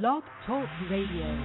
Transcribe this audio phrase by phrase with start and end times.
[0.00, 1.38] Blog Talk Radio.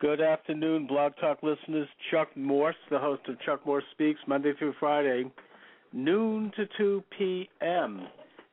[0.00, 1.86] Good afternoon, Blog Talk listeners.
[2.10, 5.30] Chuck Morse, the host of Chuck Morse Speaks, Monday through Friday,
[5.92, 8.06] noon to 2 p.m.,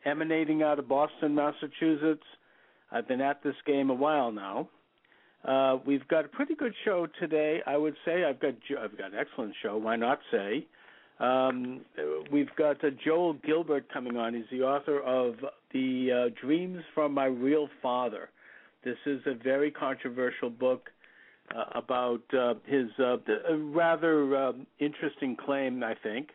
[0.05, 2.23] emanating out of Boston, Massachusetts.
[2.91, 4.69] I've been at this game a while now.
[5.43, 7.61] Uh, we've got a pretty good show today.
[7.67, 9.77] I would say I've got I've got an excellent show.
[9.77, 10.65] Why not say?
[11.19, 11.81] Um,
[12.31, 14.33] we've got uh, Joel Gilbert coming on.
[14.33, 15.35] He's the author of
[15.71, 18.29] the uh, Dreams from My Real Father.
[18.83, 20.89] This is a very controversial book
[21.55, 23.17] uh, about uh, his uh,
[23.57, 26.29] rather um, interesting claim, I think,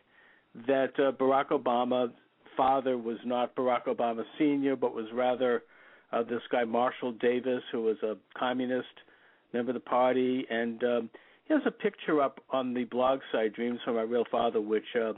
[0.67, 2.13] that uh, Barack Obama's
[2.57, 5.63] father was not Barack Obama Sr., but was rather
[6.11, 8.87] uh, this guy Marshall Davis, who was a communist
[9.53, 11.09] member of the party, and um,
[11.45, 14.85] he has a picture up on the blog site Dreams from My Real Father, which
[14.95, 15.13] uh,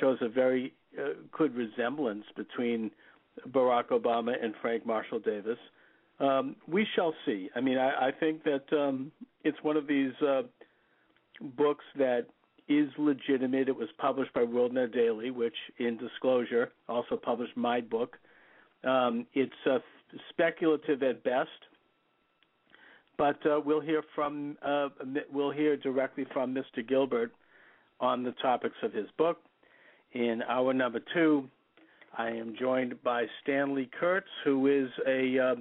[0.00, 2.90] shows a very uh, good resemblance between
[3.50, 5.58] Barack Obama and Frank Marshall Davis.
[6.20, 7.48] Um, we shall see.
[7.54, 9.12] I mean, I, I think that um,
[9.44, 10.42] it's one of these uh,
[11.56, 12.26] books that
[12.68, 13.68] is legitimate.
[13.68, 18.16] It was published by WorldNet Daily, which, in disclosure, also published my book.
[18.84, 19.78] Um, it's uh,
[20.30, 21.48] speculative at best,
[23.16, 24.88] but uh, we'll hear from uh,
[25.32, 26.86] we'll hear directly from Mr.
[26.86, 27.32] Gilbert
[28.00, 29.38] on the topics of his book.
[30.12, 31.48] In hour number two,
[32.16, 35.54] I am joined by Stanley Kurtz, who is a uh,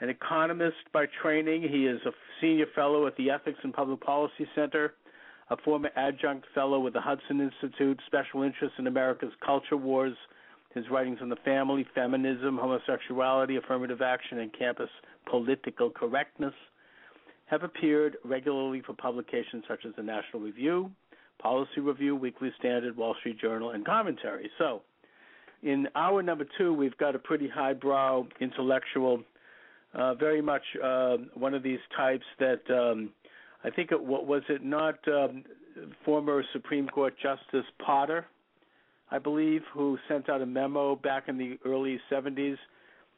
[0.00, 1.62] an economist by training.
[1.62, 4.94] He is a senior fellow at the Ethics and Public Policy Center,
[5.50, 10.16] a former adjunct fellow with the Hudson Institute, special interest in America's culture wars.
[10.74, 14.90] His writings on the family, feminism, homosexuality, affirmative action, and campus
[15.30, 16.52] political correctness
[17.46, 20.90] have appeared regularly for publications such as the National Review,
[21.40, 24.50] Policy Review, Weekly Standard, Wall Street Journal, and Commentary.
[24.58, 24.82] So,
[25.62, 29.22] in hour number two, we've got a pretty highbrow intellectual
[29.94, 33.10] uh, very much uh, one of these types that um,
[33.66, 35.42] I think it was it not um,
[36.04, 38.24] former Supreme Court Justice Potter,
[39.10, 42.56] I believe, who sent out a memo back in the early 70s,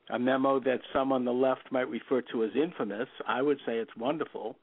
[0.09, 3.09] a memo that some on the left might refer to as infamous.
[3.27, 4.57] I would say it's wonderful.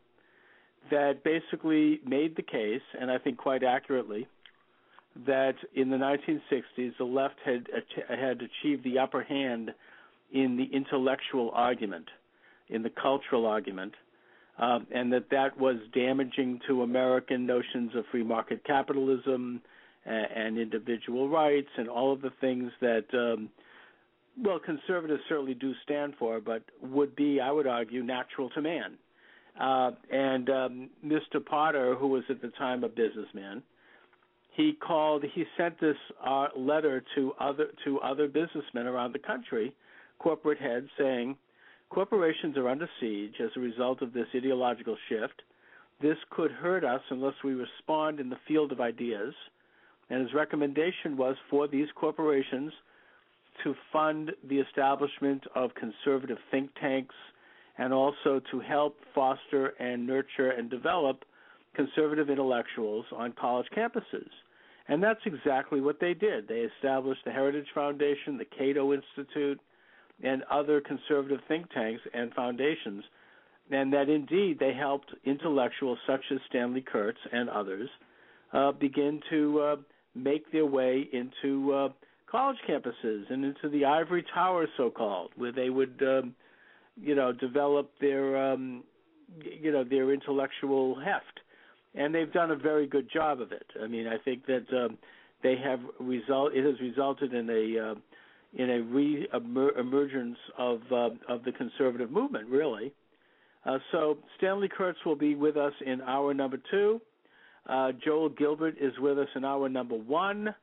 [0.90, 4.28] That basically made the case, and I think quite accurately,
[5.28, 7.68] that in the 1960s the left had
[8.10, 9.70] had achieved the upper hand
[10.34, 12.08] in the intellectual argument,
[12.70, 13.94] in the cultural argument,
[14.58, 19.62] um, and that that was damaging to American notions of free market capitalism
[20.06, 23.50] and, and individual rights and all of the things that, um,
[24.42, 28.98] well, conservatives certainly do stand for, but would be, I would argue, natural to man.
[29.60, 31.44] Uh, and um, Mr.
[31.46, 33.64] Potter, who was at the time a businessman,
[34.52, 35.24] he called.
[35.34, 39.74] He sent this uh, letter to other to other businessmen around the country,
[40.20, 41.36] corporate heads saying
[41.96, 45.42] corporations are under siege as a result of this ideological shift.
[46.02, 49.34] This could hurt us unless we respond in the field of ideas.
[50.10, 52.74] And his recommendation was for these corporations
[53.64, 57.16] to fund the establishment of conservative think tanks
[57.78, 61.24] and also to help foster and nurture and develop
[61.76, 64.30] conservative intellectuals on college campuses.
[64.90, 66.50] And that's exactly what they did.
[66.50, 69.62] They established the Heritage Foundation, the Cato Institute,
[70.24, 73.04] and other conservative think tanks and foundations,
[73.72, 77.90] and that indeed they helped intellectuals such as Stanley Kurtz and others
[78.54, 79.76] uh, begin to uh,
[80.14, 81.90] make their way into uh,
[82.30, 86.34] college campuses and into the ivory tower, so called, where they would, um,
[87.00, 88.84] you know, develop their, um,
[89.62, 91.40] you know, their intellectual heft,
[91.94, 93.66] and they've done a very good job of it.
[93.84, 94.98] I mean, I think that um,
[95.44, 96.54] they have result.
[96.54, 97.96] It has resulted in a uh,
[98.56, 102.94] in a re-emergence of uh, of the conservative movement, really.
[103.66, 107.02] Uh, so Stanley Kurtz will be with us in hour number two.
[107.68, 110.54] Uh, Joel Gilbert is with us in hour number one.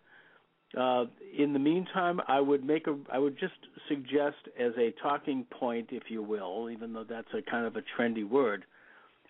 [0.78, 1.04] Uh,
[1.36, 3.52] in the meantime, I would make a I would just
[3.88, 7.82] suggest as a talking point, if you will, even though that's a kind of a
[7.98, 8.64] trendy word,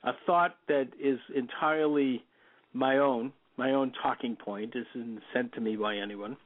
[0.04, 2.22] a thought that is entirely
[2.75, 4.75] my own, my own talking point.
[4.76, 6.36] isn't sent to me by anyone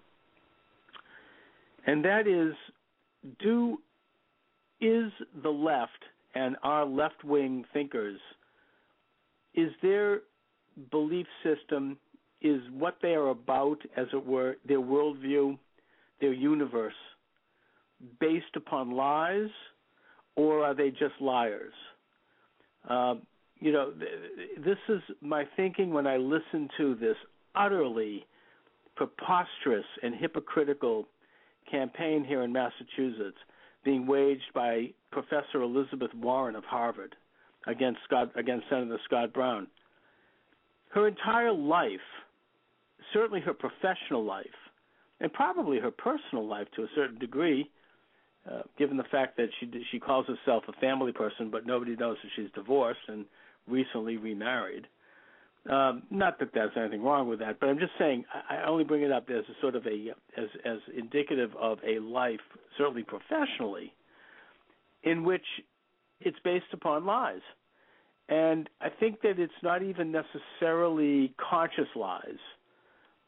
[1.86, 2.54] and that is
[3.40, 3.78] do
[4.80, 5.10] is
[5.42, 5.90] the left
[6.34, 8.18] and our left wing thinkers
[9.54, 10.20] is their
[10.90, 11.96] belief system
[12.42, 15.58] is what they are about as it were their worldview
[16.20, 16.94] their universe
[18.20, 19.48] based upon lies,
[20.34, 21.72] or are they just liars?
[22.88, 23.22] Um,
[23.58, 27.16] you know, th- this is my thinking when I listen to this
[27.54, 28.26] utterly
[28.96, 31.06] preposterous and hypocritical
[31.70, 33.38] campaign here in Massachusetts
[33.84, 37.14] being waged by Professor Elizabeth Warren of Harvard
[37.66, 39.66] against Scott against Senator Scott Brown.
[40.90, 42.00] Her entire life,
[43.12, 44.46] certainly her professional life,
[45.20, 47.70] and probably her personal life to a certain degree,
[48.50, 52.16] uh, given the fact that she she calls herself a family person, but nobody knows
[52.22, 53.24] that she's divorced and
[53.68, 54.86] recently remarried.
[55.68, 59.02] Um, not that there's anything wrong with that, but I'm just saying I, only bring
[59.02, 62.40] it up as a sort of a as as indicative of a life,
[62.78, 63.92] certainly professionally,
[65.02, 65.44] in which
[66.20, 67.40] it's based upon lies.
[68.28, 72.38] And I think that it's not even necessarily conscious lies.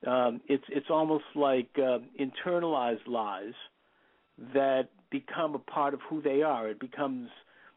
[0.06, 3.55] Um, it's it's almost like uh, internalized lies
[4.55, 6.69] that become a part of who they are.
[6.69, 7.31] It becomes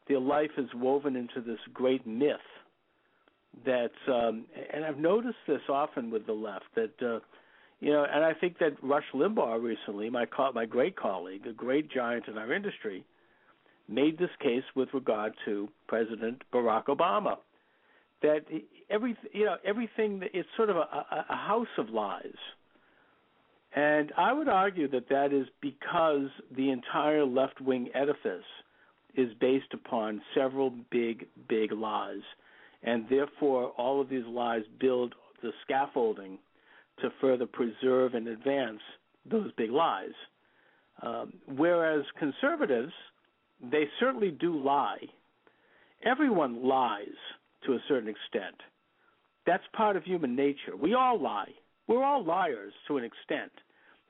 [0.08, 2.38] their life is woven into this great myth
[3.66, 7.20] that, um, and I've noticed this often with the left that, uh,
[7.80, 11.54] you know, and I think that Rush Limbaugh recently, my co- my great colleague, a
[11.54, 13.04] great giant in our industry,
[13.88, 17.38] made this case with regard to President Barack Obama
[18.22, 18.46] that
[18.90, 22.38] every you know everything it's sort of a, a, a house of lies.
[23.74, 28.44] And I would argue that that is because the entire left wing edifice
[29.16, 32.22] is based upon several big, big lies.
[32.84, 36.40] And therefore, all of these lies build the scaffolding
[37.00, 38.80] to further preserve and advance
[39.30, 40.14] those big lies.
[41.02, 42.94] Um, whereas conservatives,
[43.62, 45.00] they certainly do lie.
[46.04, 47.08] Everyone lies
[47.66, 48.56] to a certain extent.
[49.46, 50.76] That's part of human nature.
[50.80, 51.52] We all lie.
[51.88, 53.52] We're all liars to an extent.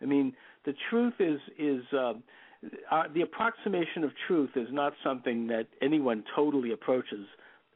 [0.02, 0.34] I mean,
[0.66, 2.14] the truth is is uh,
[2.92, 7.26] uh, the approximation of truth is not something that anyone totally approaches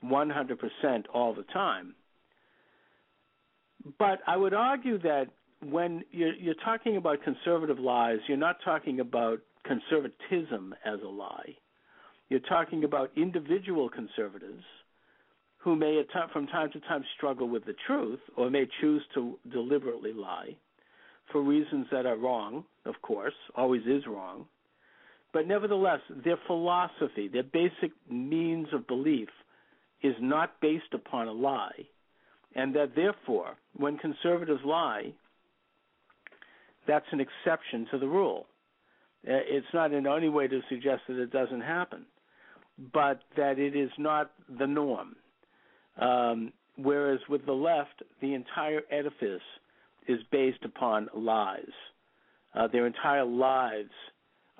[0.04, 1.96] 100% all the time.
[4.00, 5.28] But I would argue that
[5.62, 11.56] when you're, you're talking about conservative lies, you're not talking about conservatism as a lie.
[12.30, 14.64] You're talking about individual conservatives
[15.58, 16.02] who may,
[16.32, 20.56] from time to time, struggle with the truth or may choose to deliberately lie
[21.32, 24.46] for reasons that are wrong, of course, always is wrong.
[25.34, 29.30] But nevertheless, their philosophy, their basic means of belief,
[30.06, 31.88] is not based upon a lie.
[32.56, 35.14] And that therefore, when conservatives lie,
[36.88, 38.46] that's an exception to the rule.
[39.28, 42.06] Uh, it's not in any way to suggest that it doesn't happen,
[42.94, 45.16] but that it is not the norm.
[46.00, 49.42] Um, whereas with the left, the entire edifice
[50.08, 51.74] is based upon lies.
[52.54, 53.90] Uh, their entire lives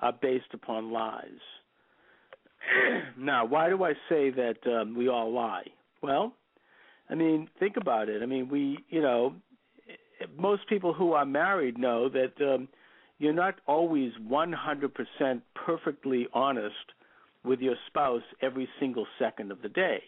[0.00, 1.40] are based upon lies.
[3.18, 5.66] Now, why do I say that um, we all lie?
[6.02, 6.32] Well,
[7.08, 8.22] I mean, think about it.
[8.22, 9.34] I mean, we, you know,
[10.36, 12.68] most people who are married know that um,
[13.18, 16.74] you're not always 100% perfectly honest
[17.44, 20.02] with your spouse every single second of the day.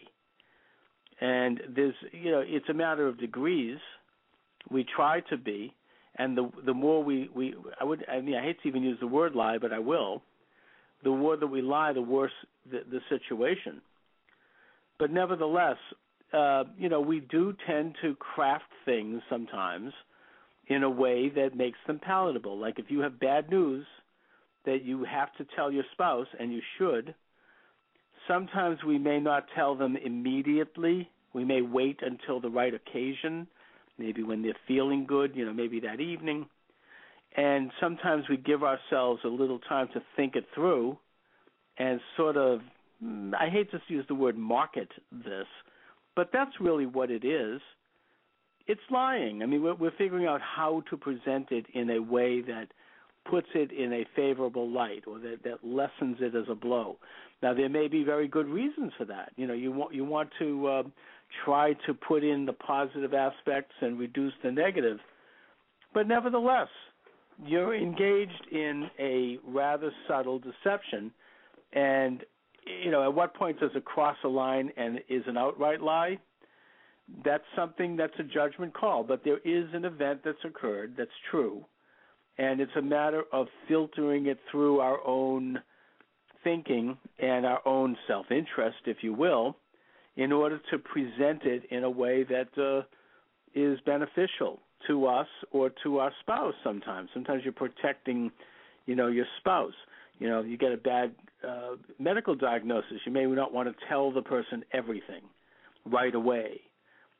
[1.21, 3.77] And there's, you know, it's a matter of degrees
[4.69, 5.73] we try to be,
[6.15, 8.97] and the the more we we I would I mean I hate to even use
[8.99, 10.21] the word lie, but I will.
[11.03, 12.31] The more that we lie, the worse
[12.69, 13.81] the, the situation.
[14.97, 15.77] But nevertheless,
[16.33, 19.93] uh, you know, we do tend to craft things sometimes
[20.67, 22.59] in a way that makes them palatable.
[22.59, 23.85] Like if you have bad news
[24.65, 27.15] that you have to tell your spouse, and you should,
[28.27, 31.09] sometimes we may not tell them immediately.
[31.33, 33.47] We may wait until the right occasion
[33.99, 36.47] maybe when they're feeling good, you know, maybe that evening.
[37.35, 40.97] And sometimes we give ourselves a little time to think it through
[41.77, 42.61] and sort of,
[43.39, 45.47] I hate to use the word market this,
[46.15, 47.61] but that's really what it is.
[48.67, 49.41] It's lying.
[49.41, 52.67] I mean, we're, we're figuring out how to present it in a way that
[53.29, 56.97] puts it in a favorable light or that, that lessens it as a blow.
[57.41, 59.31] Now, there may be very good reasons for that.
[59.37, 60.83] You know, you want you want to uh,
[61.45, 64.97] try to put in the positive aspects and reduce the negative.
[65.93, 66.67] But nevertheless,
[67.45, 71.11] you're engaged in a rather subtle deception.
[71.73, 72.23] And,
[72.83, 76.19] you know, at what point does it cross a line and is an outright lie?
[77.23, 79.03] That's something that's a judgment call.
[79.03, 81.65] But there is an event that's occurred that's true.
[82.37, 85.59] And it's a matter of filtering it through our own
[86.43, 89.57] thinking and our own self interest, if you will,
[90.15, 92.83] in order to present it in a way that uh,
[93.55, 97.09] is beneficial to us or to our spouse sometimes.
[97.13, 98.31] Sometimes you're protecting,
[98.85, 99.73] you know, your spouse.
[100.19, 101.15] You know, you get a bad
[101.47, 105.21] uh, medical diagnosis, you may not want to tell the person everything
[105.85, 106.59] right away.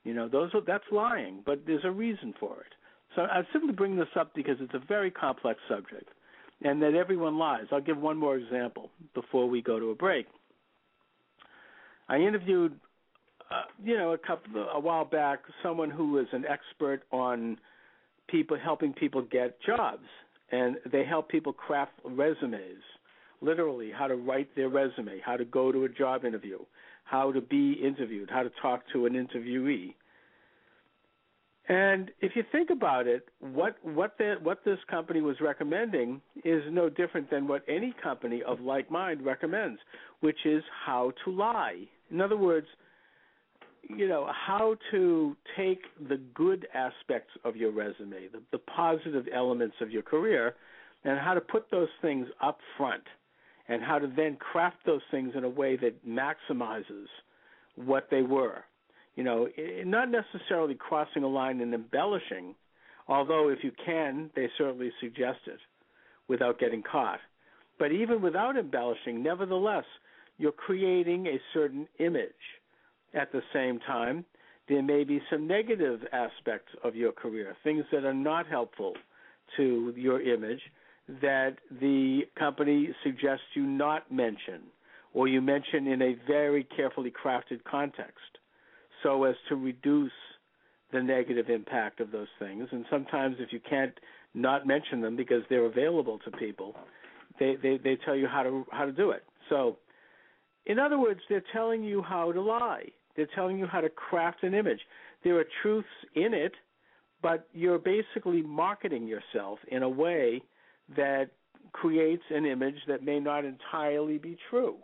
[0.04, 2.74] You know, those are that's lying, but there's a reason for it.
[3.16, 6.10] So I simply bring this up because it's a very complex subject,
[6.62, 7.66] and that everyone lies.
[7.72, 10.28] I'll give one more example before we go to a break.
[12.08, 12.80] I interviewed,
[13.52, 17.58] Uh, you know, a couple a while back, someone who is an expert on
[18.28, 20.06] people helping people get jobs,
[20.52, 22.84] and they help people craft resumes,
[23.42, 26.60] literally how to write their resume, how to go to a job interview,
[27.06, 29.96] how to be interviewed, how to talk to an interviewee.
[31.68, 36.64] And if you think about it, what what the, what this company was recommending is
[36.72, 39.80] no different than what any company of like mind recommends,
[40.20, 41.82] which is how to lie.
[42.12, 42.68] In other words,
[43.88, 49.76] you know how to take the good aspects of your resume, the, the positive elements
[49.82, 50.56] of your career,
[51.04, 53.04] and how to put those things up front,
[53.68, 57.06] and how to then craft those things in a way that maximizes
[57.76, 58.64] what they were.
[59.16, 59.48] You know,
[59.86, 62.56] not necessarily crossing a line and embellishing,
[63.08, 65.60] although if you can, they certainly suggest it
[66.28, 67.20] without getting caught.
[67.78, 69.86] But even without embellishing, nevertheless,
[70.38, 72.32] you're creating a certain image
[73.14, 74.26] at the same time,
[74.68, 78.94] there may be some negative aspects of your career, things that are not helpful
[79.58, 80.62] to your image
[81.22, 84.62] that the company suggests you not mention
[85.14, 88.38] or you mention in a very carefully crafted context
[89.02, 90.12] so as to reduce
[90.92, 92.68] the negative impact of those things.
[92.72, 93.94] And sometimes if you can't
[94.34, 96.76] not mention them because they're available to people,
[97.40, 99.24] they, they, they tell you how to how to do it.
[99.50, 99.78] So
[100.66, 102.86] in other words, they're telling you how to lie.
[103.20, 104.80] They're telling you how to craft an image.
[105.26, 106.54] There are truths in it,
[107.22, 110.42] but you're basically marketing yourself in a way
[110.96, 111.32] that
[111.74, 114.78] creates an image that may not entirely be true.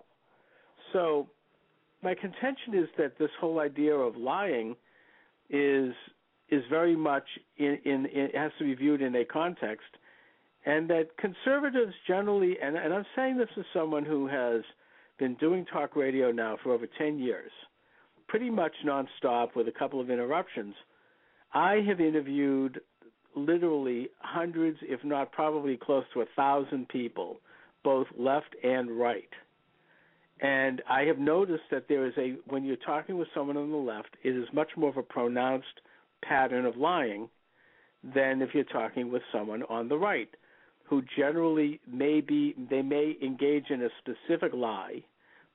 [0.91, 1.29] So,
[2.03, 4.75] my contention is that this whole idea of lying
[5.49, 5.93] is
[6.49, 7.23] is very much
[7.55, 9.87] in, in, it has to be viewed in a context,
[10.65, 14.61] and that conservatives generally, and, and I'm saying this as someone who has
[15.17, 17.51] been doing talk radio now for over 10 years
[18.35, 20.75] pretty much nonstop with a couple of interruptions.
[21.53, 22.81] I have interviewed
[23.33, 27.37] literally hundreds, if not probably close to a thousand people,
[27.81, 29.29] both left and right.
[30.41, 33.77] And I have noticed that there is a, when you're talking with someone on the
[33.77, 35.79] left, it is much more of a pronounced
[36.21, 37.29] pattern of lying
[38.03, 40.29] than if you're talking with someone on the right,
[40.83, 45.05] who generally may be, they may engage in a specific lie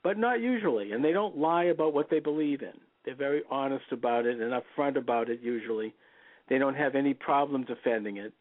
[0.02, 0.92] but not usually.
[0.92, 2.73] And they don't lie about what they believe in.
[3.04, 5.40] They're very honest about it and upfront about it.
[5.42, 5.95] Usually,
[6.49, 8.33] they don't have any problem defending it.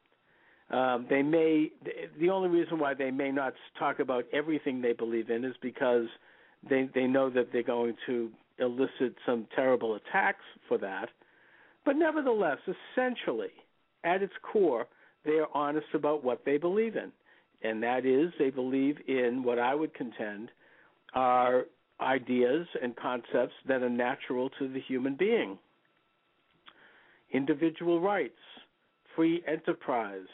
[0.69, 1.71] Um, they may.
[2.19, 6.05] The only reason why they may not talk about everything they believe in is because
[6.69, 11.09] they they know that they're going to elicit some terrible attacks for that.
[11.85, 13.53] But nevertheless, essentially,
[14.03, 14.85] at its core,
[15.25, 17.11] they are honest about what they believe in,
[17.63, 20.51] and that is they believe in what I would contend
[21.13, 21.65] are
[22.01, 25.57] ideas and concepts that are natural to the human being.
[27.31, 28.39] Individual rights,
[29.15, 30.27] free enterprise,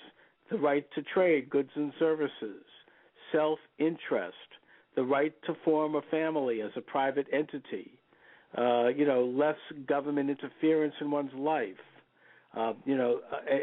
[0.50, 2.64] the right to trade goods and services,
[3.32, 4.36] self interest,
[4.96, 7.92] the right to form a family as a private entity,
[8.58, 11.76] uh, you know, less government interference in one's life,
[12.56, 13.20] uh, you know,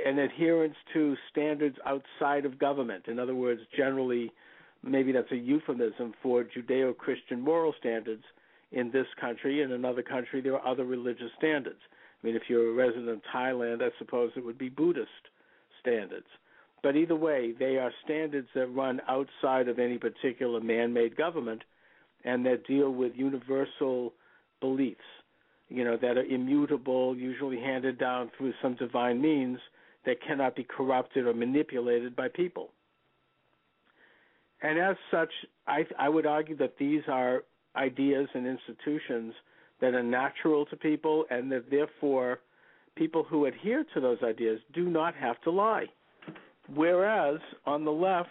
[0.06, 3.04] an adherence to standards outside of government.
[3.06, 4.30] In other words, generally
[4.82, 8.24] maybe that's a euphemism for Judeo Christian moral standards
[8.72, 9.62] in this country.
[9.62, 11.80] In another country, there are other religious standards.
[12.22, 15.10] I mean, if you're a resident of Thailand, I suppose it would be Buddhist
[15.80, 16.26] standards.
[16.82, 21.62] But either way, they are standards that run outside of any particular man made government
[22.24, 24.12] and that deal with universal
[24.60, 25.00] beliefs,
[25.68, 29.58] you know, that are immutable, usually handed down through some divine means
[30.06, 32.70] that cannot be corrupted or manipulated by people.
[34.62, 35.30] And as such,
[35.66, 37.42] I, I would argue that these are
[37.76, 39.34] ideas and institutions
[39.80, 42.38] that are natural to people, and that therefore
[42.94, 45.86] people who adhere to those ideas do not have to lie.
[46.72, 48.28] Whereas on the left,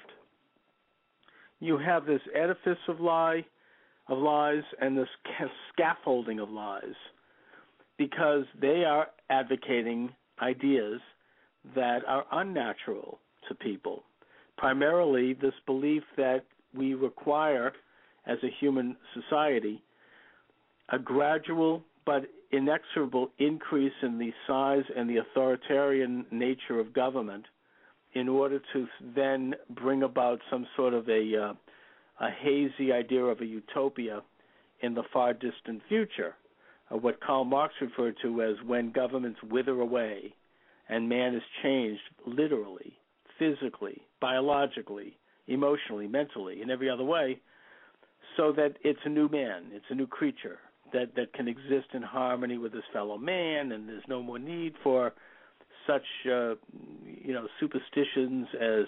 [1.60, 3.46] you have this edifice of lie,
[4.08, 5.10] of lies, and this
[5.74, 6.96] scaffolding of lies,
[7.98, 10.10] because they are advocating
[10.42, 11.02] ideas
[11.76, 13.20] that are unnatural
[13.50, 14.04] to people
[14.58, 17.74] primarily this belief that we require
[18.26, 19.82] as a human society
[20.90, 27.46] a gradual but inexorable increase in the size and the authoritarian nature of government
[28.14, 31.54] in order to then bring about some sort of a uh,
[32.20, 34.22] a hazy idea of a utopia
[34.82, 36.36] in the far distant future,
[36.92, 40.34] uh, what Karl Marx referred to as when governments wither away
[40.90, 42.94] and man is changed literally,
[43.42, 45.18] physically, biologically,
[45.48, 47.40] emotionally, mentally, in every other way,
[48.38, 50.60] so that it's a new man, it's a new creature
[50.94, 54.74] that, that can exist in harmony with his fellow man, and there's no more need
[54.84, 55.14] for
[55.88, 56.54] such uh,
[57.24, 58.86] you know superstitions as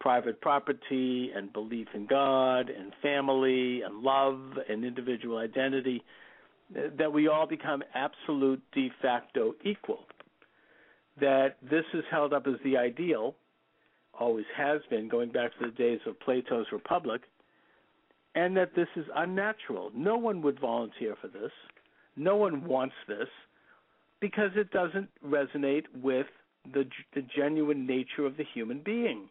[0.00, 6.04] private property and belief in God and family and love and individual identity
[6.98, 10.00] that we all become absolute de facto equal.
[11.20, 13.34] That this is held up as the ideal
[14.18, 17.22] always has been going back to the days of Plato's republic
[18.34, 21.52] and that this is unnatural no one would volunteer for this
[22.16, 23.28] no one wants this
[24.20, 26.26] because it doesn't resonate with
[26.72, 29.28] the, the genuine nature of the human being.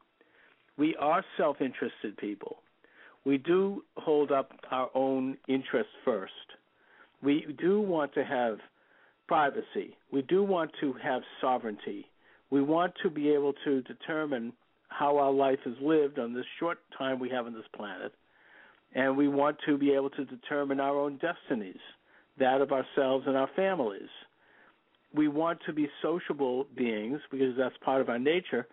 [0.78, 2.58] We are self interested people.
[3.26, 6.34] We do hold up our own interests first.
[7.22, 8.58] We do want to have
[9.28, 9.98] privacy.
[10.12, 12.06] We do want to have sovereignty.
[12.52, 14.54] We want to be able to determine
[14.98, 18.14] how our life is lived on this short time we have on this planet.
[18.96, 21.80] And we want to be able to determine our own destinies,
[22.38, 24.10] that of ourselves and our families
[25.14, 28.68] we want to be sociable beings because that's part of our nature,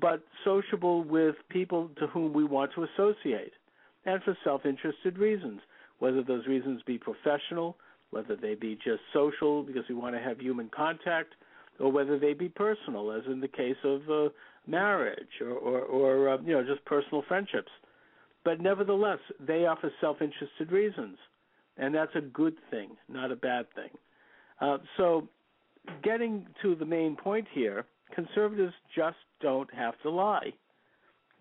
[0.00, 3.52] but sociable with people to whom we want to associate,
[4.06, 5.60] and for self-interested reasons,
[5.98, 7.76] whether those reasons be professional,
[8.10, 11.34] whether they be just social because we want to have human contact,
[11.78, 14.28] or whether they be personal, as in the case of uh,
[14.66, 17.70] marriage or, or, or uh, you know just personal friendships.
[18.44, 21.16] But nevertheless, they offer self-interested reasons,
[21.78, 23.90] and that's a good thing, not a bad thing.
[24.60, 25.28] Uh, so
[26.02, 30.52] getting to the main point here, conservatives just don't have to lie.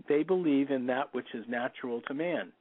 [0.08, 2.52] They believe in that which is natural to man.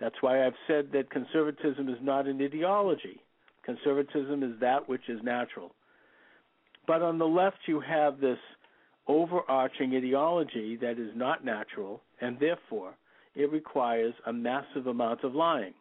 [0.00, 3.20] That's why I've said that conservatism is not an ideology.
[3.64, 5.72] Conservatism is that which is natural.
[6.86, 8.38] But on the left, you have this
[9.10, 12.94] overarching ideology that is not natural, and therefore
[13.34, 15.74] it requires a massive amount of lying.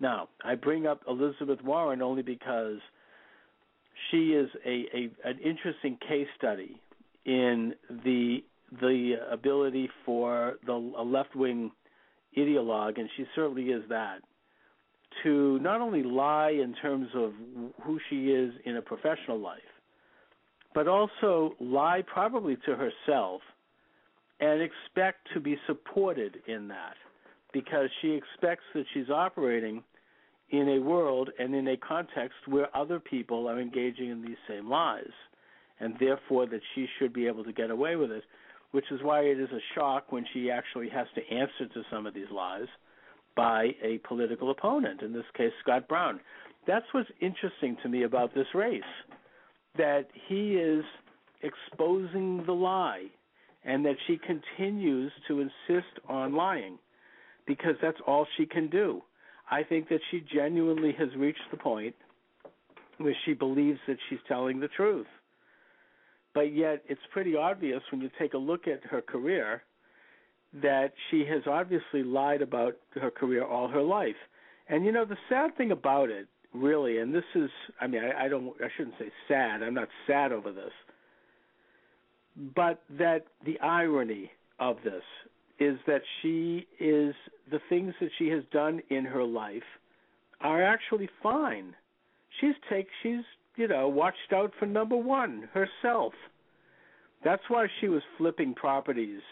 [0.00, 2.80] Now, I bring up Elizabeth Warren only because
[4.10, 6.80] she is a, a an interesting case study
[7.24, 7.74] in
[8.06, 8.44] the
[8.80, 11.70] the ability for the a left wing
[12.36, 14.18] ideologue, and she certainly is that,
[15.22, 17.32] to not only lie in terms of
[17.84, 19.73] who she is in a professional life,
[20.74, 23.40] but also lie probably to herself
[24.40, 26.94] and expect to be supported in that
[27.52, 29.82] because she expects that she's operating
[30.50, 34.68] in a world and in a context where other people are engaging in these same
[34.68, 35.12] lies,
[35.80, 38.24] and therefore that she should be able to get away with it,
[38.72, 42.06] which is why it is a shock when she actually has to answer to some
[42.06, 42.66] of these lies
[43.36, 46.20] by a political opponent, in this case, Scott Brown.
[46.66, 48.82] That's what's interesting to me about this race,
[49.76, 50.84] that he is
[51.42, 53.06] exposing the lie
[53.64, 56.78] and that she continues to insist on lying
[57.46, 59.02] because that's all she can do
[59.50, 61.94] I think that she genuinely has reached the point
[62.98, 65.06] where she believes that she's telling the truth.
[66.32, 69.62] But yet, it's pretty obvious when you take a look at her career
[70.62, 74.16] that she has obviously lied about her career all her life.
[74.68, 78.24] And you know, the sad thing about it, really, and this is, I mean, I,
[78.24, 79.62] I don't, I shouldn't say sad.
[79.62, 80.72] I'm not sad over this,
[82.54, 85.02] but that the irony of this
[85.58, 87.14] is that she is
[87.50, 89.62] the things that she has done in her life
[90.40, 91.74] are actually fine.
[92.40, 93.22] She's take she's
[93.56, 96.12] you know watched out for number one herself.
[97.24, 99.22] That's why she was flipping properties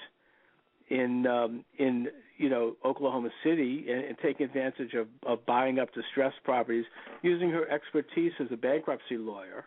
[0.88, 5.92] in um, in you know Oklahoma City and, and taking advantage of, of buying up
[5.94, 6.84] distressed properties
[7.22, 9.64] using her expertise as a bankruptcy lawyer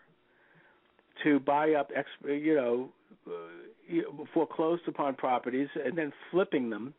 [1.24, 1.90] to buy up
[2.24, 2.88] you know
[3.26, 6.94] uh, foreclosed upon properties and then flipping them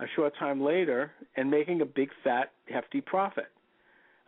[0.00, 3.46] a short time later and making a big fat hefty profit.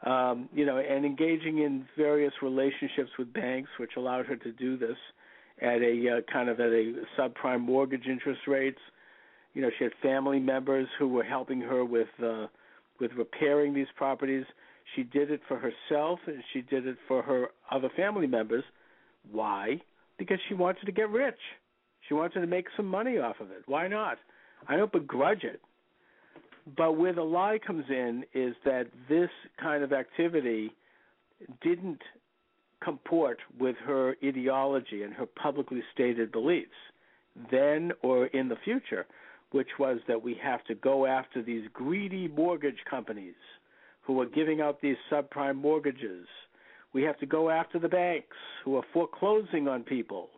[0.04, 4.76] Um, you know, and engaging in various relationships with banks, which allowed her to do
[4.76, 4.96] this
[5.62, 8.80] at a uh, kind of at a subprime mortgage interest rates.
[9.54, 12.46] You know, she had family members who were helping her with uh,
[13.00, 14.44] with repairing these properties.
[14.94, 18.64] She did it for herself, and she did it for her other family members.
[19.30, 19.80] Why?
[20.18, 21.38] Because she wanted to get rich.
[22.08, 23.62] She wanted to make some money off of it.
[23.66, 24.18] Why not?
[24.68, 25.60] I don't begrudge it.
[26.76, 30.72] But where the lie comes in is that this kind of activity
[31.62, 32.00] didn't
[32.82, 36.70] comport with her ideology and her publicly stated beliefs
[37.50, 39.06] then or in the future.
[39.54, 43.36] Which was that we have to go after these greedy mortgage companies
[44.02, 46.26] who are giving out these subprime mortgages.
[46.92, 50.28] We have to go after the banks who are foreclosing on people.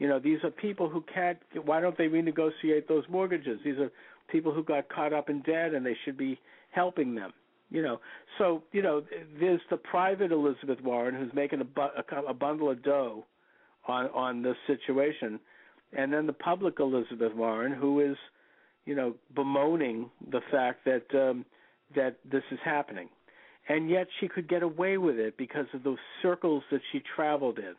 [0.00, 1.38] You know, these are people who can't.
[1.64, 3.60] Why don't they renegotiate those mortgages?
[3.64, 3.92] These are
[4.26, 6.40] people who got caught up in debt, and they should be
[6.72, 7.32] helping them.
[7.70, 8.00] You know,
[8.38, 9.04] so you know,
[9.38, 13.24] there's the private Elizabeth Warren who's making a, bu- a, bundle of dough
[13.86, 15.38] on on this situation,
[15.96, 18.16] and then the public Elizabeth Warren who is,
[18.86, 21.44] you know, bemoaning the fact that um,
[21.94, 23.08] that this is happening,
[23.68, 27.58] and yet she could get away with it because of those circles that she traveled
[27.58, 27.74] in.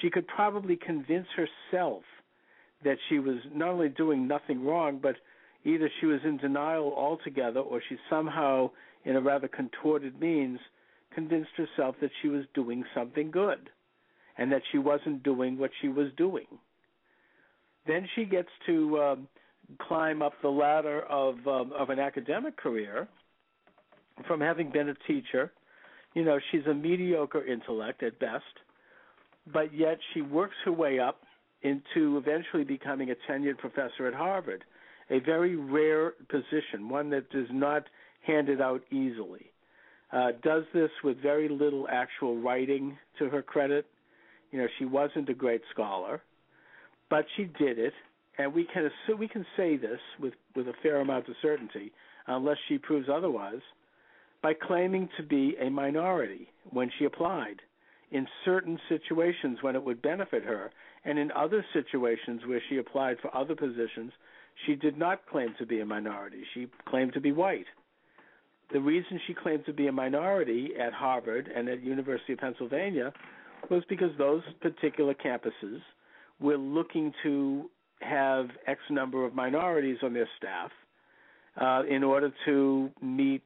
[0.00, 2.02] She could probably convince herself
[2.84, 5.16] that she was not only doing nothing wrong, but
[5.64, 8.70] either she was in denial altogether or she somehow,
[9.04, 10.60] in a rather contorted means,
[11.14, 13.70] convinced herself that she was doing something good
[14.36, 16.46] and that she wasn't doing what she was doing.
[17.86, 19.28] Then she gets to um,
[19.82, 23.08] climb up the ladder of um, of an academic career
[24.26, 25.52] from having been a teacher.
[26.14, 28.44] You know, she's a mediocre intellect at best,
[29.52, 31.20] but yet she works her way up
[31.62, 34.64] into eventually becoming a tenured professor at Harvard
[35.10, 37.84] a very rare position, one that is not
[38.26, 39.50] handed out easily.
[40.12, 43.86] Uh, does this with very little actual writing to her credit.
[44.50, 46.22] You know, she wasn't a great scholar,
[47.10, 47.92] but she did it,
[48.38, 51.92] and we can assume, we can say this with with a fair amount of certainty,
[52.26, 53.60] unless she proves otherwise,
[54.42, 57.60] by claiming to be a minority when she applied
[58.10, 60.70] in certain situations when it would benefit her,
[61.04, 64.12] and in other situations where she applied for other positions
[64.66, 66.42] she did not claim to be a minority.
[66.54, 67.66] She claimed to be white.
[68.72, 73.12] The reason she claimed to be a minority at Harvard and at University of Pennsylvania
[73.70, 75.80] was because those particular campuses
[76.40, 80.70] were looking to have X number of minorities on their staff
[81.60, 83.44] uh, in order to meet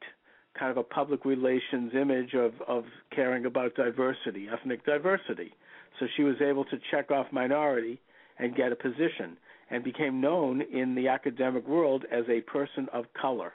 [0.58, 2.84] kind of a public relations image of, of
[3.14, 5.52] caring about diversity, ethnic diversity.
[5.98, 8.00] So she was able to check off minority
[8.38, 9.36] and get a position
[9.70, 13.52] and became known in the academic world as a person of color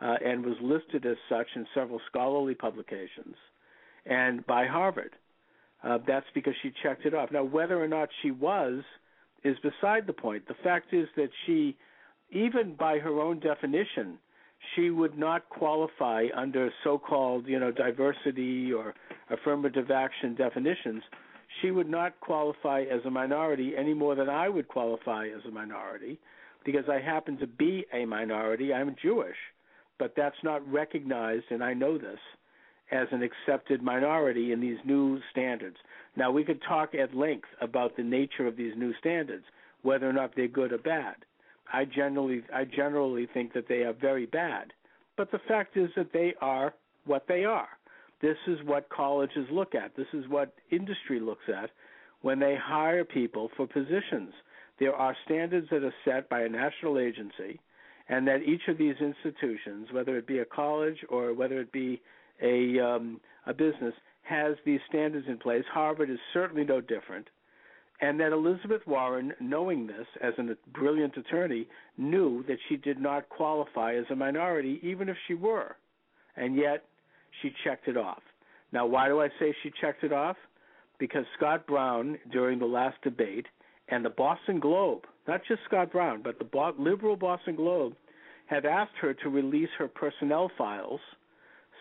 [0.00, 3.36] uh, and was listed as such in several scholarly publications
[4.06, 5.12] and by Harvard.
[5.84, 7.30] Uh, that's because she checked it off.
[7.32, 8.82] Now, whether or not she was
[9.44, 10.46] is beside the point.
[10.46, 11.76] The fact is that she,
[12.30, 14.18] even by her own definition,
[14.74, 18.94] she would not qualify under so-called, you know, diversity or
[19.30, 21.02] affirmative action definitions
[21.60, 25.50] she would not qualify as a minority any more than I would qualify as a
[25.50, 26.18] minority
[26.64, 28.72] because I happen to be a minority.
[28.72, 29.36] I'm Jewish,
[29.98, 32.18] but that's not recognized, and I know this,
[32.92, 35.76] as an accepted minority in these new standards.
[36.14, 39.44] Now, we could talk at length about the nature of these new standards,
[39.82, 41.16] whether or not they're good or bad.
[41.72, 44.72] I generally, I generally think that they are very bad,
[45.16, 46.74] but the fact is that they are
[47.06, 47.68] what they are.
[48.20, 49.96] This is what colleges look at.
[49.96, 51.70] This is what industry looks at
[52.20, 54.32] when they hire people for positions.
[54.78, 57.58] There are standards that are set by a national agency,
[58.08, 62.00] and that each of these institutions, whether it be a college or whether it be
[62.42, 65.64] a um, a business, has these standards in place.
[65.72, 67.28] Harvard is certainly no different,
[68.00, 73.28] and that Elizabeth Warren, knowing this as a brilliant attorney, knew that she did not
[73.28, 75.76] qualify as a minority, even if she were,
[76.36, 76.84] and yet
[77.40, 78.22] she checked it off.
[78.72, 80.36] Now, why do I say she checked it off?
[80.98, 83.46] Because Scott Brown, during the last debate,
[83.88, 87.94] and the Boston Globe, not just Scott Brown, but the liberal Boston Globe,
[88.46, 91.00] had asked her to release her personnel files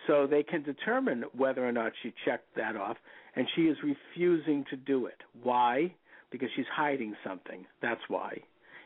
[0.07, 2.97] so they can determine whether or not she checked that off,
[3.35, 5.17] and she is refusing to do it.
[5.43, 5.93] Why?
[6.31, 7.65] Because she's hiding something.
[7.81, 8.37] That's why.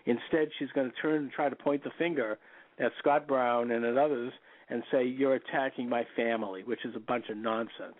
[0.05, 2.37] Instead, she's going to turn and try to point the finger
[2.79, 4.33] at Scott Brown and at others
[4.69, 7.97] and say, You're attacking my family, which is a bunch of nonsense.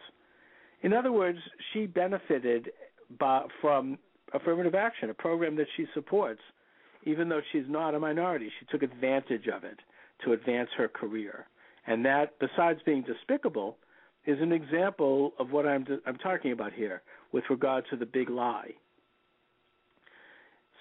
[0.82, 1.39] In other words,
[1.73, 2.71] she benefited
[3.19, 3.97] by, from
[4.34, 6.41] affirmative action, a program that she supports,
[7.06, 8.51] even though she's not a minority.
[8.60, 9.80] She took advantage of it
[10.23, 11.47] to advance her career.
[11.87, 13.77] And that, besides being despicable,
[14.25, 18.29] is an example of what I'm, I'm talking about here with regard to the big
[18.29, 18.71] lie.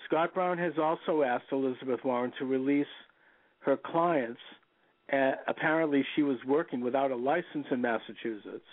[0.07, 2.87] Scott Brown has also asked Elizabeth Warren to release
[3.61, 4.41] her clients
[5.13, 8.65] uh, apparently she was working without a license in Massachusetts,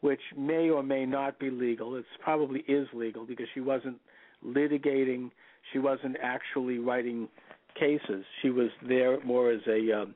[0.00, 1.94] which may or may not be legal.
[1.96, 3.98] It probably is legal because she wasn't
[4.44, 5.30] litigating,
[5.72, 7.28] she wasn't actually writing
[7.78, 8.24] cases.
[8.42, 10.14] She was there more as a um,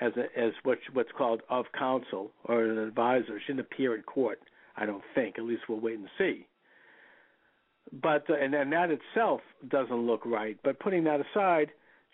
[0.00, 3.38] as a, as what what's called of counsel or an advisor.
[3.40, 4.40] She didn't appear in court.
[4.76, 5.38] I don't think.
[5.38, 6.46] At least we'll wait and see.
[8.02, 10.58] But uh, and and that itself doesn't look right.
[10.62, 11.70] But putting that aside,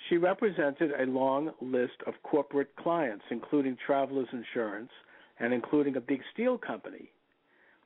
[0.08, 4.90] she represented a long list of corporate clients, including Travelers Insurance
[5.38, 7.10] and including a big steel company,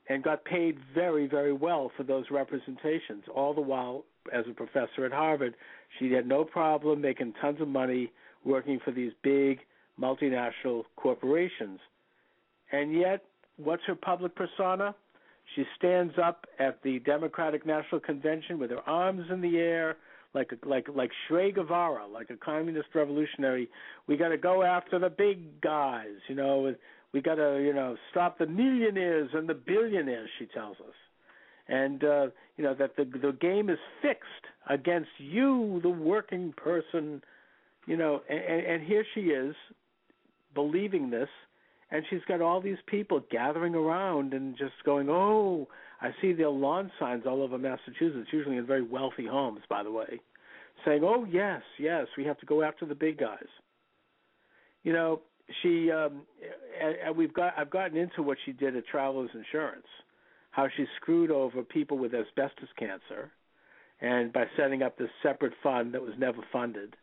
[0.08, 3.24] and got paid very, very well for those representations.
[3.34, 5.56] All the while, as a professor at Harvard,
[5.98, 8.12] she had no problem making tons of money
[8.44, 9.58] working for these big
[9.98, 11.80] multinational corporations.
[12.72, 13.24] And yet,
[13.56, 14.94] what's her public persona?
[15.54, 19.96] She stands up at the Democratic National Convention with her arms in the air,
[20.32, 23.68] like like like Che Guevara, like a communist revolutionary.
[24.06, 26.72] We got to go after the big guys, you know.
[27.12, 30.30] We got to you know stop the millionaires and the billionaires.
[30.38, 30.94] She tells us,
[31.68, 32.26] and uh,
[32.56, 37.22] you know that the the game is fixed against you, the working person.
[37.86, 39.56] You know, and, and here she is,
[40.54, 41.28] believing this
[41.90, 45.68] and she's got all these people gathering around and just going, "Oh,
[46.00, 49.90] I see their lawn signs all over Massachusetts, usually in very wealthy homes, by the
[49.90, 50.20] way,
[50.84, 53.48] saying, "Oh, yes, yes, we have to go after the big guys."
[54.82, 55.22] You know,
[55.62, 56.22] she um
[56.80, 59.86] and we've got I've gotten into what she did at Travelers Insurance,
[60.52, 63.32] how she screwed over people with asbestos cancer
[64.00, 66.96] and by setting up this separate fund that was never funded.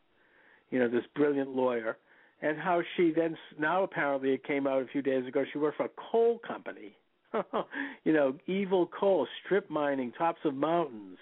[0.71, 1.97] You know, this brilliant lawyer
[2.41, 5.77] and how she then now apparently it came out a few days ago she worked
[5.77, 6.95] for a coal company.
[8.03, 11.17] You know evil coal strip mining tops of mountains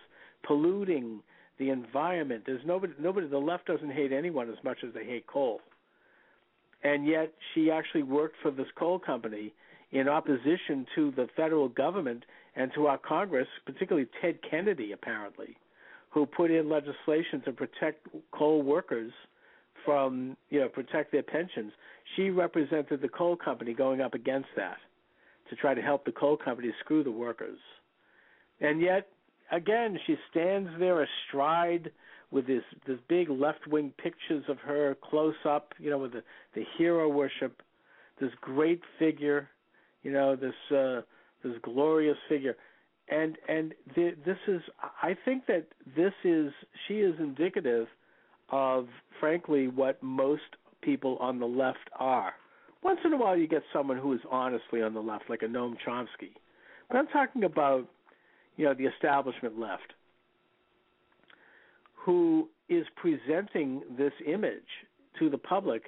[0.45, 1.21] polluting
[1.58, 2.43] the environment.
[2.45, 5.62] There's nobody nobody the left doesn't hate anyone as much as they hate coal.
[6.84, 9.54] And yet she actually worked for this coal company
[9.91, 12.23] in opposition to the federal government
[12.56, 15.56] and to our congress particularly ted kennedy apparently
[16.10, 19.12] who put in legislation to protect coal workers
[19.86, 21.71] from you know protect their pensions.
[22.15, 24.78] She represented the coal company going up against that
[25.50, 27.60] to try to help the coal company screw the workers.
[28.60, 29.08] And yet
[29.52, 31.91] again she stands there astride
[32.32, 36.24] with this this big left wing pictures of her close up, you know, with the
[36.56, 37.62] the hero worship,
[38.19, 39.50] this great figure,
[40.04, 41.02] you know, this uh
[41.43, 42.56] this glorious figure.
[43.08, 44.62] And and the, this is
[45.02, 46.52] I think that this is
[46.88, 47.88] she is indicative
[48.56, 48.88] of,
[49.20, 52.32] frankly, what most people on the left are.
[52.82, 55.46] Once in a while, you get someone who is honestly on the left, like a
[55.46, 56.32] Noam Chomsky.
[56.88, 57.86] But I'm talking about,
[58.56, 59.91] you know, the establishment left,
[62.06, 64.72] who is presenting this image
[65.20, 65.84] to the public,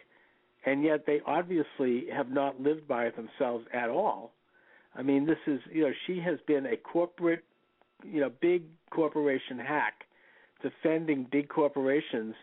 [0.66, 4.34] and yet they obviously have not lived by it themselves at all.
[4.94, 7.46] I mean, this is, you know, she has been a corporate,
[8.04, 10.04] you know, big corporation hack
[10.62, 12.36] defending big corporations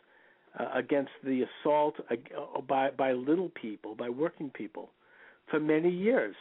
[0.58, 4.90] uh, against the assault uh, by by little people, by working people,
[5.50, 6.34] for many years.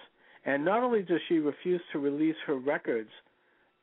[0.45, 3.09] And not only does she refuse to release her records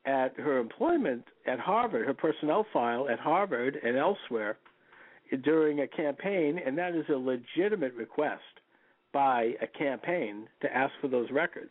[0.05, 4.59] at her employment at Harvard, her personnel file at Harvard and elsewhere
[5.43, 8.43] during a campaign, and that is a legitimate request
[9.12, 11.71] by a campaign to ask for those records.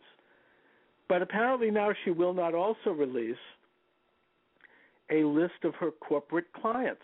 [1.08, 3.36] But apparently now she will not also release
[5.10, 7.02] a list of her corporate clients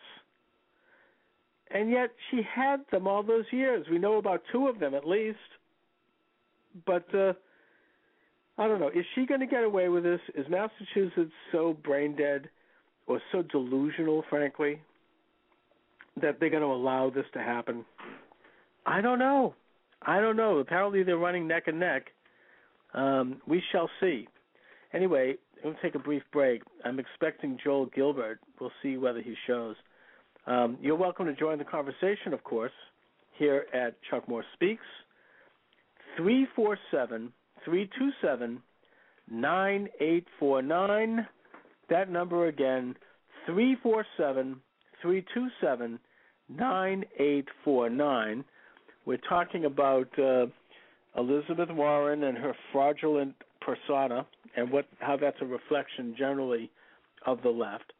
[1.70, 3.87] and yet she had them all those years.
[3.90, 5.38] We know about two of them at least.
[6.85, 7.33] But uh,
[8.59, 8.88] I don't know.
[8.88, 10.20] Is she going to get away with this?
[10.35, 12.48] Is Massachusetts so brain dead
[13.07, 14.81] or so delusional, frankly,
[16.20, 17.85] that they're going to allow this to happen?
[18.85, 19.55] I don't know.
[20.02, 20.59] I don't know.
[20.59, 22.07] Apparently, they're running neck and neck.
[22.94, 24.29] Um, we shall see.
[24.92, 26.62] Anyway, to take a brief break.
[26.85, 28.40] I'm expecting Joel Gilbert.
[28.61, 29.76] We'll see whether he shows.
[30.47, 32.73] Um, you're welcome to join the conversation, of course,
[33.37, 34.85] here at Chuck Morse Speaks.
[36.17, 37.33] 347
[37.65, 38.63] 327
[39.29, 41.27] 9849.
[41.91, 42.95] That number again,
[43.47, 44.61] 347
[45.03, 45.99] 327
[46.49, 48.45] 9849.
[49.05, 50.47] We're talking about uh,
[51.19, 54.25] Elizabeth Warren and her fraudulent persona
[54.57, 56.71] and what how that's a reflection generally
[57.27, 57.93] of the left.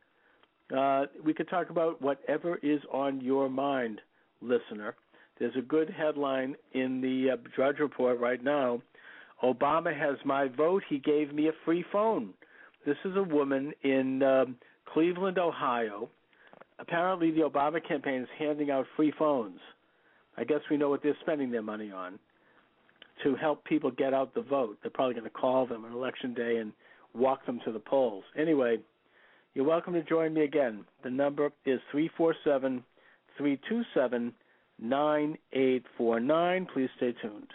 [0.75, 4.01] Uh, we could talk about whatever is on your mind,
[4.41, 4.95] listener.
[5.39, 8.81] There's a good headline in the uh, Drudge Report right now.
[9.43, 10.83] Obama has my vote.
[10.89, 12.33] He gave me a free phone.
[12.87, 14.57] This is a woman in um,
[14.93, 16.09] Cleveland, Ohio.
[16.79, 19.61] Apparently, the Obama campaign is handing out free phones.
[20.39, 22.19] I guess we know what they're spending their money on
[23.25, 24.79] to help people get out the vote.
[24.83, 26.73] They're probably going to call them on election day and
[27.15, 28.25] walk them to the polls.
[28.39, 28.79] Anyway,
[29.57, 30.85] you're welcome to join me again.
[31.03, 32.85] The number is 347
[33.39, 34.35] 327
[34.79, 36.67] 9849.
[36.75, 37.49] Please stay tuned.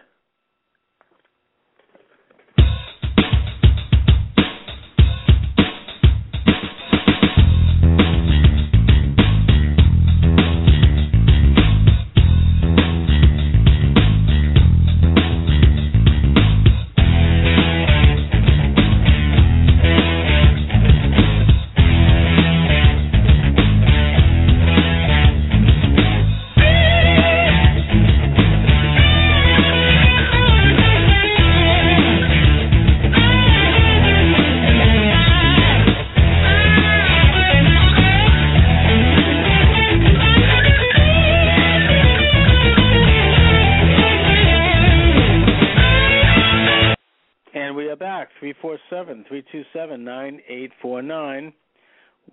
[49.49, 51.53] 327 9849.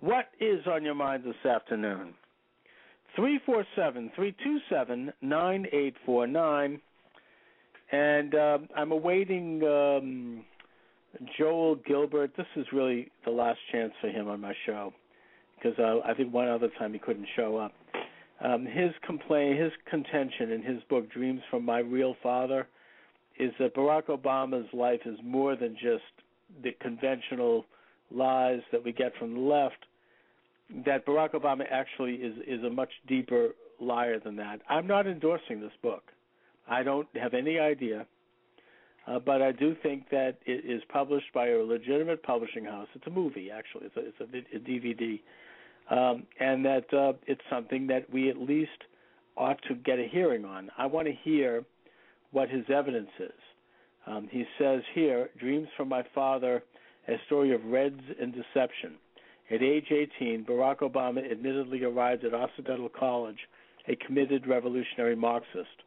[0.01, 2.13] What is on your mind this afternoon?
[3.15, 6.81] 347 327 9849.
[7.91, 10.45] And uh, I'm awaiting um,
[11.37, 12.31] Joel Gilbert.
[12.37, 14.93] This is really the last chance for him on my show
[15.55, 17.73] because uh, I think one other time he couldn't show up.
[18.41, 22.67] Um, his complaint, his contention in his book "Dreams from My Real Father"
[23.37, 26.03] is that Barack Obama's life is more than just
[26.63, 27.65] the conventional
[28.11, 29.85] lies that we get from the left.
[30.85, 34.61] That Barack Obama actually is is a much deeper liar than that.
[34.69, 36.03] I'm not endorsing this book.
[36.69, 38.05] I don't have any idea,
[39.07, 42.87] uh, but I do think that it is published by a legitimate publishing house.
[42.93, 43.87] It's a movie, actually.
[43.87, 45.19] It's a, it's a, a DVD
[45.89, 48.69] um, and that uh, it's something that we at least
[49.37, 50.69] ought to get a hearing on.
[50.77, 51.63] I want to hear
[52.31, 53.31] what his evidence is.
[54.09, 56.63] Um, he says here, Dreams from My Father,
[57.07, 58.95] a story of Reds and deception.
[59.51, 63.37] At age 18, Barack Obama admittedly arrived at Occidental College,
[63.87, 65.83] a committed revolutionary Marxist.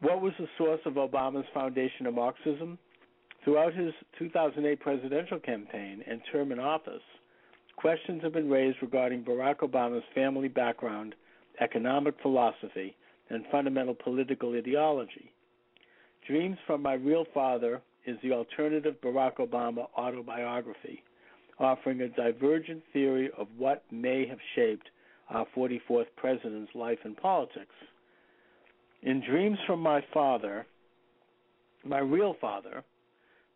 [0.00, 2.78] What was the source of Obama's foundation of Marxism?
[3.44, 7.02] Throughout his 2008 presidential campaign and term in office,
[7.76, 11.14] questions have been raised regarding Barack Obama's family background,
[11.60, 12.94] economic philosophy,
[13.30, 15.32] and fundamental political ideology.
[16.28, 21.02] Dreams from My Real Father is the alternative Barack Obama autobiography,
[21.58, 24.90] offering a divergent theory of what may have shaped
[25.30, 27.74] our 44th president's life and politics.
[29.02, 30.66] In Dreams from My Father,
[31.82, 32.84] My Real Father,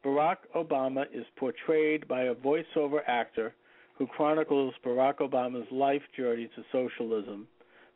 [0.02, 3.52] Barack Obama is portrayed by a voiceover actor
[3.98, 7.46] who chronicles Barack Obama's life journey to socialism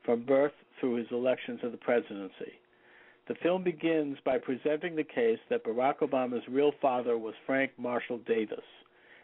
[0.04, 2.52] from birth through his election to the presidency.
[3.28, 8.18] The film begins by presenting the case that Barack Obama's real father was Frank Marshall
[8.18, 8.64] Davis,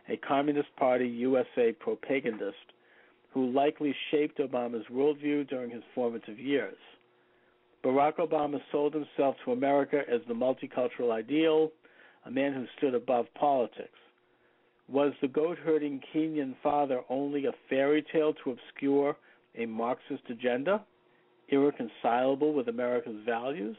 [0.08, 2.72] a Communist Party USA propagandist
[3.32, 6.76] who likely shaped Obama's worldview during his formative years.
[7.84, 11.70] Barack Obama sold himself to America as the multicultural ideal,
[12.26, 13.98] a man who stood above politics.
[14.88, 19.16] Was the goat herding Kenyan father only a fairy tale to obscure
[19.56, 20.84] a Marxist agenda,
[21.48, 23.76] irreconcilable with America's values?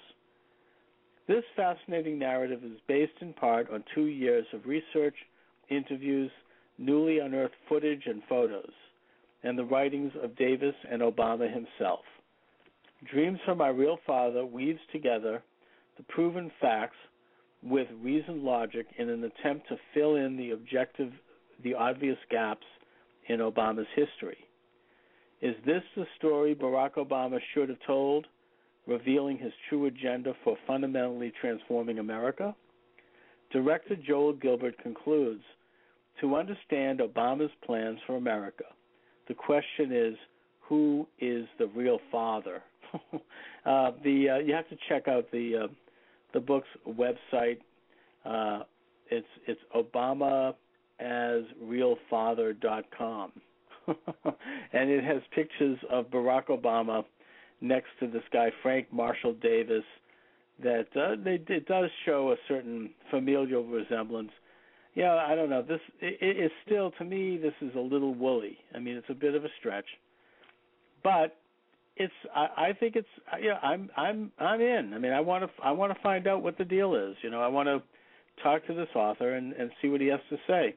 [1.28, 5.16] This fascinating narrative is based in part on two years of research,
[5.70, 6.32] interviews,
[6.78, 8.72] newly unearthed footage and photos,
[9.44, 12.02] and the writings of Davis and Obama himself.
[13.10, 15.42] Dreams from My Real Father weaves together
[15.98, 16.98] the proven facts
[17.62, 21.12] with reasoned logic in an attempt to fill in the objective
[21.64, 22.66] the obvious gaps
[23.30, 24.38] in Obama's history.
[25.42, 28.28] Is this the story Barack Obama should have told,
[28.88, 32.56] revealing his true agenda for fundamentally transforming America?
[33.52, 35.44] Director Joel Gilbert concludes
[36.22, 38.66] To understand Obama's plans for America,
[39.28, 40.16] the question is
[40.62, 42.62] who is the real father?
[43.14, 45.68] uh, the uh, you have to check out the uh,
[46.34, 47.60] the book's website.
[48.26, 48.64] Uh,
[49.10, 50.54] it's it's Obama
[51.00, 53.32] as realfather.com.
[53.86, 57.04] and it has pictures of Barack Obama
[57.64, 59.84] next to this guy Frank Marshall Davis
[60.62, 64.32] that uh, they, it does show a certain familial resemblance.
[64.94, 65.64] Yeah, I don't know.
[65.64, 68.58] This it, it is still to me this is a little woolly.
[68.76, 69.88] I mean, it's a bit of a stretch.
[71.04, 71.36] But
[71.96, 73.08] it's I, I think it's
[73.42, 74.94] yeah I'm I'm I'm in.
[74.94, 77.16] I mean I want to I want to find out what the deal is.
[77.24, 77.82] You know I want to
[78.44, 80.76] talk to this author and and see what he has to say.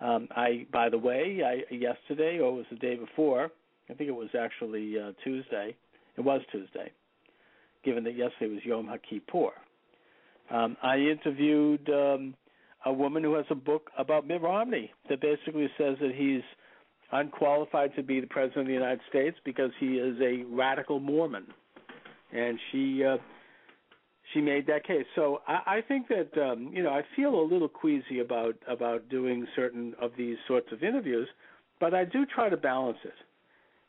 [0.00, 3.50] Um, I by the way I yesterday or was the day before
[3.90, 5.76] I think it was actually uh, Tuesday.
[6.16, 6.92] It was Tuesday,
[7.84, 9.50] given that yesterday was Yom HaKippur.
[10.50, 12.34] Um, I interviewed um,
[12.84, 16.42] a woman who has a book about Mitt Romney that basically says that he's
[17.12, 21.46] unqualified to be the president of the United States because he is a radical Mormon,
[22.32, 23.18] and she uh,
[24.32, 25.04] she made that case.
[25.14, 29.08] So I, I think that um, you know I feel a little queasy about about
[29.08, 31.28] doing certain of these sorts of interviews,
[31.80, 33.14] but I do try to balance it,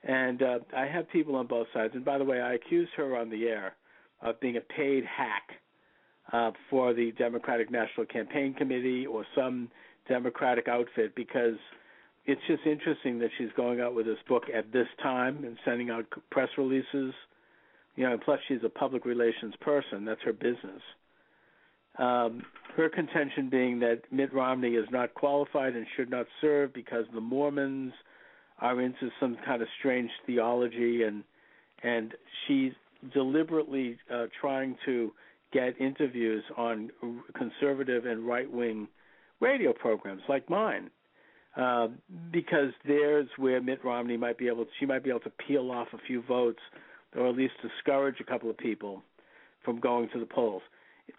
[0.03, 1.93] and uh, I have people on both sides.
[1.95, 3.75] And by the way, I accused her on the air
[4.21, 5.43] of being a paid hack
[6.31, 9.69] uh, for the Democratic National Campaign Committee or some
[10.07, 11.55] Democratic outfit because
[12.25, 15.89] it's just interesting that she's going out with this book at this time and sending
[15.89, 17.13] out press releases.
[17.95, 20.03] You know, and plus she's a public relations person.
[20.03, 20.81] That's her business.
[21.99, 22.43] Um,
[22.75, 27.21] her contention being that Mitt Romney is not qualified and should not serve because the
[27.21, 27.93] Mormons
[28.63, 31.23] are into some kind of strange theology, and
[31.83, 32.13] and
[32.47, 32.71] she's
[33.13, 35.11] deliberately uh, trying to
[35.51, 36.89] get interviews on
[37.37, 38.87] conservative and right wing
[39.41, 40.89] radio programs like mine.
[41.55, 41.87] Uh,
[42.31, 45.69] because there's where Mitt Romney might be able, to, she might be able to peel
[45.69, 46.61] off a few votes,
[47.15, 49.03] or at least discourage a couple of people
[49.63, 50.63] from going to the polls.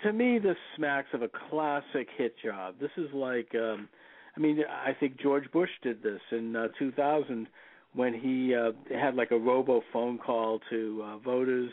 [0.03, 2.75] To me, this smacks of a classic hit job.
[2.81, 3.89] This is like, um,
[4.37, 7.47] I mean, I think George Bush did this in uh, 2000
[7.95, 11.71] when he uh, had like a robo phone call to uh, voters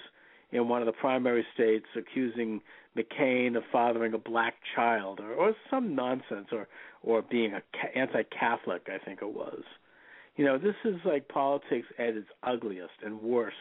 [0.52, 2.62] in one of the primary states accusing
[2.96, 6.68] McCain of fathering a black child or, or some nonsense or
[7.04, 9.64] or being a ca- anti-Catholic, I think it was.
[10.36, 13.56] You know, this is like politics at its ugliest and worst.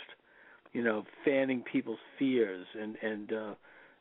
[0.72, 3.54] You know, fanning people's fears and and uh,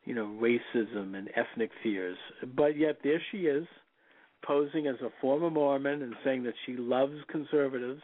[0.06, 2.18] you know racism and ethnic fears.
[2.56, 3.66] But yet there she is,
[4.46, 8.02] posing as a former Mormon and saying that she loves conservatives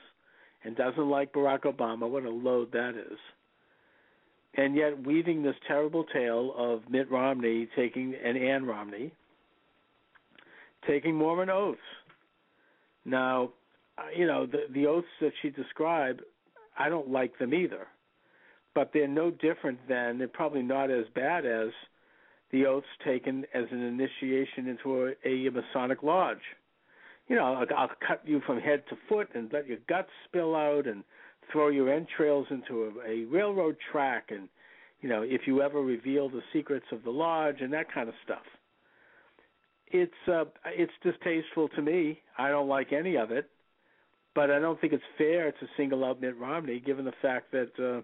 [0.63, 2.09] and doesn't like Barack Obama.
[2.09, 3.17] What a load that is
[4.57, 9.11] and yet weaving this terrible tale of Mitt Romney taking and Ann Romney
[10.87, 11.79] taking Mormon oaths.
[13.05, 13.51] Now,
[13.97, 16.21] uh, you know the the oaths that she described,
[16.77, 17.87] I don't like them either,
[18.73, 21.69] but they're no different than they're probably not as bad as
[22.55, 26.37] the oaths taken as an initiation into a, a Masonic lodge.
[27.27, 30.55] You know, I'll, I'll cut you from head to foot and let your guts spill
[30.55, 31.03] out and
[31.51, 34.47] throw your entrails into a, a railroad track and
[35.01, 38.15] you know if you ever reveal the secrets of the lodge and that kind of
[38.23, 38.45] stuff.
[39.87, 42.21] It's uh it's distasteful to me.
[42.37, 43.49] I don't like any of it.
[44.33, 47.71] But i don't think it's fair to single out mitt romney given the fact that
[47.79, 48.01] uh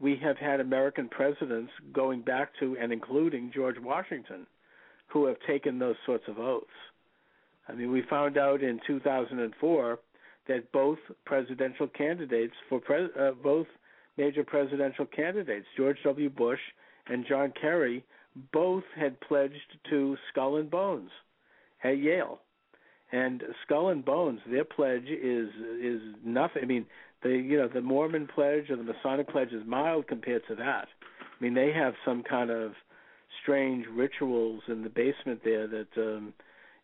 [0.00, 4.46] we have had american presidents going back to and including george washington
[5.08, 6.66] who have taken those sorts of oaths
[7.68, 9.98] i mean we found out in 2004
[10.48, 13.66] that both presidential candidates for pres- uh, both
[14.18, 16.28] major presidential candidates, George W.
[16.28, 16.58] Bush
[17.06, 18.04] and John Kerry,
[18.52, 21.10] both had pledged to Skull and Bones
[21.84, 22.40] at Yale.
[23.12, 25.48] And Skull and Bones, their pledge is
[25.82, 26.62] is nothing.
[26.62, 26.84] I mean,
[27.22, 30.88] the you know the Mormon pledge or the Masonic pledge is mild compared to that.
[31.10, 32.72] I mean, they have some kind of
[33.42, 36.32] strange rituals in the basement there that um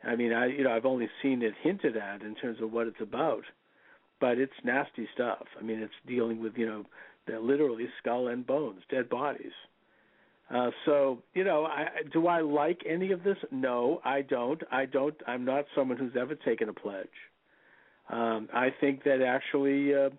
[0.03, 2.87] I mean, I you know I've only seen it hinted at in terms of what
[2.87, 3.45] it's about,
[4.21, 5.47] but it's nasty stuff.
[5.59, 6.85] I mean, it's dealing with you know
[7.27, 9.53] they're literally skull and bones, dead bodies.
[10.55, 13.39] Uh, so you know, I, do I like any of this?
[13.51, 14.63] No, I don't.
[14.71, 15.15] I don't.
[15.27, 17.09] I'm not someone who's ever taken a pledge.
[18.11, 20.11] Um, I think that actually uh,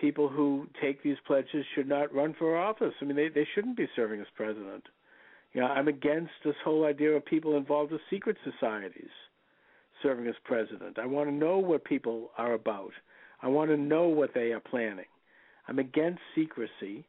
[0.00, 2.94] people who take these pledges should not run for office.
[3.00, 4.84] I mean, they they shouldn't be serving as president.
[5.52, 9.10] You know, I'm against this whole idea of people involved with secret societies
[10.02, 10.98] serving as president.
[10.98, 12.92] I want to know what people are about.
[13.42, 15.06] I want to know what they are planning.
[15.66, 17.04] I'm against secrecy,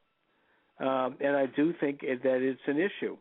[0.80, 3.18] um, and I do think that it's an issue.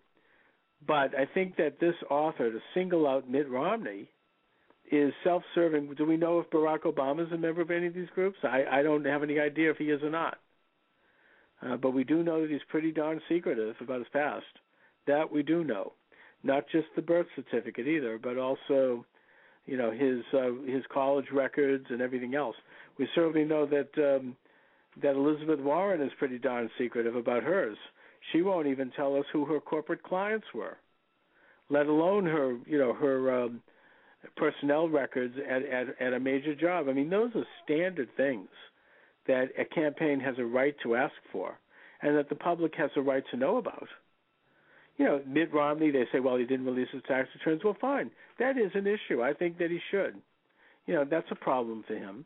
[0.87, 4.09] But I think that this author, to single out Mitt Romney,
[4.91, 5.95] is self-serving.
[5.97, 8.39] Do we know if Barack Obama is a member of any of these groups?
[8.43, 10.39] I, I don't have any idea if he is or not.
[11.61, 14.47] Uh, but we do know that he's pretty darn secretive about his past.
[15.07, 15.93] That we do know.
[16.45, 19.05] Not just the birth certificate either, but also,
[19.67, 22.55] you know, his uh, his college records and everything else.
[22.97, 24.37] We certainly know that um,
[25.03, 27.77] that Elizabeth Warren is pretty darn secretive about hers.
[28.33, 30.77] She won't even tell us who her corporate clients were,
[31.71, 33.63] let alone her, you know, her um,
[34.37, 36.89] personnel records at, at at a major job.
[36.89, 38.49] I mean, those are standard things
[39.27, 41.59] that a campaign has a right to ask for,
[42.03, 43.89] and that the public has a right to know about.
[44.97, 47.63] You know, Mitt Romney, they say, well, he didn't release his tax returns.
[47.63, 49.23] Well, fine, that is an issue.
[49.23, 50.17] I think that he should.
[50.87, 52.25] You know, that's a problem for him.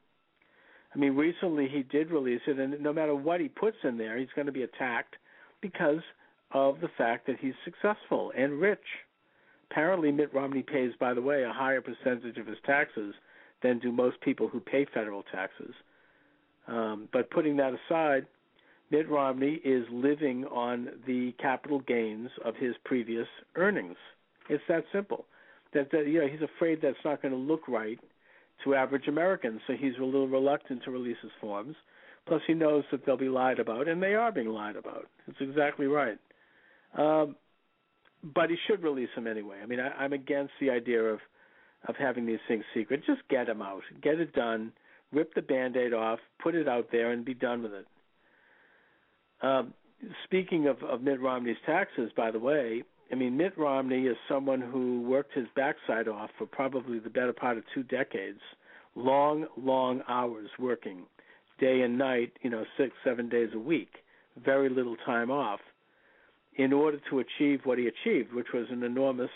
[0.94, 4.18] I mean, recently he did release it, and no matter what he puts in there,
[4.18, 5.16] he's going to be attacked
[5.60, 6.00] because
[6.52, 8.78] of the fact that he's successful and rich.
[9.72, 13.14] Apparently, Mitt Romney pays, by the way, a higher percentage of his taxes
[13.62, 15.72] than do most people who pay federal taxes.
[16.68, 18.26] Um, but putting that aside,
[18.90, 23.96] Mitt Romney is living on the capital gains of his previous earnings.
[24.50, 25.24] It's that simple.
[25.72, 27.98] That, that you know he's afraid that's not going to look right
[28.64, 31.76] to average Americans, so he's a little reluctant to release his forms.
[32.26, 35.08] Plus, he knows that they'll be lied about, and they are being lied about.
[35.26, 36.18] It's exactly right.
[36.96, 37.36] Um,
[38.34, 39.58] but he should release them anyway.
[39.62, 41.20] I mean, I, I'm against the idea of
[41.88, 43.02] of having these things secret.
[43.04, 44.72] Just get them out, get it done,
[45.12, 47.86] rip the band-aid off, put it out there, and be done with it.
[49.42, 49.74] Um,
[50.24, 54.60] speaking of, of Mitt Romney's taxes, by the way, I mean, Mitt Romney is someone
[54.60, 58.40] who worked his backside off for probably the better part of two decades,
[58.94, 61.02] long, long hours working,
[61.58, 63.96] day and night, you know, six, seven days a week,
[64.42, 65.60] very little time off.
[66.56, 69.30] In order to achieve what he achieved, which was an enormous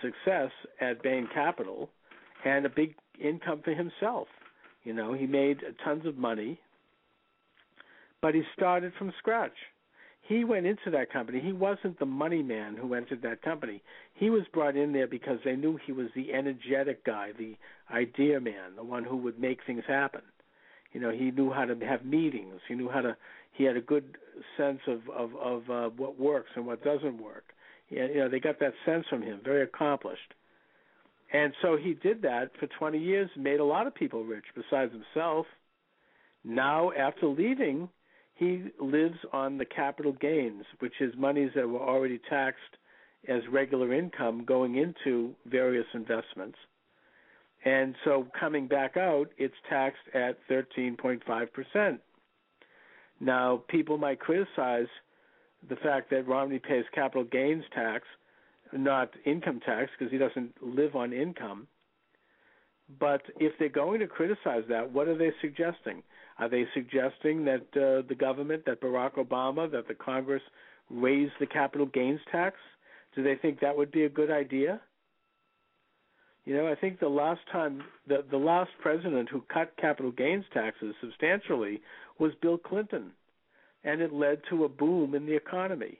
[0.00, 0.50] success
[0.80, 1.90] at Bain Capital
[2.44, 4.28] and a big income for himself.
[4.84, 6.60] You know, he made tons of money,
[8.20, 9.52] but he started from scratch.
[10.22, 11.40] He went into that company.
[11.40, 13.82] He wasn't the money man who entered that company.
[14.14, 17.56] He was brought in there because they knew he was the energetic guy, the
[17.92, 20.22] idea man, the one who would make things happen.
[20.92, 22.60] You know, he knew how to have meetings.
[22.68, 23.16] He knew how to.
[23.52, 24.16] He had a good
[24.56, 27.44] sense of of of uh, what works and what doesn't work.
[27.86, 29.40] He, you know, they got that sense from him.
[29.44, 30.34] Very accomplished.
[31.32, 34.92] And so he did that for 20 years, made a lot of people rich besides
[34.92, 35.46] himself.
[36.44, 37.88] Now, after leaving,
[38.34, 42.60] he lives on the capital gains, which is monies that were already taxed
[43.28, 46.58] as regular income going into various investments.
[47.64, 51.98] And so coming back out, it's taxed at 13.5%.
[53.22, 54.88] Now, people might criticize
[55.68, 58.02] the fact that Romney pays capital gains tax,
[58.72, 61.68] not income tax, because he doesn't live on income.
[62.98, 66.02] But if they're going to criticize that, what are they suggesting?
[66.40, 70.42] Are they suggesting that uh, the government, that Barack Obama, that the Congress
[70.90, 72.56] raise the capital gains tax?
[73.14, 74.80] Do they think that would be a good idea?
[76.44, 80.44] You know, I think the last time the the last president who cut capital gains
[80.52, 81.80] taxes substantially
[82.22, 83.10] was Bill Clinton,
[83.82, 85.98] and it led to a boom in the economy.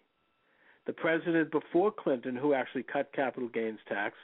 [0.86, 4.14] The president before Clinton who actually cut capital gains tax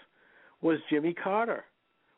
[0.63, 1.65] was Jimmy Carter,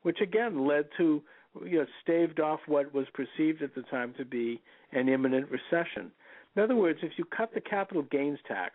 [0.03, 1.22] which again led to
[1.64, 4.61] you know staved off what was perceived at the time to be
[4.93, 6.12] an imminent recession.
[6.55, 8.74] In other words, if you cut the capital gains tax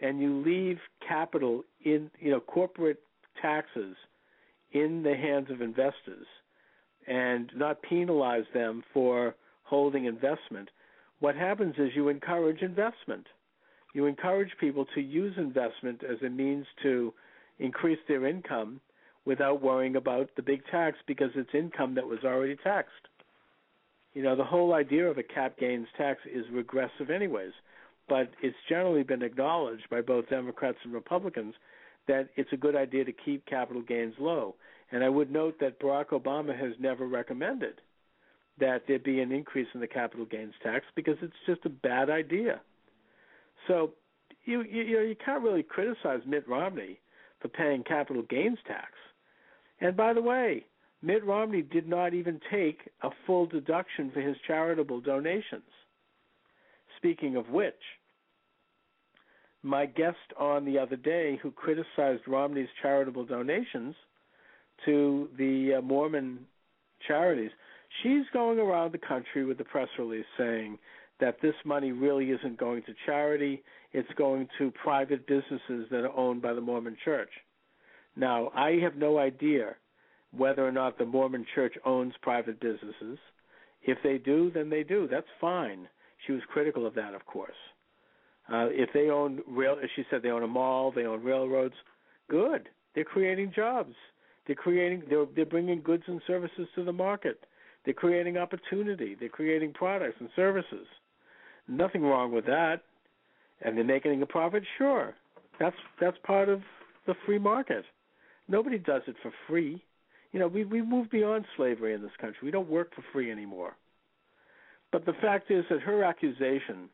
[0.00, 3.00] and you leave capital in you know corporate
[3.40, 3.94] taxes
[4.72, 6.26] in the hands of investors
[7.06, 9.36] and not penalize them for
[9.70, 10.68] holding investment,
[11.20, 13.26] what happens is you encourage investment.
[13.94, 17.14] You encourage people to use investment as a means to
[17.60, 18.80] increase their income
[19.24, 23.06] without worrying about the big tax because it's income that was already taxed.
[24.12, 27.52] You know, the whole idea of a cap gains tax is regressive, anyways,
[28.08, 31.54] but it's generally been acknowledged by both Democrats and Republicans
[32.08, 34.56] that it's a good idea to keep capital gains low.
[34.90, 37.80] And I would note that Barack Obama has never recommended
[38.60, 42.10] that there be an increase in the capital gains tax because it's just a bad
[42.10, 42.60] idea.
[43.66, 43.92] So
[44.44, 47.00] you you, you know you can't really criticize Mitt Romney
[47.40, 48.92] for paying capital gains tax.
[49.80, 50.64] And by the way,
[51.02, 55.62] Mitt Romney did not even take a full deduction for his charitable donations.
[56.98, 57.80] Speaking of which,
[59.62, 63.94] my guest on the other day who criticized Romney's charitable donations
[64.84, 66.40] to the uh, Mormon
[67.06, 67.50] charities,
[68.02, 70.78] she's going around the country with a press release saying
[71.20, 73.62] that this money really isn't going to charity,
[73.92, 77.30] it's going to private businesses that are owned by the Mormon Church.
[78.16, 79.76] Now, I have no idea
[80.36, 83.18] whether or not the Mormon Church owns private businesses.
[83.82, 85.08] If they do, then they do.
[85.10, 85.88] That's fine.
[86.26, 87.52] She was critical of that, of course.
[88.52, 91.74] Uh, if they own rail, she said they own a mall, they own railroads.
[92.28, 92.68] Good.
[92.94, 93.94] They're creating jobs.
[94.46, 95.04] They're creating.
[95.08, 97.44] They're they're bringing goods and services to the market.
[97.84, 99.16] They're creating opportunity.
[99.18, 100.86] They're creating products and services.
[101.68, 102.82] Nothing wrong with that.
[103.62, 104.62] And they're making a profit.
[104.78, 105.14] Sure,
[105.58, 106.62] that's that's part of
[107.06, 107.84] the free market.
[108.48, 109.82] Nobody does it for free.
[110.32, 112.38] You know, we we moved beyond slavery in this country.
[112.42, 113.76] We don't work for free anymore.
[114.92, 116.88] But the fact is that her accusation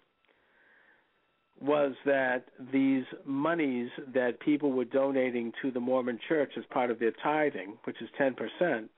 [1.61, 6.99] was that these monies that people were donating to the Mormon Church as part of
[6.99, 8.89] their tithing, which is 10%,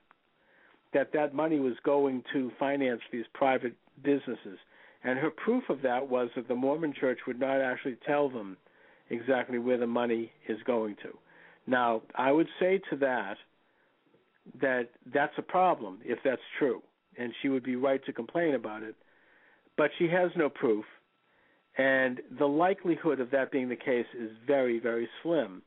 [0.92, 4.58] that that money was going to finance these private businesses.
[5.04, 8.56] And her proof of that was that the Mormon Church would not actually tell them
[9.10, 11.16] exactly where the money is going to.
[11.66, 13.36] Now, I would say to that
[14.60, 16.82] that that's a problem if that's true,
[17.18, 18.94] and she would be right to complain about it.
[19.76, 20.84] But she has no proof,
[21.76, 25.62] and the likelihood of that being the case is very, very slim.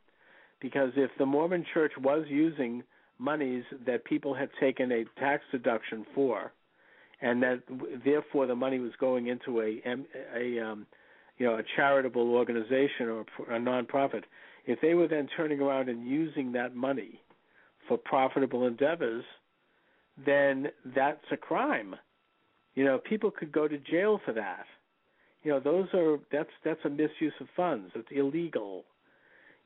[0.59, 2.83] Because if the Mormon church was using
[3.21, 6.51] monies that people had taken a tax deduction for,
[7.21, 7.61] and that
[8.03, 9.81] therefore the money was going into a,
[10.35, 10.87] a um,
[11.37, 14.23] you know a charitable organization or a nonprofit,
[14.65, 17.21] if they were then turning around and using that money
[17.87, 19.23] for profitable endeavors,
[20.25, 21.95] then that's a crime.
[22.75, 24.65] You know, people could go to jail for that.
[25.43, 27.91] You know those are that's that's a misuse of funds.
[27.95, 28.85] It's illegal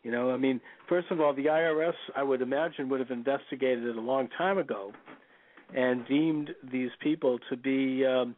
[0.05, 3.83] you know i mean first of all the irs i would imagine would have investigated
[3.83, 4.93] it a long time ago
[5.75, 8.33] and deemed these people to be um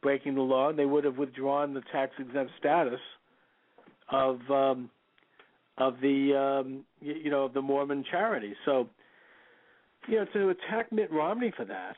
[0.00, 3.00] breaking the law and they would have withdrawn the tax exempt status
[4.10, 4.90] of um,
[5.76, 8.54] of the um, you, know of the Mormon charity.
[8.64, 8.88] So,
[10.08, 11.96] you know, to attack Mitt Romney for that,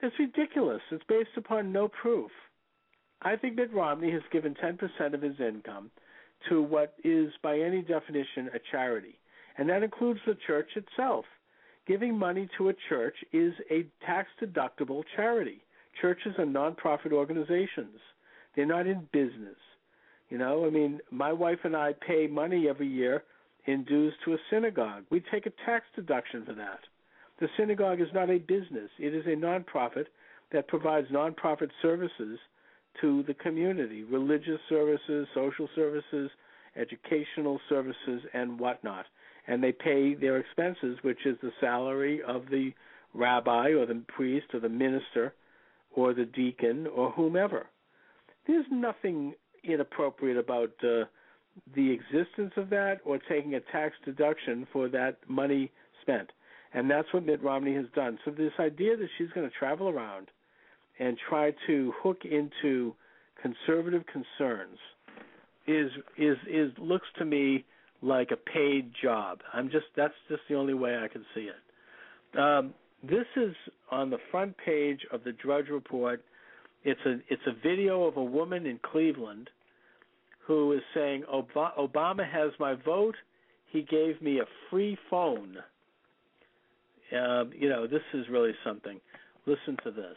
[0.00, 0.80] it's ridiculous.
[0.90, 2.30] It's based upon no proof.
[3.22, 5.90] I think Mitt Romney has given 10% of his income
[6.48, 9.18] to what is, by any definition, a charity,
[9.58, 11.24] and that includes the church itself.
[11.86, 15.62] Giving money to a church is a tax deductible charity.
[16.00, 18.00] Churches are nonprofit organizations.
[18.56, 19.56] They're not in business.
[20.30, 23.22] You know, I mean, my wife and I pay money every year
[23.66, 25.04] in dues to a synagogue.
[25.10, 26.80] We take a tax deduction for that.
[27.40, 30.06] The synagogue is not a business, it is a nonprofit
[30.52, 32.38] that provides nonprofit services
[33.00, 36.30] to the community religious services, social services,
[36.76, 39.06] educational services, and whatnot.
[39.46, 42.72] And they pay their expenses, which is the salary of the
[43.12, 45.34] rabbi or the priest or the minister
[45.94, 47.66] or the deacon or whomever.
[48.46, 51.04] There's nothing inappropriate about uh,
[51.74, 55.70] the existence of that or taking a tax deduction for that money
[56.02, 56.30] spent.
[56.72, 58.18] And that's what Mitt Romney has done.
[58.24, 60.28] So this idea that she's going to travel around
[60.98, 62.94] and try to hook into
[63.40, 64.78] conservative concerns
[65.66, 67.64] is is is looks to me
[68.02, 69.38] like a paid job.
[69.52, 72.38] I'm just that's just the only way I can see it.
[72.38, 73.54] Um, this is
[73.90, 76.22] on the front page of the Drudge Report.
[76.84, 79.50] It's a it's a video of a woman in Cleveland
[80.46, 83.16] who is saying Obama has my vote.
[83.70, 85.56] He gave me a free phone.
[87.10, 89.00] Uh, you know, this is really something.
[89.46, 90.16] Listen to this.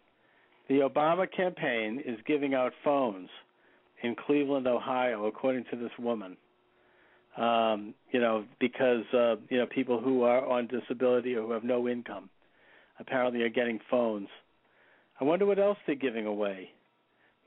[0.67, 3.29] The Obama campaign is giving out phones
[4.03, 6.37] in Cleveland, Ohio, according to this woman.
[7.37, 11.63] Um, you know, because uh, you know people who are on disability or who have
[11.63, 12.29] no income
[12.99, 14.27] apparently are getting phones.
[15.19, 16.71] I wonder what else they're giving away.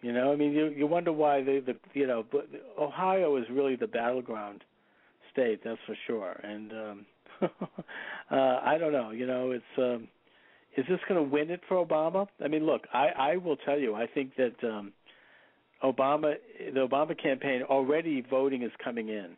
[0.01, 2.49] You know, I mean, you you wonder why they, the you know, but
[2.79, 4.63] Ohio is really the battleground
[5.33, 6.41] state, that's for sure.
[6.43, 7.07] And um
[8.31, 10.09] uh I don't know, you know, it's um
[10.77, 12.27] is this going to win it for Obama?
[12.45, 14.93] I mean, look, I, I will tell you, I think that um,
[15.83, 16.35] Obama,
[16.73, 19.37] the Obama campaign, already voting is coming in.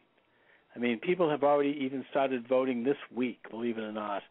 [0.74, 4.22] I mean, people have already even started voting this week, believe it or not.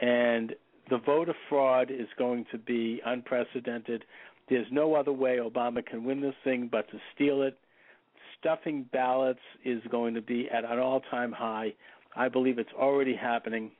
[0.00, 0.54] And
[0.90, 4.04] the voter fraud is going to be unprecedented.
[4.48, 7.58] There's no other way Obama can win this thing but to steal it.
[8.38, 11.74] Stuffing ballots is going to be at an all time high.
[12.16, 13.72] I believe it's already happening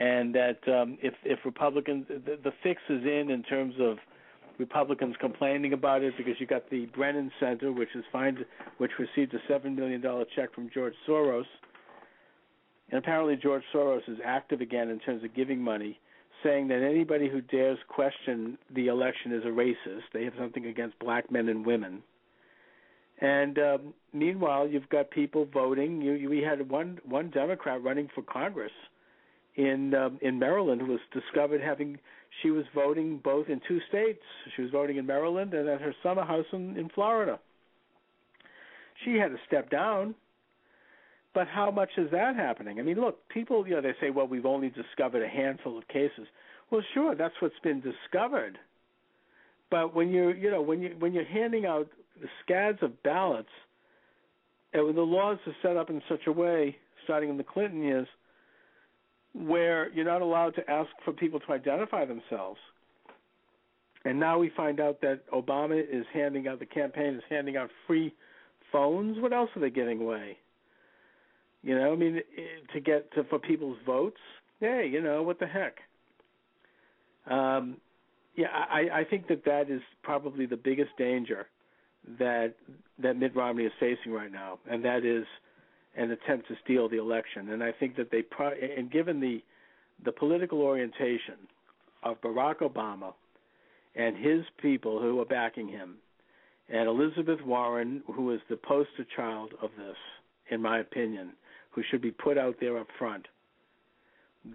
[0.00, 3.98] and that um, if if Republicans the, the fix is in in terms of
[4.58, 8.44] Republicans complaining about it because you got the Brennan Center, which is fined,
[8.78, 11.44] which received a seven million dollar check from George Soros,
[12.90, 16.00] and apparently George Soros is active again in terms of giving money,
[16.42, 20.02] saying that anybody who dares question the election is a racist.
[20.12, 22.02] They have something against black men and women.
[23.22, 26.00] And um, meanwhile, you've got people voting.
[26.00, 28.72] You, you, we had one one Democrat running for Congress
[29.60, 31.98] in um, in Maryland was discovered having
[32.42, 34.22] she was voting both in two states.
[34.56, 37.38] She was voting in Maryland and at her summer house in, in Florida.
[39.04, 40.14] She had to step down.
[41.32, 42.80] But how much is that happening?
[42.80, 45.86] I mean, look, people, you know, they say, well, we've only discovered a handful of
[45.86, 46.26] cases.
[46.72, 48.58] Well, sure, that's what's been discovered.
[49.70, 51.88] But when you're, you know, when you when you're handing out
[52.42, 53.48] scads of ballots,
[54.72, 57.82] and when the laws are set up in such a way, starting in the Clinton
[57.82, 58.08] years,
[59.34, 62.58] where you're not allowed to ask for people to identify themselves.
[64.04, 67.70] And now we find out that Obama is handing out the campaign is handing out
[67.86, 68.14] free
[68.72, 69.18] phones.
[69.20, 70.38] What else are they giving away?
[71.62, 72.20] You know, I mean,
[72.72, 74.16] to get to for people's votes.
[74.60, 75.76] Hey, you know what the heck?
[77.30, 77.76] Um,
[78.36, 81.46] yeah, I, I think that that is probably the biggest danger
[82.18, 82.54] that
[83.02, 85.26] that Mitt Romney is facing right now, and that is
[85.96, 87.50] an attempt to steal the election.
[87.50, 89.42] And I think that they, pro- and given the
[90.04, 91.36] the political orientation
[92.02, 93.12] of Barack Obama
[93.94, 95.96] and his people who are backing him,
[96.72, 99.96] and Elizabeth Warren, who is the poster child of this,
[100.50, 101.32] in my opinion,
[101.70, 103.26] who should be put out there up front.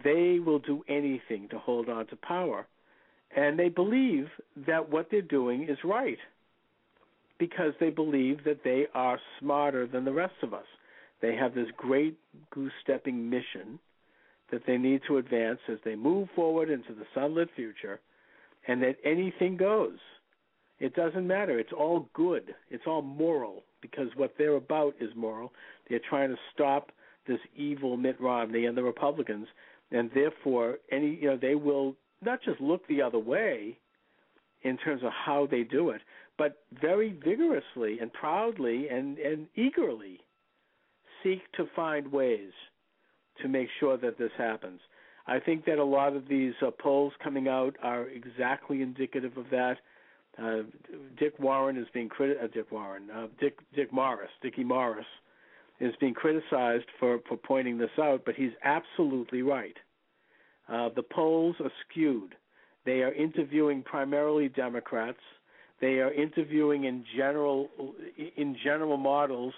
[0.04, 2.66] They will do anything to hold on to power.
[3.36, 4.28] And they believe
[4.66, 6.18] that what they're doing is right
[7.38, 10.66] because they believe that they are smarter than the rest of us.
[11.26, 12.20] They have this great
[12.52, 13.80] goose stepping mission
[14.52, 18.00] that they need to advance as they move forward into the sunlit future,
[18.68, 19.98] and that anything goes.
[20.78, 21.58] It doesn't matter.
[21.58, 22.54] It's all good.
[22.70, 25.52] It's all moral because what they're about is moral.
[25.90, 26.92] They're trying to stop
[27.28, 29.48] this evil Mitt Romney and the Republicans,
[29.90, 33.80] and therefore, any you know they will not just look the other way
[34.62, 36.02] in terms of how they do it,
[36.38, 40.20] but very vigorously and proudly and, and eagerly
[41.26, 42.52] seek to find ways
[43.42, 44.80] to make sure that this happens.
[45.28, 49.46] I think that a lot of these uh, polls coming out are exactly indicative of
[49.50, 49.78] that.
[50.38, 50.64] Uh,
[51.18, 55.06] Dick Warren is being criti- uh, Dick Warren, uh, Dick Dick Morris, Dickie Morris,
[55.80, 59.78] is being criticized for for pointing this out, but he's absolutely right.
[60.68, 62.36] Uh, the polls are skewed.
[62.86, 65.20] They are interviewing primarily Democrats.
[65.82, 67.70] They are interviewing in general
[68.36, 69.54] in general models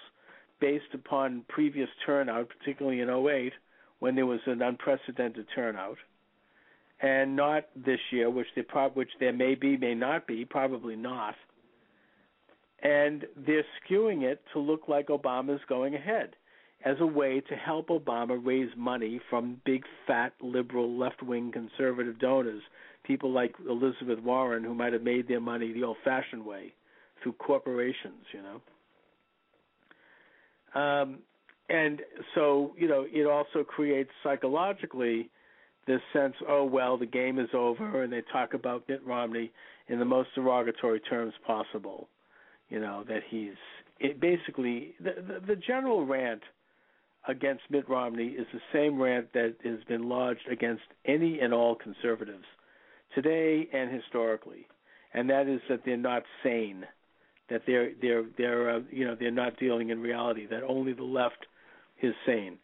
[0.60, 3.52] based upon previous turnout, particularly in 08
[4.00, 5.98] when there was an unprecedented turnout,
[7.00, 10.96] and not this year, which there pro- which there may be, may not be, probably
[10.96, 11.34] not.
[12.82, 16.34] And they're skewing it to look like Obama's going ahead
[16.84, 22.18] as a way to help Obama raise money from big, fat, liberal, left wing conservative
[22.20, 22.62] donors,
[23.02, 26.72] people like Elizabeth Warren, who might have made their money the old fashioned way
[27.22, 28.60] through corporations, you know.
[30.78, 31.18] Um,
[31.68, 32.00] and
[32.34, 35.30] so, you know, it also creates psychologically
[35.86, 39.50] this sense, oh, well, the game is over, and they talk about Mitt Romney
[39.88, 42.08] in the most derogatory terms possible.
[42.68, 43.54] You know, that he's
[43.98, 46.42] it basically the, the, the general rant
[47.26, 51.74] against Mitt Romney is the same rant that has been lodged against any and all
[51.74, 52.44] conservatives
[53.14, 54.66] today and historically,
[55.14, 56.84] and that is that they're not sane,
[57.50, 61.04] that they're they're they're uh, you know they're not dealing in reality, that only the
[61.04, 61.46] left
[62.02, 62.58] is sane,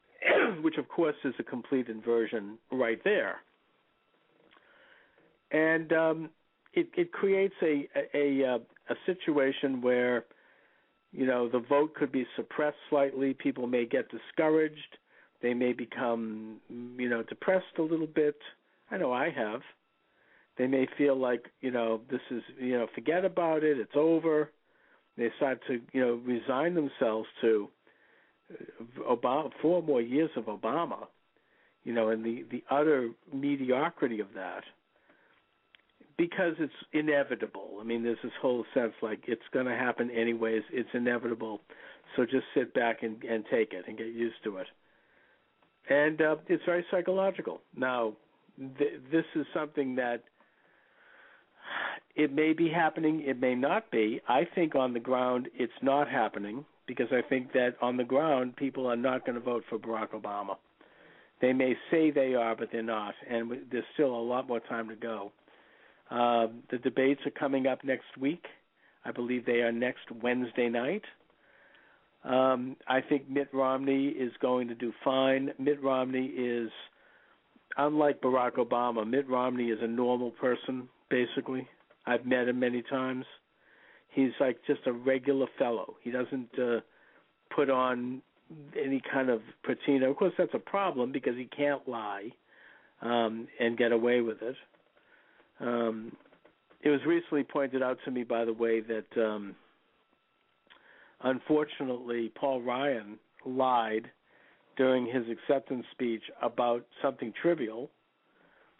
[0.62, 3.36] which of course is a complete inversion right there,
[5.50, 6.30] and um,
[6.74, 10.24] it it creates a a a, a situation where
[11.12, 13.34] you know the vote could be suppressed slightly.
[13.34, 14.98] People may get discouraged.
[15.40, 18.36] They may become you know depressed a little bit.
[18.90, 19.62] I know i have
[20.58, 24.50] they may feel like you know this is you know forget about it it's over
[25.16, 27.68] they start to you know resign themselves to
[28.52, 31.06] uh, obama four more years of obama
[31.84, 34.62] you know and the the utter mediocrity of that
[36.16, 37.78] because it's inevitable.
[37.80, 40.62] I mean, there's this whole sense like it's going to happen anyways.
[40.72, 41.60] It's inevitable.
[42.16, 44.66] So just sit back and, and take it and get used to it.
[45.88, 47.60] And uh, it's very psychological.
[47.76, 48.12] Now,
[48.78, 50.22] th- this is something that
[52.14, 54.20] it may be happening, it may not be.
[54.28, 58.56] I think on the ground it's not happening because I think that on the ground
[58.56, 60.56] people are not going to vote for Barack Obama.
[61.40, 64.88] They may say they are, but they're not, and there's still a lot more time
[64.88, 65.32] to go.
[66.10, 68.44] Uh, the debates are coming up next week.
[69.04, 71.02] I believe they are next Wednesday night.
[72.24, 75.50] Um, I think Mitt Romney is going to do fine.
[75.58, 76.70] Mitt Romney is,
[77.76, 81.68] unlike Barack Obama, Mitt Romney is a normal person, basically.
[82.06, 83.24] I've met him many times.
[84.08, 85.94] He's like just a regular fellow.
[86.02, 86.80] He doesn't uh,
[87.54, 88.22] put on
[88.76, 90.10] any kind of patina.
[90.10, 92.30] Of course, that's a problem because he can't lie
[93.02, 94.56] um, and get away with it.
[95.60, 96.16] Um,
[96.82, 99.54] it was recently pointed out to me, by the way, that um,
[101.22, 104.10] unfortunately Paul Ryan lied
[104.76, 107.90] during his acceptance speech about something trivial,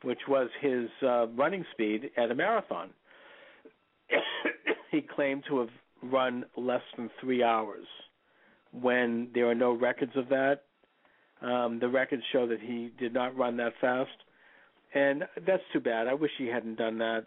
[0.02, 2.90] which was his uh, running speed at a marathon.
[4.90, 5.68] he claimed to have
[6.02, 7.86] run less than three hours
[8.72, 10.62] when there are no records of that.
[11.40, 14.10] Um, the records show that he did not run that fast
[14.94, 16.06] and that's too bad.
[16.06, 17.24] I wish he hadn't done that.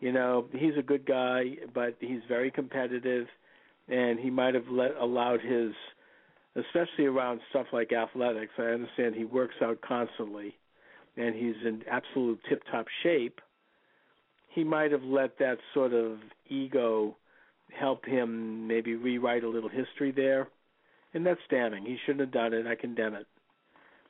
[0.00, 3.26] You know, he's a good guy, but he's very competitive,
[3.88, 5.72] and he might have let allowed his,
[6.56, 8.52] especially around stuff like athletics.
[8.58, 10.56] I understand he works out constantly,
[11.16, 13.40] and he's in absolute tip-top shape.
[14.48, 17.16] He might have let that sort of ego
[17.78, 20.48] help him maybe rewrite a little history there,
[21.12, 21.84] and that's damning.
[21.84, 22.66] He shouldn't have done it.
[22.66, 23.26] I condemn it.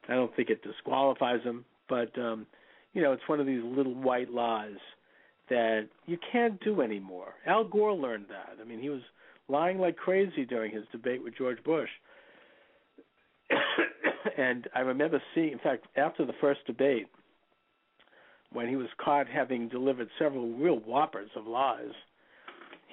[0.09, 2.47] I don't think it disqualifies him but um,
[2.93, 4.77] you know, it's one of these little white lies
[5.51, 7.35] that you can't do anymore.
[7.47, 8.57] Al Gore learned that.
[8.61, 9.03] I mean, he was
[9.49, 11.91] lying like crazy during his debate with George Bush.
[14.37, 17.07] And I remember seeing, in fact, after the first debate,
[18.53, 21.93] when he was caught having delivered several real whoppers of lies,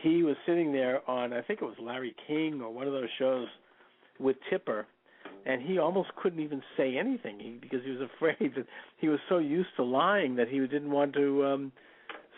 [0.02, 3.10] he was sitting there on, I think it was Larry King or one of those
[3.20, 3.48] shows
[4.20, 4.88] with Tipper,
[5.46, 8.66] and he almost couldn't even say anything because he was afraid that
[8.98, 11.72] he was so used to lying that he didn't want to um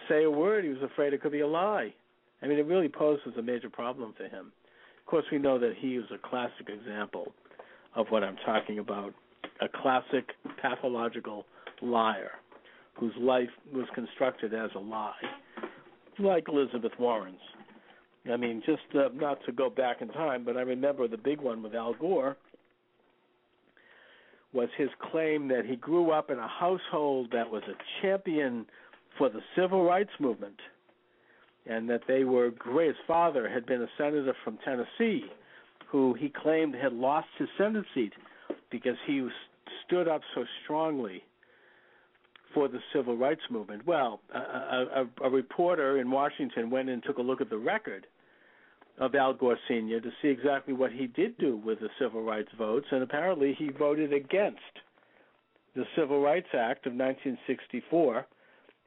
[0.10, 0.64] say a word.
[0.64, 1.94] He was afraid it could be a lie.
[2.42, 4.52] I mean, it really poses a major problem for him.
[5.00, 7.34] Of course, we know that he is a classic example
[7.96, 9.14] of what I'm talking about
[9.62, 10.32] a classic
[10.62, 11.46] pathological
[11.82, 12.32] liar
[12.96, 15.14] whose life was constructed as a lie,
[16.20, 17.40] like Elizabeth Warren's.
[18.32, 21.42] I mean, just uh, not to go back in time, but I remember the big
[21.42, 22.38] one with Al Gore
[24.54, 28.66] was his claim that he grew up in a household that was a champion
[29.18, 30.60] for the civil rights movement
[31.66, 32.90] and that they were great.
[32.90, 35.26] His father had been a senator from Tennessee
[35.94, 38.14] who he claimed had lost his Senate seat
[38.72, 39.26] because he
[39.86, 41.24] stood up so strongly
[42.52, 43.86] for the civil rights movement.
[43.86, 48.08] Well, a, a, a reporter in Washington went and took a look at the record
[48.98, 50.02] of Al Gore Sr.
[50.02, 53.70] to see exactly what he did do with the civil rights votes, and apparently he
[53.70, 54.60] voted against
[55.76, 58.26] the Civil Rights Act of 1964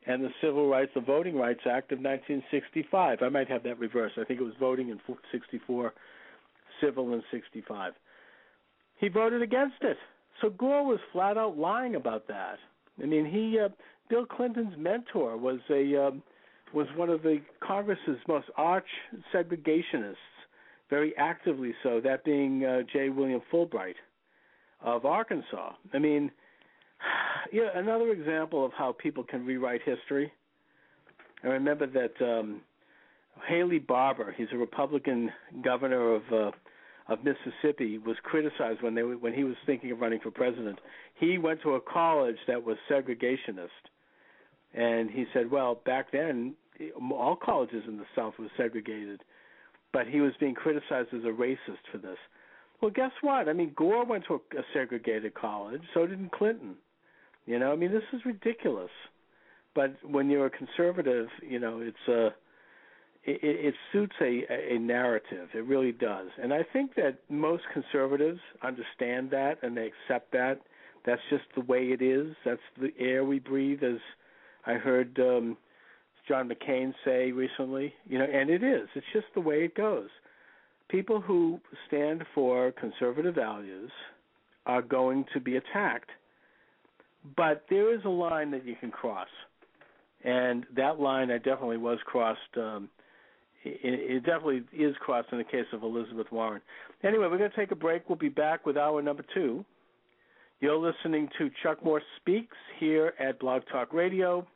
[0.09, 3.18] and the Civil Rights, the Voting Rights Act of 1965.
[3.22, 4.18] I might have that reversed.
[4.18, 5.00] I think it was voting in
[5.32, 5.92] 64,
[6.81, 7.93] civil in 65.
[8.99, 9.97] He voted against it.
[10.41, 12.59] So Gore was flat out lying about that.
[13.03, 13.68] I mean, he uh,
[14.09, 16.22] Bill Clinton's mentor was a um,
[16.74, 18.87] was one of the Congress's most arch
[19.33, 20.16] segregationists,
[20.91, 22.01] very actively so.
[22.01, 23.09] That being uh, J.
[23.09, 23.95] William Fulbright
[24.83, 25.72] of Arkansas.
[25.95, 26.31] I mean,
[27.53, 30.33] yeah, another example of how people can rewrite history.
[31.45, 32.61] I remember that um,
[33.49, 35.30] Haley Barbour, he's a Republican
[35.62, 36.51] governor of uh,
[37.09, 40.78] of Mississippi, was criticized when they when he was thinking of running for president.
[41.14, 43.68] He went to a college that was segregationist,
[44.74, 46.55] and he said, "Well, back then,
[47.11, 49.22] all colleges in the South were segregated."
[49.93, 52.18] But he was being criticized as a racist for this.
[52.82, 53.49] Well, guess what?
[53.49, 56.74] I mean, Gore went to a, a segregated college, so did Clinton.
[57.47, 58.91] You know, I mean, this is ridiculous.
[59.74, 62.34] But when you're a conservative, you know, it's a
[63.27, 65.49] it, it suits a, a narrative.
[65.55, 70.61] It really does, and I think that most conservatives understand that and they accept that.
[71.05, 72.35] That's just the way it is.
[72.45, 73.99] That's the air we breathe, as
[74.66, 75.57] I heard um,
[76.27, 77.95] John McCain say recently.
[78.09, 78.89] You know, and it is.
[78.95, 80.09] It's just the way it goes.
[80.89, 83.91] People who stand for conservative values
[84.66, 86.11] are going to be attacked
[87.35, 89.29] but there is a line that you can cross,
[90.22, 92.41] and that line I definitely was crossed.
[92.57, 92.89] Um,
[93.66, 96.60] it, it definitely is crossed in the case of Elizabeth Warren.
[97.02, 98.08] Anyway, we're going to take a break.
[98.08, 99.64] We'll be back with hour number two.
[100.60, 104.46] You're listening to Chuck Morse Speaks here at Blog Talk Radio.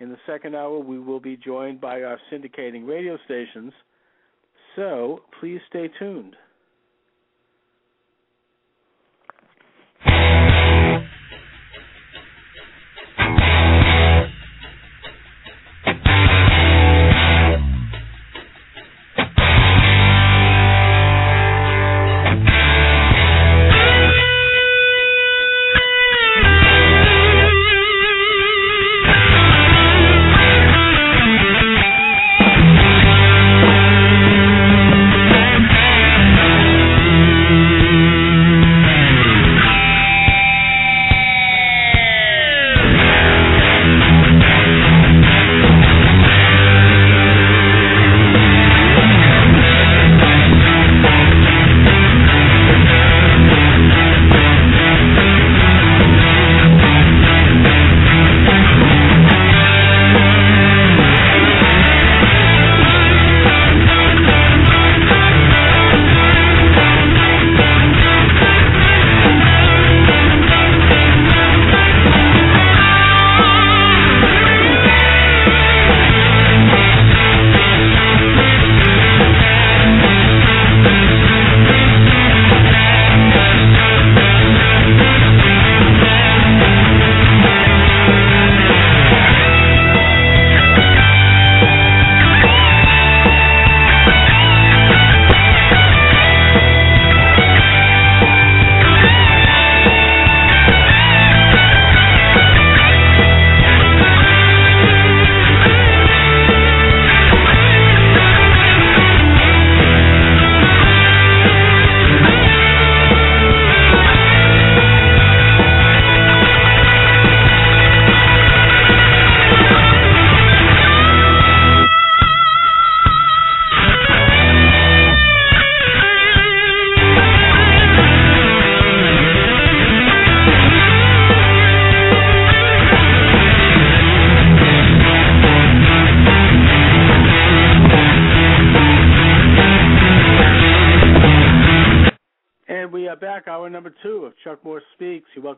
[0.00, 3.72] In the second hour, we will be joined by our syndicating radio stations.
[4.74, 6.34] So please stay tuned.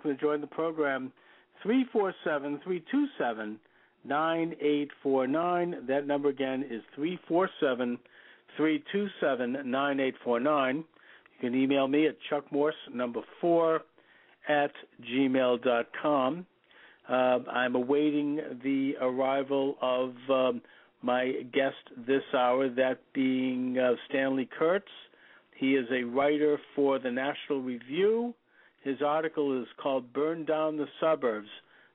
[0.06, 1.12] Welcome to join the program.
[1.62, 3.58] 347 327
[4.04, 5.86] 9849.
[5.88, 7.98] That number again is 347
[8.56, 10.76] 327 9849.
[10.76, 10.84] You
[11.40, 13.82] can email me at chuckmorse, number four,
[14.48, 14.70] at
[15.10, 16.46] gmail.com.
[17.08, 20.62] Uh, I'm awaiting the arrival of um,
[21.02, 21.76] my guest
[22.06, 24.86] this hour, that being uh, Stanley Kurtz.
[25.56, 28.34] He is a writer for the National Review.
[28.86, 31.48] His article is called Burn Down the Suburbs.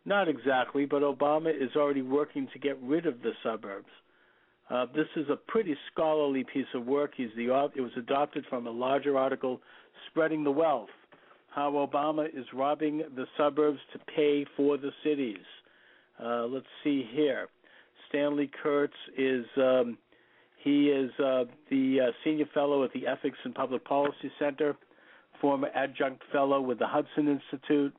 [0.04, 3.88] Not exactly, but Obama is already working to get rid of the suburbs.
[4.70, 7.14] Uh, this is a pretty scholarly piece of work.
[7.16, 9.62] He's the it was adopted from a larger article,
[10.10, 10.90] Spreading the Wealth:
[11.48, 15.46] How Obama is Robbing the Suburbs to Pay for the Cities.
[16.22, 17.48] Uh, let's see here.
[18.10, 19.98] Stanley Kurtz is um,
[20.62, 24.76] he is uh, the uh, senior fellow at the Ethics and Public Policy Center,
[25.42, 27.94] former adjunct fellow with the Hudson Institute,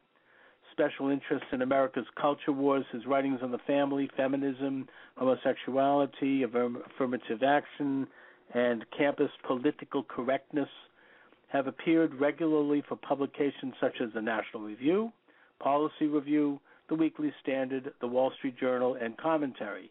[0.71, 2.85] special interest in America's culture wars.
[2.93, 4.89] His writings on the family, feminism,
[5.19, 8.07] homosexuality, affirmative action,
[8.55, 10.69] and campus political correctness
[11.49, 15.13] have appeared regularly for publications such as the National Review,
[15.59, 19.91] Policy Review, the Weekly Standard, the Wall Street Journal, and Commentary.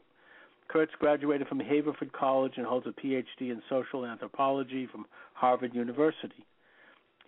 [0.68, 6.46] Kurtz graduated from Haverford College and holds a PhD in social anthropology from Harvard University.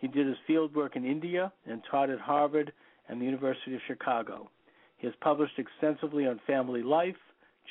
[0.04, 2.74] He did his fieldwork in India and taught at Harvard
[3.08, 4.50] and the University of Chicago.
[4.98, 7.16] He has published extensively on family life,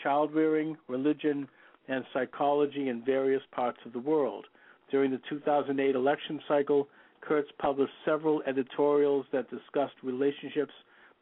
[0.02, 1.46] child rearing, religion,
[1.88, 4.46] and psychology in various parts of the world.
[4.90, 6.88] During the 2008 election cycle,
[7.20, 10.72] Kurtz published several editorials that discussed relationships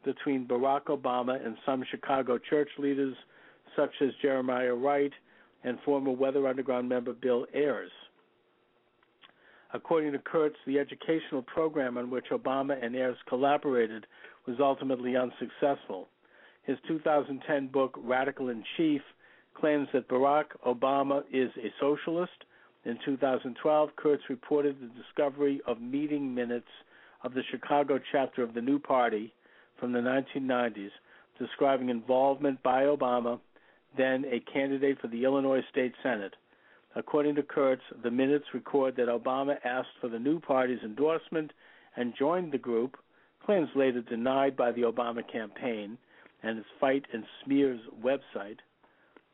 [0.05, 3.17] between Barack Obama and some Chicago church leaders,
[3.75, 5.11] such as Jeremiah Wright
[5.65, 7.91] and former Weather Underground member Bill Ayers.
[9.73, 14.05] According to Kurtz, the educational program on which Obama and Ayers collaborated
[14.45, 16.09] was ultimately unsuccessful.
[16.63, 19.01] His 2010 book, Radical in Chief,
[19.53, 22.45] claims that Barack Obama is a socialist.
[22.85, 26.67] In 2012, Kurtz reported the discovery of meeting minutes
[27.23, 29.33] of the Chicago chapter of the New Party
[29.79, 30.91] from the 1990s,
[31.39, 33.39] describing involvement by Obama,
[33.97, 36.33] then a candidate for the Illinois State Senate.
[36.95, 41.51] According to Kurtz, the minutes record that Obama asked for the new party's endorsement
[41.95, 42.97] and joined the group,
[43.45, 45.97] claims later denied by the Obama campaign
[46.43, 48.57] and its Fight the Smears website,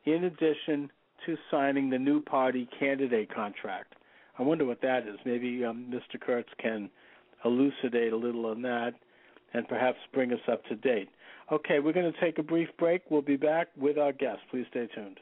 [0.05, 0.91] in addition
[1.25, 3.95] to signing the new party candidate contract.
[4.37, 5.17] I wonder what that is.
[5.25, 6.19] Maybe um, Mr.
[6.19, 6.89] Kurtz can
[7.43, 8.93] elucidate a little on that
[9.53, 11.09] and perhaps bring us up to date.
[11.51, 13.03] Okay, we're going to take a brief break.
[13.09, 14.39] We'll be back with our guest.
[14.51, 15.19] Please stay tuned.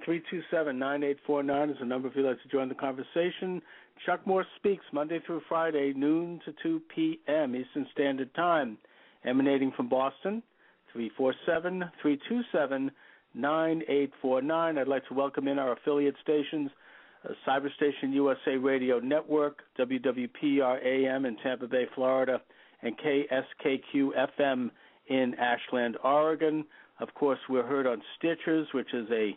[0.00, 3.62] 327-9849 is the number if you'd like to join the conversation.
[4.04, 7.56] Chuck Morse Speaks Monday through Friday, noon to 2 p.m.
[7.56, 8.76] Eastern Standard Time,
[9.24, 10.42] emanating from Boston,
[10.94, 12.90] 347-327-9849.
[14.78, 16.70] I'd like to welcome in our affiliate stations,
[17.24, 22.40] uh, Cyberstation USA Radio Network, WWPR AM in Tampa Bay, Florida,
[22.82, 24.70] and KSKQ FM
[25.08, 26.64] in Ashland, Oregon.
[27.00, 29.36] Of course, we're heard on Stitchers, which is a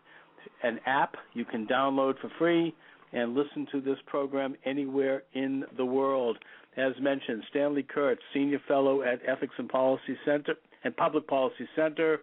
[0.63, 2.73] an app you can download for free
[3.11, 6.37] and listen to this program anywhere in the world.
[6.77, 12.21] As mentioned, Stanley Kurtz, Senior Fellow at Ethics and Policy Center and Public Policy Center,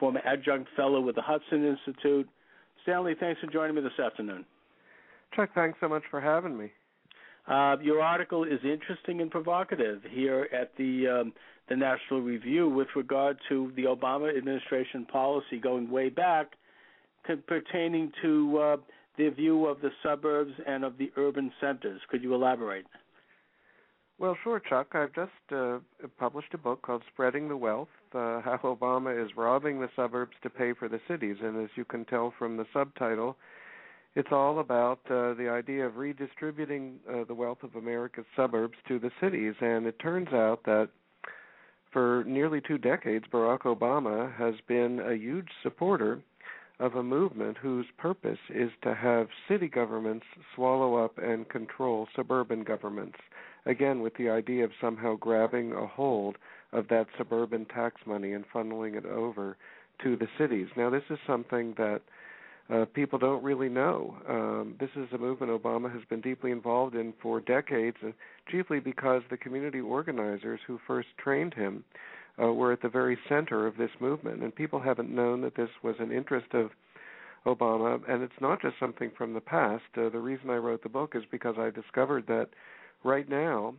[0.00, 2.28] former adjunct fellow with the Hudson Institute.
[2.82, 4.44] Stanley, thanks for joining me this afternoon.
[5.36, 6.72] Chuck, thanks so much for having me.
[7.46, 11.32] Uh, your article is interesting and provocative here at the um,
[11.68, 16.52] the National Review with regard to the Obama administration policy going way back
[17.46, 18.76] pertaining to uh,
[19.18, 22.00] the view of the suburbs and of the urban centers.
[22.08, 22.86] Could you elaborate?
[24.18, 24.88] Well, sure, Chuck.
[24.94, 25.78] I've just uh,
[26.18, 30.50] published a book called Spreading the Wealth uh, How Obama is Robbing the Suburbs to
[30.50, 31.36] Pay for the Cities.
[31.42, 33.36] And as you can tell from the subtitle,
[34.14, 38.98] it's all about uh, the idea of redistributing uh, the wealth of America's suburbs to
[38.98, 39.54] the cities.
[39.60, 40.90] And it turns out that
[41.92, 46.20] for nearly two decades, Barack Obama has been a huge supporter
[46.82, 52.64] of a movement whose purpose is to have city governments swallow up and control suburban
[52.64, 53.18] governments.
[53.66, 56.38] Again, with the idea of somehow grabbing a hold
[56.72, 59.56] of that suburban tax money and funneling it over
[60.02, 60.66] to the cities.
[60.76, 62.00] Now, this is something that
[62.68, 64.16] uh, people don't really know.
[64.28, 68.10] Um, this is a movement Obama has been deeply involved in for decades, uh,
[68.50, 71.84] chiefly because the community organizers who first trained him
[72.40, 74.42] uh, were at the very center of this movement.
[74.42, 76.70] And people haven't known that this was an interest of
[77.46, 79.82] Obama, and it's not just something from the past.
[79.96, 82.48] Uh, the reason I wrote the book is because I discovered that
[83.02, 83.74] right now,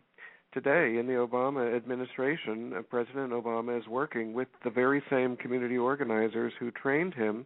[0.54, 5.78] today in the Obama administration, uh, President Obama is working with the very same community
[5.78, 7.46] organizers who trained him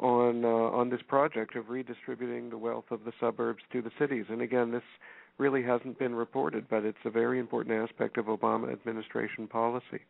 [0.00, 4.24] on uh, on this project of redistributing the wealth of the suburbs to the cities.
[4.28, 4.82] And again, this
[5.38, 10.00] really hasn't been reported, but it's a very important aspect of Obama administration policy.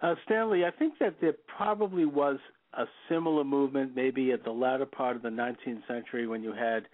[0.00, 2.38] Uh, Stanley, I think that there probably was
[2.74, 6.86] a similar movement maybe at the latter part of the 19th century when you had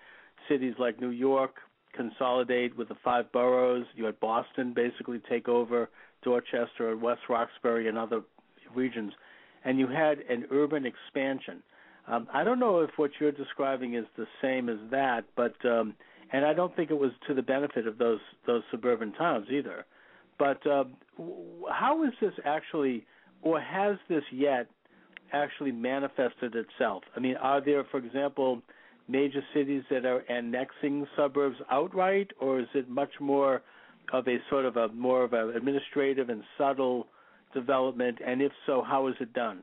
[0.49, 1.57] cities like New York
[1.95, 3.85] consolidate with the five boroughs.
[3.95, 5.89] You had Boston basically take over
[6.23, 8.23] Dorchester, and West Roxbury, and other
[8.75, 9.13] regions,
[9.65, 11.63] and you had an urban expansion.
[12.09, 15.95] Um, I don't know if what you're describing is the same as that, but um,
[16.33, 19.85] and I don't think it was to the benefit of those those suburban towns either.
[20.39, 20.85] But uh,
[21.71, 23.07] how is this actually,
[23.43, 24.67] or has this yet
[25.33, 27.03] actually manifested itself?
[27.17, 28.63] I mean, are there, for example,
[29.09, 33.63] major cities that are annexing suburbs outright, or is it much more
[34.13, 37.07] of a sort of a more of an administrative and subtle
[37.53, 38.19] development?
[38.27, 39.63] And if so, how is it done?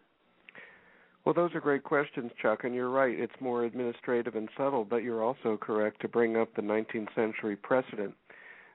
[1.23, 3.17] Well, those are great questions, Chuck, and you're right.
[3.17, 7.55] It's more administrative and subtle, but you're also correct to bring up the 19th century
[7.55, 8.15] precedent.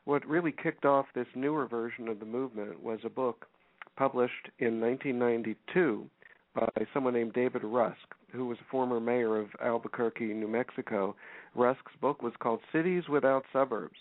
[0.07, 3.49] What really kicked off this newer version of the movement was a book
[3.97, 6.09] published in 1992
[6.55, 11.17] by someone named David Rusk, who was a former mayor of Albuquerque, New Mexico.
[11.57, 13.99] Rusk's book was called Cities Without Suburbs.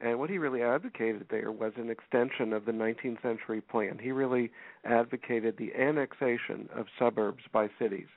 [0.00, 3.98] And what he really advocated there was an extension of the 19th century plan.
[4.00, 4.52] He really
[4.84, 8.08] advocated the annexation of suburbs by cities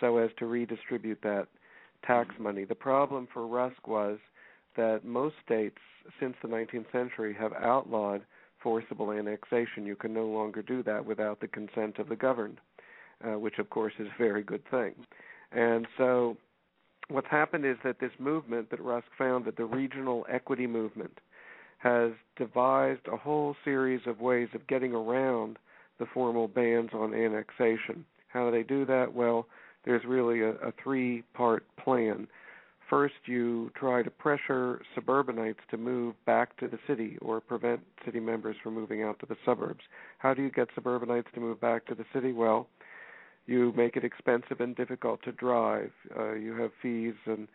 [0.00, 1.48] so as to redistribute that
[2.06, 2.64] tax money.
[2.64, 4.18] The problem for Rusk was
[4.76, 5.78] that most states
[6.20, 8.22] since the 19th century have outlawed
[8.62, 9.86] forcible annexation.
[9.86, 12.60] You can no longer do that without the consent of the governed,
[13.24, 14.94] uh, which of course is a very good thing.
[15.52, 16.36] And so
[17.08, 21.18] what's happened is that this movement that Rusk found that the regional equity movement
[21.78, 25.58] has devised a whole series of ways of getting around
[25.98, 28.04] the formal bans on annexation.
[28.28, 29.12] How do they do that?
[29.12, 29.46] Well,
[29.84, 32.26] there's really a, a three part plan.
[32.94, 38.20] First, you try to pressure suburbanites to move back to the city or prevent city
[38.20, 39.80] members from moving out to the suburbs.
[40.18, 42.30] How do you get suburbanites to move back to the city?
[42.30, 42.68] Well,
[43.46, 45.90] you make it expensive and difficult to drive.
[46.16, 47.48] Uh, you have fees and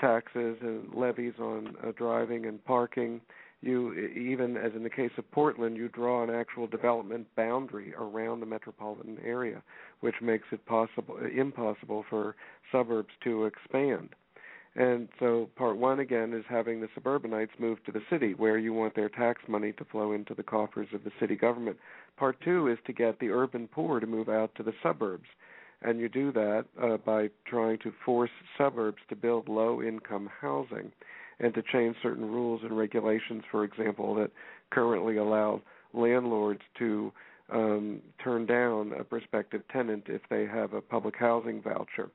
[0.00, 3.20] taxes and levies on uh, driving and parking.
[3.62, 8.38] You even, as in the case of Portland, you draw an actual development boundary around
[8.38, 9.64] the metropolitan area,
[9.98, 12.36] which makes it possible impossible for
[12.70, 14.10] suburbs to expand.
[14.76, 18.74] And so, part one again is having the suburbanites move to the city, where you
[18.74, 21.78] want their tax money to flow into the coffers of the city government.
[22.18, 25.28] Part two is to get the urban poor to move out to the suburbs.
[25.80, 30.92] And you do that uh, by trying to force suburbs to build low income housing
[31.40, 34.30] and to change certain rules and regulations, for example, that
[34.70, 35.62] currently allow
[35.94, 37.12] landlords to
[37.50, 42.10] um, turn down a prospective tenant if they have a public housing voucher.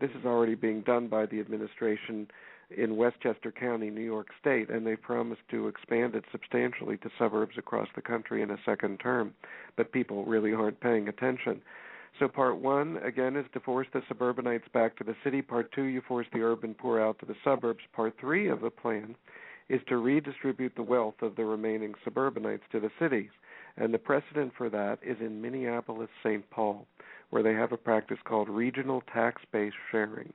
[0.00, 2.28] This is already being done by the administration
[2.76, 7.56] in Westchester County, New York State, and they promised to expand it substantially to suburbs
[7.56, 9.32] across the country in a second term.
[9.76, 11.62] But people really aren't paying attention.
[12.18, 15.42] So, part one, again, is to force the suburbanites back to the city.
[15.42, 17.80] Part two, you force the urban poor out to the suburbs.
[17.94, 19.14] Part three of the plan
[19.68, 23.30] is to redistribute the wealth of the remaining suburbanites to the cities.
[23.76, 26.48] And the precedent for that is in Minneapolis, St.
[26.50, 26.86] Paul,
[27.30, 30.32] where they have a practice called regional tax base sharing.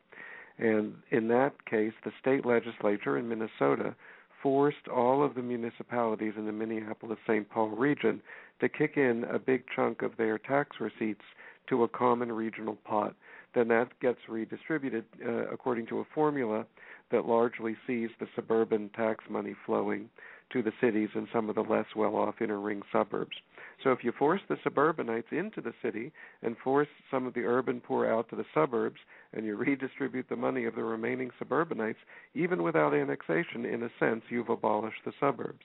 [0.58, 3.96] And in that case, the state legislature in Minnesota
[4.44, 7.50] forced all of the municipalities in the Minneapolis St.
[7.50, 8.22] Paul region
[8.60, 11.26] to kick in a big chunk of their tax receipts
[11.70, 13.16] to a common regional pot.
[13.54, 16.66] Then that gets redistributed uh, according to a formula
[17.12, 20.10] that largely sees the suburban tax money flowing
[20.54, 23.36] to the cities and some of the less well off inner ring suburbs.
[23.84, 26.12] So if you force the suburbanites into the city
[26.44, 29.00] and force some of the urban poor out to the suburbs
[29.34, 32.00] and you redistribute the money of the remaining suburbanites,
[32.34, 35.64] even without annexation, in a sense, you've abolished the suburbs.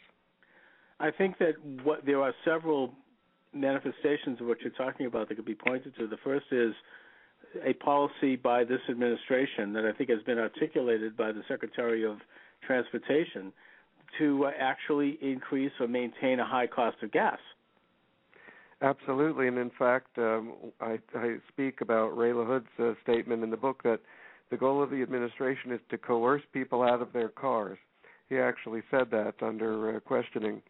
[0.99, 2.95] I think that what there are several
[3.53, 6.07] manifestations of what you're talking about that could be pointed to.
[6.07, 6.75] The first is
[7.65, 12.19] a policy by this administration that I think has been articulated by the Secretary of
[12.67, 13.53] Transportation
[14.19, 17.39] to uh, actually increase or maintain a high cost of gas.
[18.83, 23.57] Absolutely, and in fact, um, I, I, speak about Ray LaHood's uh, statement in the
[23.57, 24.01] book that
[24.51, 27.79] the goal of the administration is to coerce people out of their cars.
[28.29, 30.61] He actually said that under uh, questioning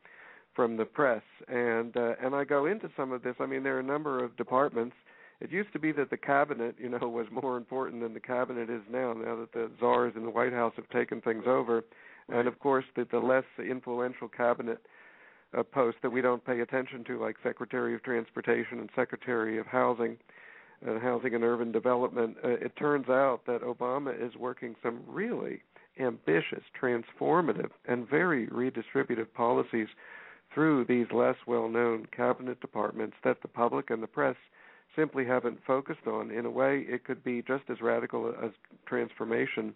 [0.55, 3.35] from the press, and uh, and I go into some of this.
[3.41, 4.95] I mean, there are a number of departments.
[5.41, 8.71] It used to be that the cabinet, you know, was more important than the cabinet
[8.71, 9.13] is now.
[9.15, 11.85] Now that the czars in the White House have taken things over,
[12.29, 14.79] and of course, the, the less influential cabinet
[15.57, 19.67] uh, posts that we don't pay attention to, like Secretary of Transportation and Secretary of
[19.67, 20.17] Housing,
[20.87, 22.37] uh, Housing and Urban Development.
[22.45, 25.63] Uh, it turns out that Obama is working some really
[25.99, 29.89] ambitious, transformative, and very redistributive policies
[30.53, 34.37] through these less well known cabinet departments that the public and the press
[34.95, 36.31] simply haven't focused on.
[36.31, 38.51] In a way, it could be just as radical as
[38.87, 39.75] transformation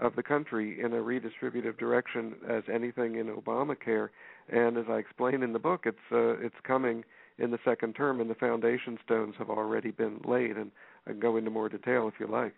[0.00, 4.08] of the country in a redistributive direction as anything in Obamacare.
[4.48, 7.04] And as I explain in the book, it's uh, it's coming
[7.38, 10.56] in the second term, and the foundation stones have already been laid.
[10.56, 10.70] And
[11.06, 12.54] I can go into more detail if you like.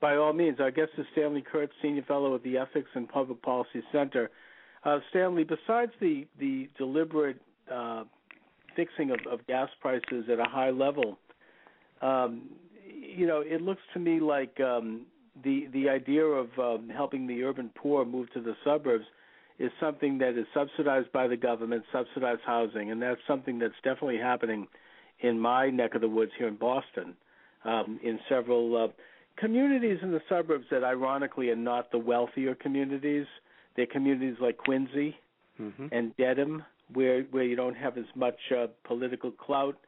[0.00, 3.40] By all means, our guest is Stanley Kurtz, Senior Fellow at the Ethics and Public
[3.42, 4.30] Policy Center.
[4.84, 7.40] Uh, Stanley, besides the the deliberate
[7.72, 8.04] uh,
[8.74, 11.18] fixing of, of gas prices at a high level,
[12.00, 12.48] um,
[12.84, 15.06] you know, it looks to me like um,
[15.44, 19.04] the the idea of um, helping the urban poor move to the suburbs
[19.58, 24.18] is something that is subsidized by the government, subsidized housing, and that's something that's definitely
[24.18, 24.66] happening
[25.20, 27.14] in my neck of the woods here in Boston,
[27.64, 28.88] um, in several uh,
[29.36, 33.26] communities in the suburbs that ironically are not the wealthier communities.
[33.76, 35.16] They're communities like Quincy
[35.60, 35.86] mm-hmm.
[35.92, 39.78] and Dedham, where where you don't have as much uh, political clout,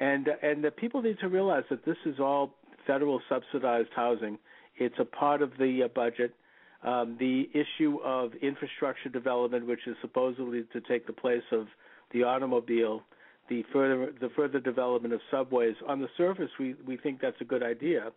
[0.00, 2.54] and and the people need to realize that this is all
[2.86, 4.38] federal subsidized housing
[4.76, 6.34] it's a part of the uh, budget.
[6.82, 11.66] Um, the issue of infrastructure development, which is supposedly to take the place of
[12.12, 13.02] the automobile,
[13.48, 15.76] the further the further development of subways.
[15.88, 18.12] On the surface, we we think that's a good idea,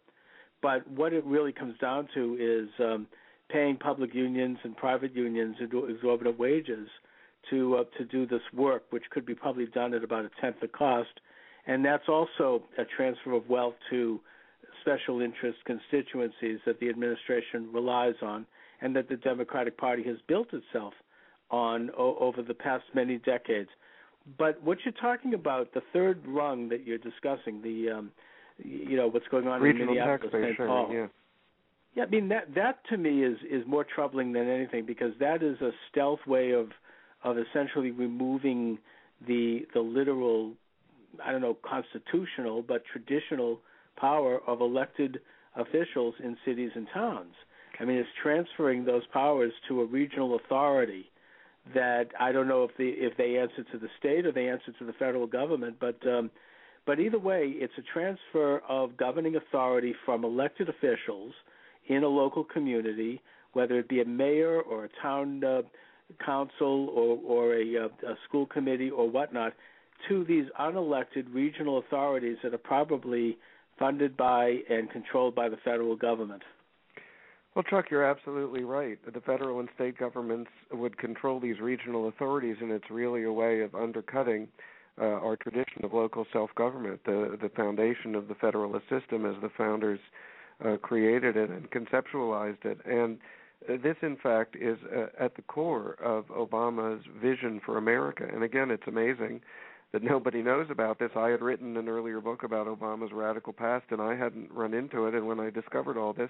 [0.62, 3.08] but what it really comes down to is um,
[3.50, 6.90] paying public unions and private unions exorbitant wages
[7.50, 10.58] to uh, to do this work, which could be probably done at about a tenth
[10.62, 11.22] the cost,
[11.66, 14.20] and that's also a transfer of wealth to
[14.82, 18.46] special interest constituencies that the administration relies on
[18.82, 20.94] and that the Democratic Party has built itself
[21.50, 23.70] on o- over the past many decades.
[24.38, 28.12] But what you're talking about, the third rung that you're discussing, the um,
[28.58, 30.58] you know what's going on Regional in Minneapolis, St.
[30.58, 30.90] Paul.
[30.92, 31.08] Yeah.
[31.96, 35.44] yeah, I mean that that to me is is more troubling than anything because that
[35.44, 36.72] is a stealth way of
[37.24, 38.80] of essentially removing
[39.26, 40.54] the the literal
[41.24, 43.60] I don't know constitutional but traditional
[43.98, 45.20] power of elected
[45.56, 47.34] officials in cities and towns.
[47.80, 51.10] I mean, it's transferring those powers to a regional authority
[51.74, 54.72] that I don't know if they if they answer to the state or they answer
[54.80, 56.32] to the federal government, but um,
[56.86, 61.34] but either way, it's a transfer of governing authority from elected officials
[61.88, 63.22] in a local community,
[63.54, 65.62] whether it be a mayor or a town uh,
[66.26, 69.54] council or or a, a school committee or whatnot,
[70.08, 73.38] to these unelected regional authorities that are probably
[73.80, 76.44] funded by and controlled by the federal government.
[77.56, 79.00] Well, Chuck, you're absolutely right.
[79.12, 83.62] The federal and state governments would control these regional authorities, and it's really a way
[83.62, 84.48] of undercutting
[85.00, 89.50] uh, our tradition of local self-government, the the foundation of the federalist system, as the
[89.58, 90.00] founders
[90.64, 92.80] uh, created it and conceptualized it.
[92.86, 93.18] And
[93.68, 98.28] this, in fact, is uh, at the core of Obama's vision for America.
[98.32, 99.42] And again, it's amazing
[99.94, 101.12] that nobody knows about this.
[101.16, 105.06] I had written an earlier book about Obama's radical past, and I hadn't run into
[105.08, 105.14] it.
[105.14, 106.30] And when I discovered all this,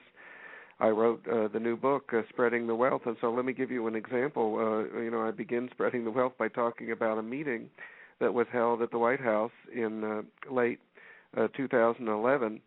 [0.80, 3.02] I wrote uh, the new book, uh, Spreading the Wealth.
[3.06, 4.56] And so let me give you an example.
[4.60, 7.70] Uh, you know, I begin spreading the wealth by talking about a meeting
[8.20, 10.22] that was held at the White House in uh,
[10.54, 10.80] late
[11.36, 12.62] uh, 2011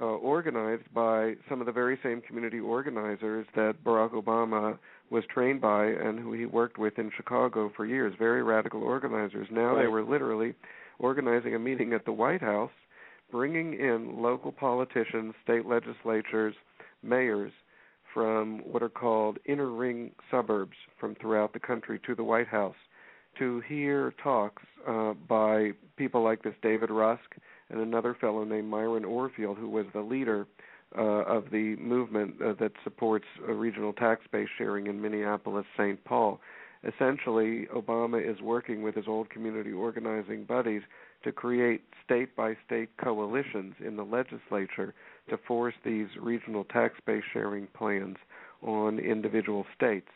[0.00, 4.78] uh, organized by some of the very same community organizers that Barack Obama
[5.10, 8.14] was trained by and who he worked with in Chicago for years.
[8.18, 9.48] Very radical organizers.
[9.50, 9.82] Now right.
[9.82, 10.54] they were literally
[10.98, 12.70] organizing a meeting at the White House,
[13.30, 16.54] bringing in local politicians, state legislatures,
[17.02, 17.52] mayors
[18.14, 22.74] from what are called inner ring suburbs from throughout the country to the White House
[23.38, 27.36] to hear talks uh, by people like this David Rusk
[27.70, 30.46] and another fellow named Myron Orfield, who was the leader
[30.96, 36.02] uh, of the movement uh, that supports regional tax base sharing in Minneapolis, St.
[36.04, 36.40] Paul.
[36.82, 40.82] essentially Obama is working with his old community organizing buddies
[41.22, 44.94] to create state by state coalitions in the legislature
[45.28, 48.16] to force these regional tax base sharing plans
[48.62, 50.08] on individual states.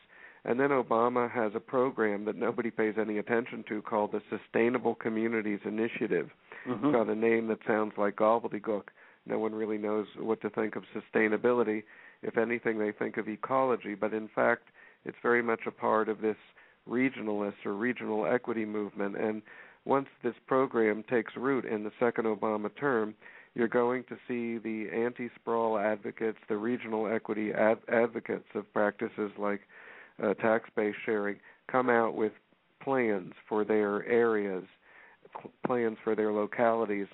[0.45, 4.95] And then Obama has a program that nobody pays any attention to called the Sustainable
[4.95, 6.31] Communities Initiative.
[6.69, 6.87] Mm-hmm.
[6.87, 8.85] It's got a name that sounds like gobbledygook.
[9.27, 11.85] No one really knows what to think of sustainability.
[12.23, 14.69] If anything, they think of ecology, but in fact,
[15.05, 16.37] it's very much a part of this
[16.89, 19.17] regionalist or regional equity movement.
[19.17, 19.43] And
[19.85, 23.15] once this program takes root in the second Obama term,
[23.55, 29.31] you're going to see the anti sprawl advocates, the regional equity ad- advocates of practices
[29.39, 29.61] like
[30.23, 31.37] uh, tax base sharing
[31.71, 32.33] come out with
[32.83, 34.65] plans for their areas,
[35.67, 37.07] plans for their localities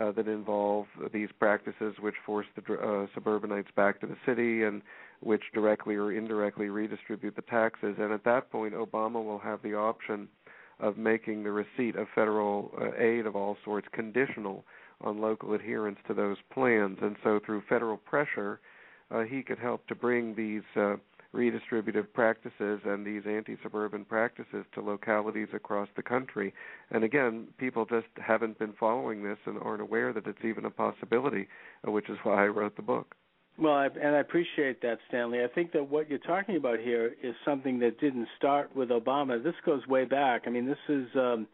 [0.00, 4.82] uh, that involve these practices which force the uh, suburbanites back to the city and
[5.20, 7.96] which directly or indirectly redistribute the taxes.
[7.98, 10.28] And at that point, Obama will have the option
[10.80, 14.64] of making the receipt of federal uh, aid of all sorts conditional
[15.00, 16.98] on local adherence to those plans.
[17.00, 18.60] And so, through federal pressure,
[19.10, 20.96] uh, he could help to bring these uh,
[21.34, 26.54] redistributive practices and these anti suburban practices to localities across the country.
[26.90, 30.70] And again, people just haven't been following this and aren't aware that it's even a
[30.70, 31.48] possibility,
[31.84, 33.14] which is why I wrote the book.
[33.56, 35.44] Well, I, and I appreciate that, Stanley.
[35.44, 39.42] I think that what you're talking about here is something that didn't start with Obama.
[39.42, 40.42] This goes way back.
[40.46, 41.46] I mean, this is um,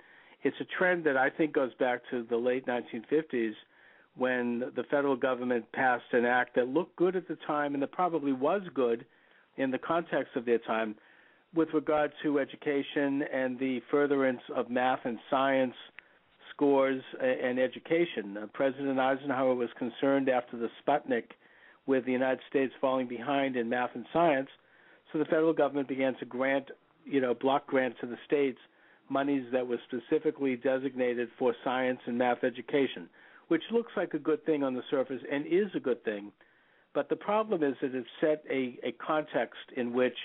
[0.42, 3.52] it's a trend that I think goes back to the late 1950s
[4.16, 7.92] when the federal government passed an act that looked good at the time and that
[7.92, 9.04] probably was good
[9.60, 10.94] in the context of their time
[11.54, 15.74] with regard to education and the furtherance of math and science
[16.54, 18.36] scores and education.
[18.36, 21.24] Uh, President Eisenhower was concerned after the Sputnik
[21.86, 24.48] with the United States falling behind in math and science,
[25.12, 26.66] so the federal government began to grant,
[27.04, 28.58] you know, block grants to the states
[29.08, 33.08] monies that were specifically designated for science and math education,
[33.48, 36.30] which looks like a good thing on the surface and is a good thing.
[36.94, 40.16] But the problem is that it set a, a context in which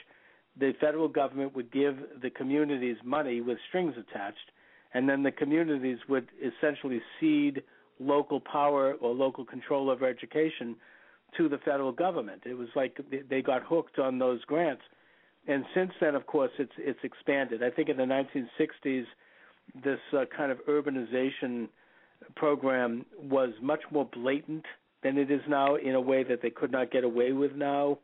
[0.58, 4.52] the federal government would give the communities money with strings attached,
[4.94, 7.62] and then the communities would essentially cede
[8.00, 10.76] local power or local control over education
[11.38, 12.44] to the federal government.
[12.46, 12.98] It was like
[13.30, 14.82] they got hooked on those grants
[15.48, 17.64] and since then, of course, it's it's expanded.
[17.64, 19.06] I think in the 1960s,
[19.84, 21.68] this uh, kind of urbanization
[22.36, 24.66] program was much more blatant
[25.03, 27.99] than it is now, in a way that they could not get away with now.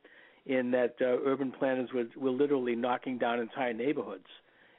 [0.48, 4.26] In that uh, urban planners were were literally knocking down entire neighborhoods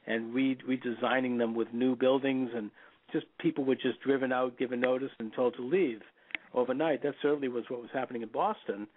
[0.05, 2.69] and re- redesigning them with new buildings, and
[3.13, 6.01] just people were just driven out, given notice, and told to leave
[6.53, 7.01] overnight.
[7.03, 8.87] That certainly was what was happening in Boston.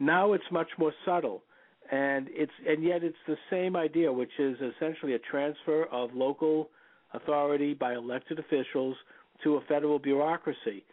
[0.00, 1.42] Now it's much more subtle
[1.90, 6.68] and it's and yet it's the same idea, which is essentially a transfer of local
[7.14, 8.96] authority by elected officials
[9.42, 10.84] to a federal bureaucracy.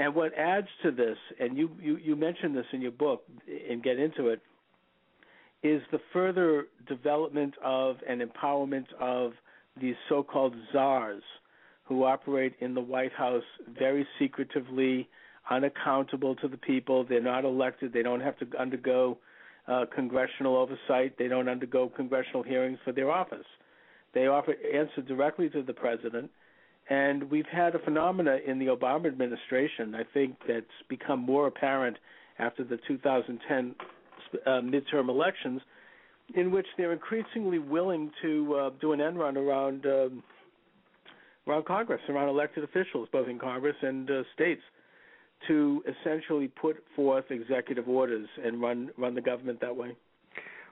[0.00, 3.22] And what adds to this, and you, you, you mentioned this in your book
[3.68, 4.40] and get into it,
[5.62, 9.32] is the further development of and empowerment of
[9.78, 11.22] these so called czars
[11.84, 13.42] who operate in the White House
[13.78, 15.06] very secretively,
[15.50, 17.04] unaccountable to the people.
[17.04, 19.18] They're not elected, they don't have to undergo
[19.68, 21.18] uh, congressional oversight.
[21.18, 23.46] They don't undergo congressional hearings for their office.
[24.14, 26.30] They offer, answer directly to the president.
[26.90, 31.96] And we've had a phenomena in the Obama administration, I think, that's become more apparent
[32.40, 33.74] after the 2010
[34.44, 35.60] uh, midterm elections,
[36.34, 40.22] in which they're increasingly willing to uh, do an end run around um,
[41.46, 44.62] around Congress, around elected officials, both in Congress and uh, states
[45.48, 49.96] to essentially put forth executive orders and run run the government that way?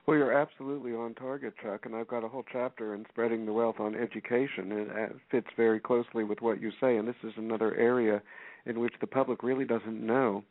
[0.09, 3.53] Well, you're absolutely on target, Chuck, and I've got a whole chapter in spreading the
[3.53, 4.71] wealth on education.
[4.71, 8.19] It uh, fits very closely with what you say, and this is another area
[8.65, 10.43] in which the public really doesn't know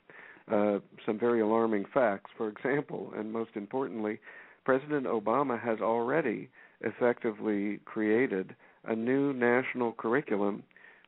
[0.46, 2.30] uh, some very alarming facts.
[2.36, 4.20] For example, and most importantly,
[4.64, 6.50] President Obama has already
[6.82, 8.54] effectively created
[8.84, 10.62] a new national curriculum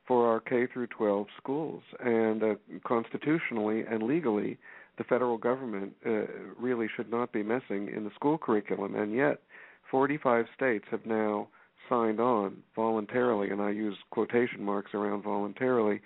[0.05, 1.83] for our K through 12 schools.
[2.03, 2.55] And uh,
[2.85, 4.57] constitutionally and legally,
[5.01, 6.27] the federal government uh,
[6.59, 8.93] really should not be messing in the school curriculum.
[8.93, 9.41] And yet,
[9.89, 11.47] 45 states have now
[11.89, 16.01] signed on voluntarily, and I use quotation marks around voluntarily,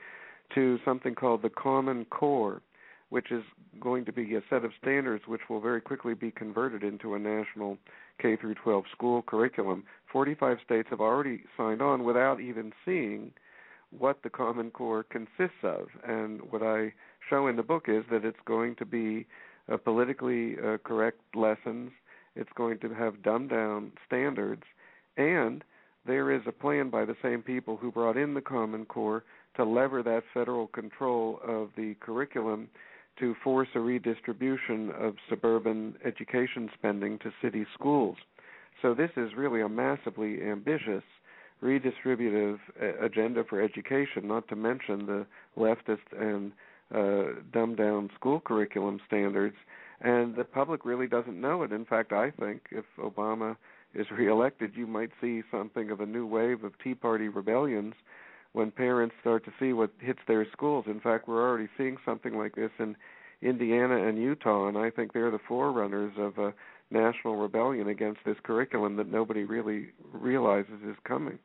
[0.54, 2.62] to something called the Common Core,
[3.10, 3.44] which is
[3.82, 7.20] going to be a set of standards which will very quickly be converted into a
[7.20, 7.78] national
[8.22, 9.84] K through 12 school curriculum.
[10.10, 13.34] 45 states have already signed on without even seeing
[13.98, 15.88] what the Common Core consists of.
[16.08, 16.94] And what I
[17.30, 19.26] show in the book is that it's going to be
[19.72, 21.92] uh, politically uh, correct lessons.
[22.36, 24.64] It's going to have dumbed down standards,
[25.18, 25.64] And
[26.06, 29.24] there is a plan by the same people who brought in the Common Core
[29.56, 32.68] to lever that federal control of the curriculum
[33.20, 38.18] to force a redistribution of suburban education spending to city schools.
[38.82, 41.04] So this is really a massively ambitious
[41.64, 42.60] redistributive
[43.02, 45.26] agenda for education, not to mention the
[45.58, 46.52] leftist and
[46.94, 49.56] uh, dumbed down school curriculum standards.
[50.02, 51.72] And the public really doesn't know it.
[51.72, 53.56] In fact, I think if Obama
[53.94, 57.94] is reelected, you might see something of a new wave of Tea Party rebellions
[58.54, 60.86] when parents start to see what hits their schools.
[60.88, 62.96] In fact, we're already seeing something like this in
[63.42, 66.54] Indiana and Utah, and I think they're the forerunners of a
[66.92, 71.40] national rebellion against this curriculum that nobody really realizes is coming.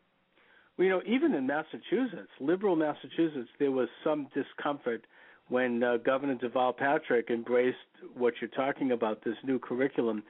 [0.79, 5.07] Well, you know, even in Massachusetts, liberal Massachusetts, there was some discomfort
[5.51, 7.77] when uh, Governor Deval Patrick embraced
[8.17, 10.23] what you're talking about, this new curriculum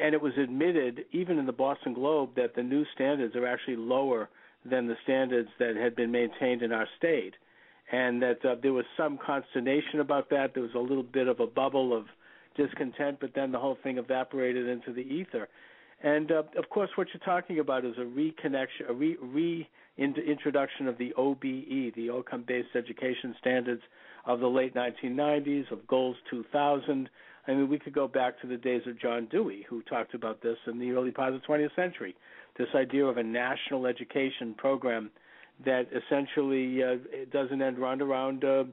[0.00, 3.76] and it was admitted even in the Boston Globe that the new standards are actually
[3.76, 4.28] lower
[4.64, 7.34] than the standards that had been maintained in our state,
[7.92, 10.54] and that uh, there was some consternation about that.
[10.54, 12.06] There was a little bit of a bubble of
[12.56, 15.48] discontent, but then the whole thing evaporated into the ether.
[16.02, 19.68] And uh, of course, what you're talking about is a reconnection, a re,
[20.00, 23.82] reintroduction of the OBE, the outcome-based education standards
[24.26, 27.08] of the late 1990s, of Goals 2000,
[27.46, 30.42] I mean, we could go back to the days of John Dewey, who talked about
[30.42, 32.14] this in the early part of the 20th century.
[32.56, 35.10] This idea of a national education program
[35.64, 36.96] that essentially uh,
[37.32, 38.64] doesn't end run around uh,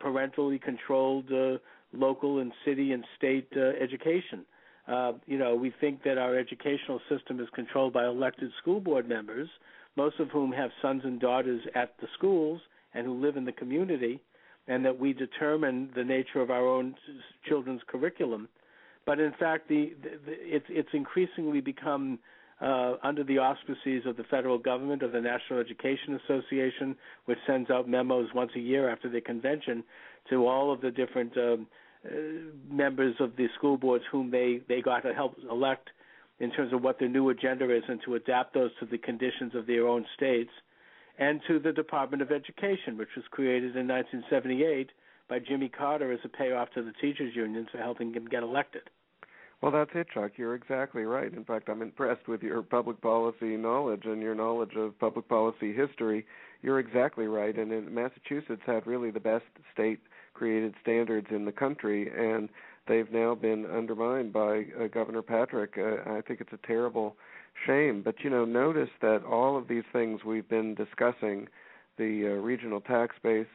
[0.00, 1.58] parentally controlled uh,
[1.92, 4.44] local and city and state uh, education.
[4.86, 9.08] Uh, you know, we think that our educational system is controlled by elected school board
[9.08, 9.48] members,
[9.96, 12.60] most of whom have sons and daughters at the schools
[12.94, 14.20] and who live in the community
[14.66, 16.94] and that we determine the nature of our own
[17.46, 18.48] children's curriculum.
[19.06, 22.18] But in fact, the, the, the it's it's increasingly become
[22.60, 26.96] uh, under the auspices of the federal government, of the National Education Association,
[27.26, 29.84] which sends out memos once a year after the convention
[30.30, 31.66] to all of the different um,
[32.06, 32.10] uh,
[32.70, 35.90] members of the school boards whom they, they got to help elect
[36.40, 39.54] in terms of what their new agenda is and to adapt those to the conditions
[39.54, 40.50] of their own states
[41.18, 44.90] and to the Department of Education, which was created in 1978
[45.28, 48.82] by Jimmy Carter as a payoff to the teachers unions for helping him get elected.
[49.62, 50.32] Well, that's it, Chuck.
[50.36, 51.32] You're exactly right.
[51.32, 55.72] In fact, I'm impressed with your public policy knowledge and your knowledge of public policy
[55.72, 56.26] history.
[56.60, 57.56] You're exactly right.
[57.56, 60.00] And in Massachusetts had really the best state
[60.34, 62.48] created standards in the country, and
[62.86, 65.74] they've now been undermined by uh, Governor Patrick.
[65.78, 67.16] Uh, I think it's a terrible
[67.66, 68.02] shame.
[68.02, 71.48] But you know, notice that all of these things we've been discussing,
[71.98, 73.46] the uh, regional tax base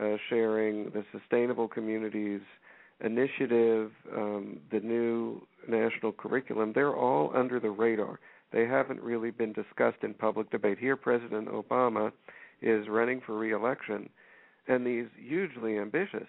[0.00, 2.40] uh, sharing, the sustainable communities
[3.00, 8.18] initiative, um, the new national curriculum, they're all under the radar.
[8.52, 10.78] They haven't really been discussed in public debate.
[10.78, 12.12] Here, President Obama
[12.62, 14.08] is running for reelection,
[14.66, 16.28] and these hugely ambitious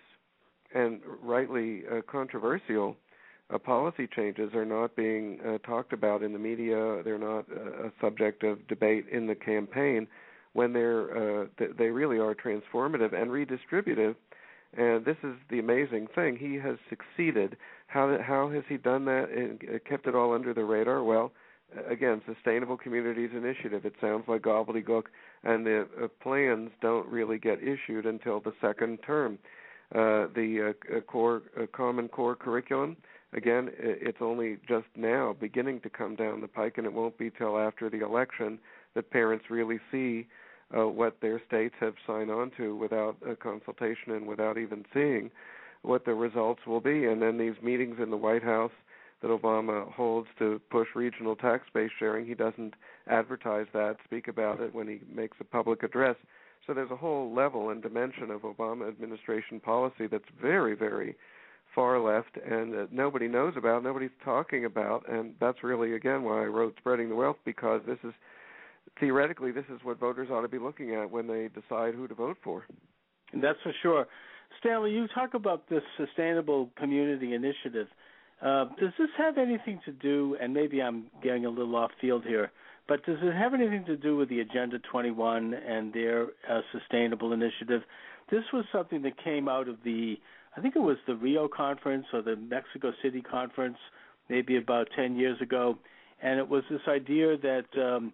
[0.74, 2.98] and rightly uh, controversial
[3.54, 7.02] uh, policy changes are not being uh, talked about in the media.
[7.04, 10.08] They're not uh, a subject of debate in the campaign
[10.54, 14.16] when they're uh, th- they really are transformative and redistributive.
[14.76, 16.36] And this is the amazing thing.
[16.36, 17.56] He has succeeded.
[17.88, 21.04] How how has he done that and kept it all under the radar?
[21.04, 21.32] Well,
[21.90, 23.86] again, Sustainable Communities Initiative.
[23.86, 25.04] It sounds like gobbledygook,
[25.44, 29.40] and the uh, plans don't really get issued until the second term.
[29.96, 32.98] Uh, the uh, core uh, Common Core curriculum
[33.34, 37.30] again, it's only just now beginning to come down the pike, and it won't be
[37.30, 38.60] till after the election
[38.96, 40.28] that parents really see
[40.72, 45.30] what their states have signed on to without a consultation and without even seeing
[45.82, 47.06] what the results will be.
[47.06, 48.72] And then these meetings in the White House
[49.22, 52.76] that Obama holds to push regional tax base sharing, he doesn't
[53.08, 56.16] advertise that, speak about it when he makes a public address.
[56.68, 61.16] So there's a whole level and dimension of Obama administration policy that's very, very
[61.74, 66.42] far left and uh, nobody knows about, nobody's talking about, and that's really again why
[66.42, 68.14] I wrote "Spreading the Wealth" because this is
[69.00, 72.16] theoretically this is what voters ought to be looking at when they decide who to
[72.16, 72.66] vote for.
[73.34, 74.08] That's for sure.
[74.60, 77.88] Stanley, you talk about this sustainable community initiative.
[78.42, 80.36] Uh, does this have anything to do?
[80.42, 82.52] And maybe I'm getting a little off field here,
[82.88, 87.34] but does it have anything to do with the Agenda 21 and their uh, sustainable
[87.34, 87.82] initiative?
[88.30, 90.18] This was something that came out of the
[90.58, 93.78] I think it was the Rio conference or the Mexico City conference,
[94.28, 95.78] maybe about 10 years ago,
[96.22, 98.12] and it was this idea that um,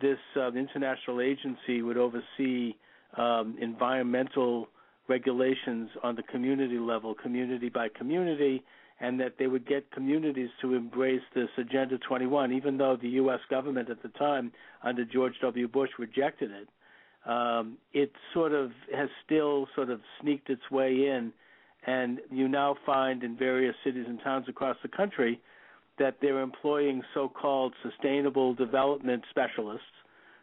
[0.00, 2.74] this uh, international agency would oversee
[3.16, 4.66] um, environmental
[5.06, 8.64] regulations on the community level, community by community,
[9.04, 13.40] and that they would get communities to embrace this Agenda 21, even though the U.S.
[13.50, 14.50] government at the time,
[14.82, 15.68] under George W.
[15.68, 16.68] Bush, rejected it.
[17.30, 21.34] Um, it sort of has still sort of sneaked its way in,
[21.86, 25.38] and you now find in various cities and towns across the country
[25.98, 29.84] that they're employing so-called sustainable development specialists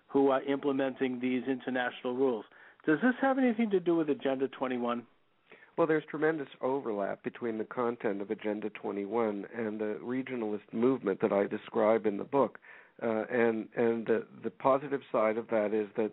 [0.08, 2.46] who are implementing these international rules.
[2.86, 5.02] Does this have anything to do with Agenda 21?
[5.82, 11.34] Well, there's tremendous overlap between the content of Agenda 21 and the regionalist movement that
[11.34, 12.60] I describe in the book.
[13.02, 16.12] Uh, and and the, the positive side of that is that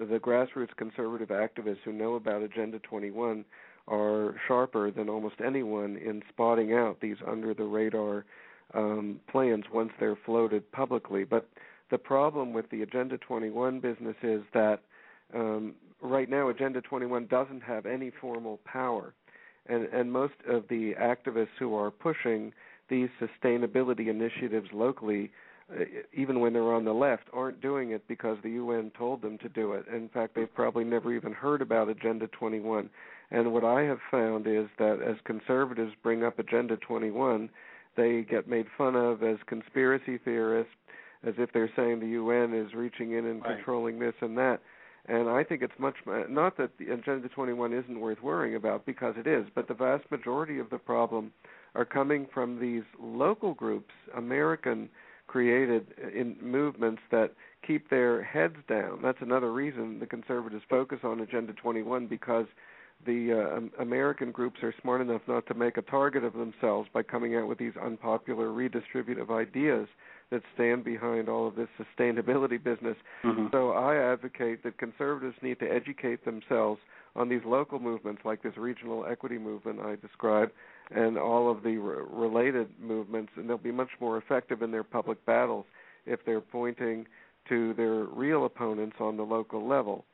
[0.00, 3.44] the grassroots conservative activists who know about Agenda 21
[3.86, 8.24] are sharper than almost anyone in spotting out these under the radar
[8.72, 11.24] um, plans once they're floated publicly.
[11.24, 11.50] But
[11.90, 14.80] the problem with the Agenda 21 business is that
[15.34, 19.14] um, right now Agenda 21 doesn't have any formal power,
[19.66, 22.52] and and most of the activists who are pushing
[22.88, 25.30] these sustainability initiatives locally,
[25.72, 29.38] uh, even when they're on the left, aren't doing it because the UN told them
[29.38, 29.86] to do it.
[29.88, 32.90] In fact, they've probably never even heard about Agenda 21.
[33.30, 37.48] And what I have found is that as conservatives bring up Agenda 21,
[37.96, 40.74] they get made fun of as conspiracy theorists,
[41.26, 43.56] as if they're saying the UN is reaching in and right.
[43.56, 44.60] controlling this and that.
[45.06, 45.96] And I think it's much
[46.28, 50.08] not that the Agenda 21 isn't worth worrying about because it is, but the vast
[50.10, 51.32] majority of the problem
[51.74, 54.88] are coming from these local groups, American
[55.26, 57.32] created in movements that
[57.66, 59.00] keep their heads down.
[59.02, 62.46] That's another reason the conservatives focus on Agenda 21 because
[63.04, 67.02] the uh, American groups are smart enough not to make a target of themselves by
[67.02, 69.88] coming out with these unpopular redistributive ideas
[70.32, 72.96] that stand behind all of this sustainability business.
[73.22, 73.48] Mm-hmm.
[73.52, 76.80] So I advocate that conservatives need to educate themselves
[77.14, 80.52] on these local movements like this regional equity movement I described
[80.90, 84.82] and all of the re- related movements and they'll be much more effective in their
[84.82, 85.66] public battles
[86.06, 87.06] if they're pointing
[87.50, 90.06] to their real opponents on the local level.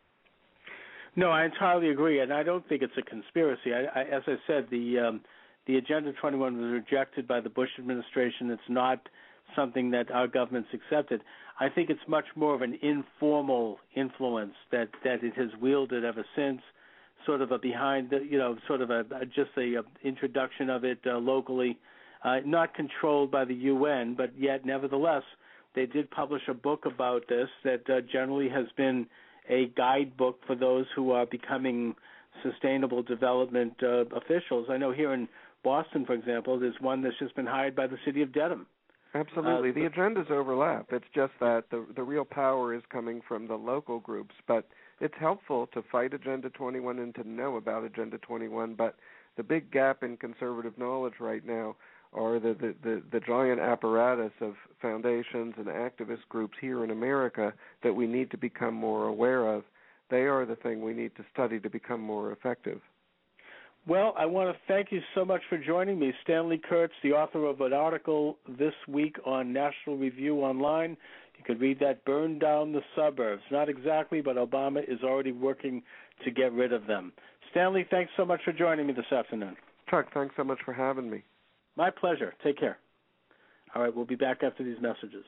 [1.15, 3.73] No, I entirely agree, and I don't think it's a conspiracy.
[3.73, 5.21] I, I, as I said, the um,
[5.67, 8.51] the Agenda 21 was rejected by the Bush administration.
[8.51, 9.01] It's not
[9.55, 11.23] something that our government's accepted.
[11.61, 16.25] I think it's much more of an informal influence that that it has wielded ever
[16.37, 16.61] since,
[17.27, 20.71] sort of a behind the, you know, sort of a, a just a, a introduction
[20.71, 21.79] of it uh, locally,
[22.25, 25.25] uh, not controlled by the UN, but yet nevertheless
[25.75, 29.07] they did publish a book about this that uh, generally has been
[29.49, 31.95] a guidebook for those who are becoming
[32.43, 34.67] sustainable development uh, officials.
[34.71, 35.29] I know here in
[35.65, 38.67] Boston, for example, there's one that's just been hired by the city of Dedham.
[39.15, 40.87] Absolutely, uh, the agendas overlap.
[40.93, 44.69] It's just that the the real power is coming from the local groups, but
[45.01, 48.75] it's helpful to fight Agenda 21 and to know about Agenda 21.
[48.75, 48.97] But
[49.37, 51.77] the big gap in conservative knowledge right now
[52.13, 57.53] are the, the, the, the giant apparatus of foundations and activist groups here in America
[57.83, 59.63] that we need to become more aware of.
[60.11, 62.81] They are the thing we need to study to become more effective.
[63.89, 66.13] Well, I want to thank you so much for joining me.
[66.23, 70.91] Stanley Kurtz, the author of an article this week on National Review Online.
[71.39, 73.43] You could read that Burn Down the Suburbs.
[73.51, 75.83] Not exactly, but Obama is already working
[76.23, 77.15] to get rid of them.
[77.51, 79.57] Stanley, thanks so much for joining me this afternoon.
[79.89, 81.23] Chuck, thanks so much for having me.
[81.75, 82.35] My pleasure.
[82.45, 82.77] Take care.
[83.75, 85.25] All right, we'll be back after these messages.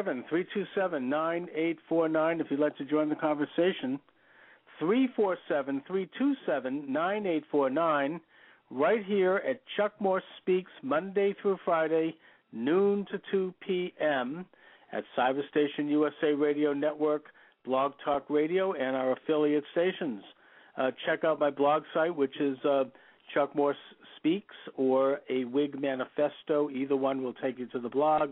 [0.00, 2.40] Seven three two seven nine eight four nine.
[2.40, 4.00] If you'd like to join the conversation,
[4.78, 8.18] three four seven three two seven nine eight four nine.
[8.70, 12.16] Right here at Chuck Morse Speaks Monday through Friday,
[12.50, 14.46] noon to two p.m.
[14.90, 17.24] at Cyberstation USA Radio Network,
[17.66, 20.22] Blog Talk Radio, and our affiliate stations.
[20.78, 22.84] Uh, check out my blog site, which is uh,
[23.34, 23.76] Chuck Morse
[24.16, 26.70] Speaks or a Whig Manifesto.
[26.70, 28.30] Either one will take you to the blog.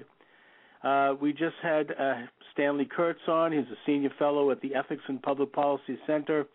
[0.82, 2.14] Uh, we just had uh,
[2.52, 3.52] Stanley Kurtz on.
[3.52, 6.46] He's a senior fellow at the Ethics and Public Policy Center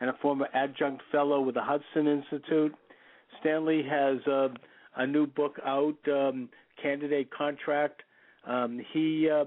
[0.00, 2.74] and a former adjunct fellow with the Hudson Institute.
[3.40, 4.48] Stanley has uh,
[4.96, 6.48] a new book out, um,
[6.80, 8.02] Candidate Contract.
[8.46, 9.44] Um, he uh,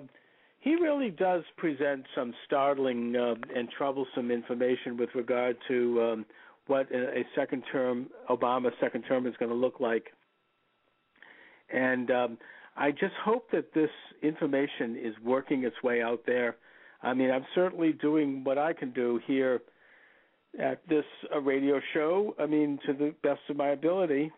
[0.59, 6.25] he really does present some startling uh, and troublesome information with regard to um,
[6.67, 10.07] what a second term Obama second term is going to look like.
[11.71, 12.37] And um,
[12.77, 13.89] I just hope that this
[14.21, 16.57] information is working its way out there.
[17.01, 19.61] I mean, I'm certainly doing what I can do here
[20.59, 22.35] at this uh, radio show.
[22.39, 24.31] I mean, to the best of my ability,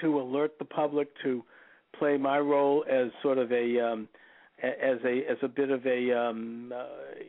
[0.00, 1.42] to alert the public to
[1.98, 4.08] play my role as sort of a um,
[4.62, 6.84] as a as a bit of a um, uh,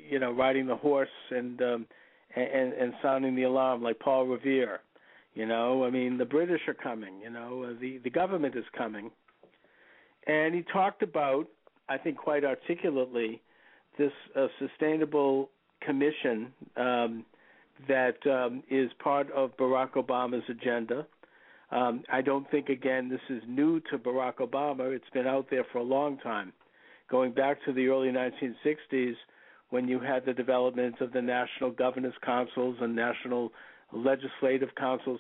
[0.10, 1.88] you know riding the horse and um,
[2.36, 4.80] and and sounding the alarm like Paul Revere.
[5.34, 7.22] You know, I mean, the British are coming.
[7.24, 9.12] You know, uh, the the government is coming,
[10.28, 11.48] and he talked about,
[11.90, 13.42] I think, quite articulately,
[13.98, 15.50] this uh, sustainable
[15.82, 17.26] commission um,
[17.88, 21.06] that um, is part of Barack Obama's agenda.
[21.72, 24.94] Um, I don't think, again, this is new to Barack Obama.
[24.94, 26.54] It's been out there for a long time,
[27.10, 29.16] going back to the early 1960s
[29.70, 33.52] when you had the development of the national governance councils and national
[33.94, 35.20] legislative councils,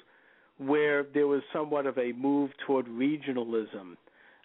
[0.57, 3.95] where there was somewhat of a move toward regionalism,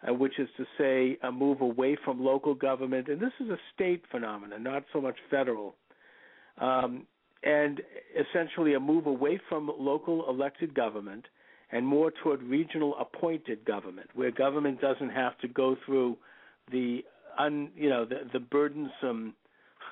[0.08, 3.08] uh, which is to say, a move away from local government.
[3.08, 5.74] And this is a state phenomenon, not so much federal.
[6.60, 7.06] Um,
[7.42, 7.80] and
[8.18, 11.26] essentially a move away from local elected government
[11.70, 16.16] and more toward regional appointed government, where government doesn't have to go through
[16.70, 17.04] the
[17.38, 19.34] un, you know the, the burdensome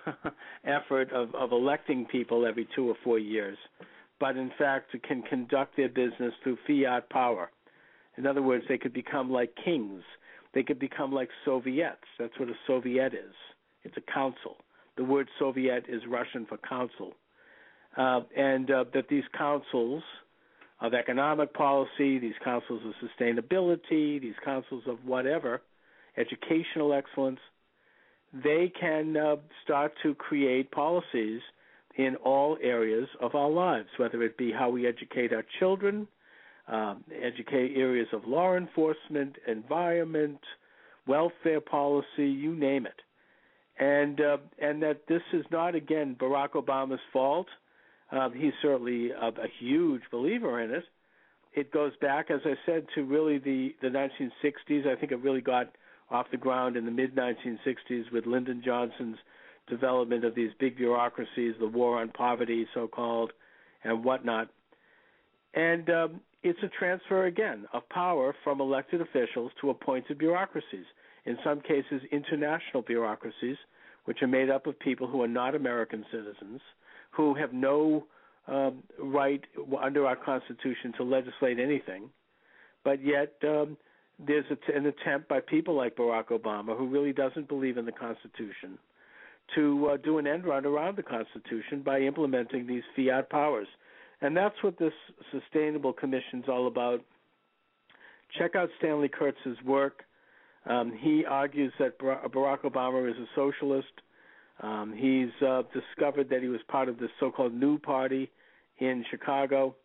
[0.64, 3.58] effort of, of electing people every two or four years,
[4.20, 7.50] but in fact can conduct their business through fiat power.
[8.16, 10.02] In other words, they could become like kings.
[10.54, 12.04] They could become like Soviets.
[12.18, 13.34] That's what a Soviet is.
[13.82, 14.56] It's a council.
[14.96, 17.12] The word Soviet is Russian for council.
[17.96, 20.02] Uh, and uh, that these councils
[20.80, 25.62] of economic policy, these councils of sustainability, these councils of whatever,
[26.16, 27.40] educational excellence,
[28.32, 31.40] they can uh, start to create policies
[31.96, 36.08] in all areas of our lives, whether it be how we educate our children,
[36.68, 40.40] um, educate areas of law enforcement, environment,
[41.06, 43.00] welfare policy, you name it.
[43.78, 47.48] And uh, and that this is not again Barack Obama's fault.
[48.12, 50.84] Uh, he's certainly a, a huge believer in it.
[51.54, 54.86] It goes back, as I said, to really the the 1960s.
[54.86, 55.72] I think it really got
[56.10, 59.16] off the ground in the mid 1960s with Lyndon Johnson's
[59.68, 63.32] development of these big bureaucracies, the war on poverty, so called,
[63.82, 64.48] and whatnot.
[65.54, 70.84] And um, it's a transfer again of power from elected officials to appointed bureaucracies.
[71.24, 73.56] In some cases, international bureaucracies,
[74.04, 76.60] which are made up of people who are not American citizens,
[77.10, 78.04] who have no
[78.46, 79.40] um, right
[79.82, 82.10] under our Constitution to legislate anything,
[82.84, 83.78] but yet um,
[84.18, 84.44] there's
[84.74, 88.78] an attempt by people like Barack Obama, who really doesn't believe in the Constitution,
[89.54, 93.68] to uh, do an end run around the Constitution by implementing these fiat powers.
[94.24, 94.94] And that's what this
[95.30, 97.04] Sustainable Commission is all about.
[98.38, 100.02] Check out Stanley Kurtz's work.
[100.64, 103.92] Um, he argues that Barack Obama is a socialist.
[104.62, 108.30] Um, he's uh, discovered that he was part of the so-called New Party
[108.78, 109.76] in Chicago,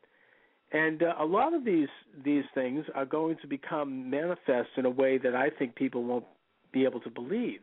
[0.71, 1.89] and uh, a lot of these
[2.23, 6.25] these things are going to become manifest in a way that I think people won't
[6.71, 7.59] be able to believe.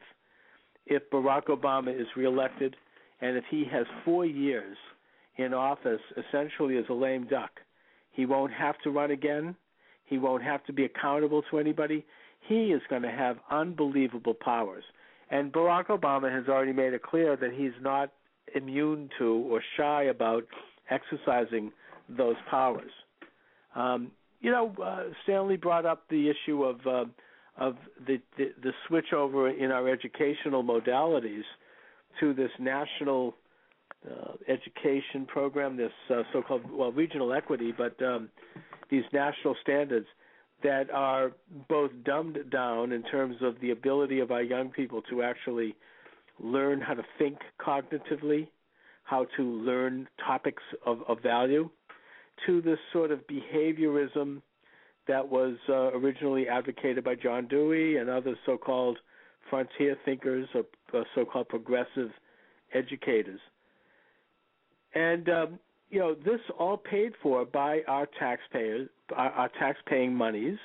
[0.85, 2.77] If Barack Obama is reelected,
[3.23, 4.77] and if he has four years
[5.37, 7.51] in office, essentially as a lame duck,
[8.13, 9.55] he won't have to run again.
[10.05, 12.05] He won't have to be accountable to anybody.
[12.49, 14.85] He is going to have unbelievable powers.
[15.31, 18.13] And Barack Obama has already made it clear that he's not
[18.55, 20.45] immune to or shy about
[20.91, 21.73] exercising
[22.09, 22.93] those powers.
[23.75, 27.05] Um, you know, uh, Stanley brought up the issue of uh,
[27.59, 27.77] of
[28.07, 31.43] the, the the switch over in our educational modalities
[32.21, 33.35] to this national
[34.11, 38.29] uh, education program, this uh, so-called well regional equity, but um,
[38.91, 40.07] these national standards
[40.63, 41.33] that are
[41.69, 45.75] both dumbed down in terms of the ability of our young people to actually
[46.41, 48.49] learn how to think cognitively,
[49.05, 51.69] how to learn topics of, of value,
[52.47, 54.41] to this sort of behaviorism
[55.09, 58.99] that was uh, originally advocated by John Dewey and other so called
[59.49, 60.65] frontier thinkers or
[60.95, 62.11] uh, so called progressive
[62.75, 63.41] educators.
[64.97, 65.59] And, um,
[65.91, 70.59] you know, this all paid for by our taxpayers, our, our tax-paying monies,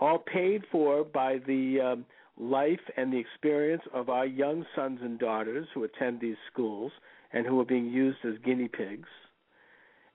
[0.00, 2.06] all paid for by the um,
[2.38, 6.90] life and the experience of our young sons and daughters who attend these schools
[7.34, 9.08] and who are being used as guinea pigs,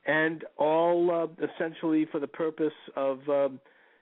[0.08, 3.60] and all uh, essentially for the purpose of, um,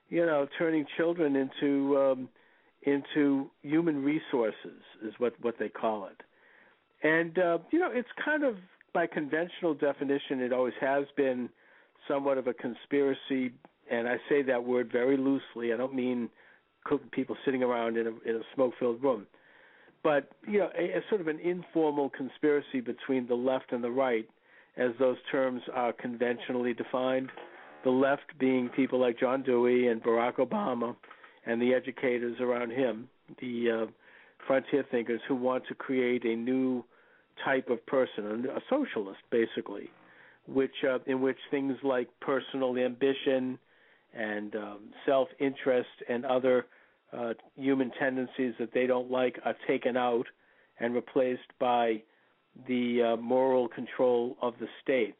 [0.08, 2.28] you know, turning children into um,
[2.82, 6.22] into human resources, is what what they call it.
[7.06, 8.56] And uh, you know, it's kind of
[8.94, 11.50] by conventional definition, it always has been
[12.08, 13.52] somewhat of a conspiracy,
[13.90, 15.72] and I say that word very loosely.
[15.74, 16.30] I don't mean
[17.10, 19.26] people sitting around in a in a smoke-filled room,
[20.02, 23.90] but you know, a, a sort of an informal conspiracy between the left and the
[23.90, 24.28] right,
[24.76, 27.30] as those terms are conventionally defined.
[27.84, 30.96] The left being people like John Dewey and Barack Obama,
[31.46, 33.08] and the educators around him,
[33.40, 33.90] the uh,
[34.46, 36.84] frontier thinkers who want to create a new
[37.44, 39.90] type of person, a socialist basically,
[40.46, 43.58] which uh, in which things like personal ambition
[44.14, 46.66] and um, self-interest and other
[47.12, 50.26] uh, human tendencies that they don't like are taken out
[50.80, 52.02] and replaced by
[52.68, 55.14] the uh, moral control of the state.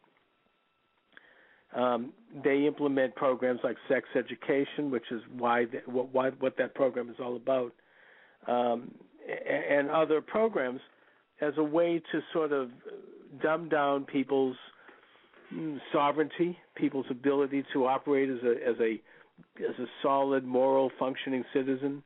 [1.74, 2.12] Um,
[2.44, 7.10] they implement programs like sex education, which is why the, what, why, what that program
[7.10, 7.72] is all about,
[8.46, 8.92] um,
[9.48, 10.80] and other programs
[11.40, 12.70] as a way to sort of
[13.42, 14.56] dumb down people's
[15.52, 19.00] mm, sovereignty, people's ability to operate as a as a
[19.58, 22.02] as a solid, moral, functioning citizen,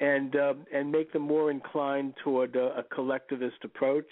[0.00, 4.08] and uh, and make them more inclined toward a, a collectivist approach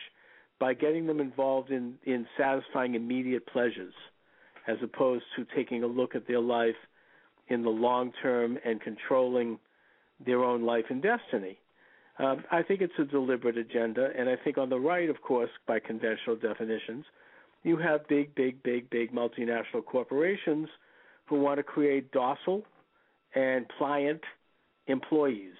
[0.58, 3.94] by getting them involved in in satisfying immediate pleasures,
[4.68, 6.76] as opposed to taking a look at their life
[7.48, 9.58] in the long term and controlling
[10.24, 11.58] their own life and destiny.
[12.18, 15.50] Um, I think it's a deliberate agenda, and I think on the right, of course,
[15.66, 17.04] by conventional definitions,
[17.62, 20.68] you have big, big, big, big multinational corporations
[21.26, 22.62] who want to create docile
[23.34, 24.20] and pliant
[24.88, 25.54] employees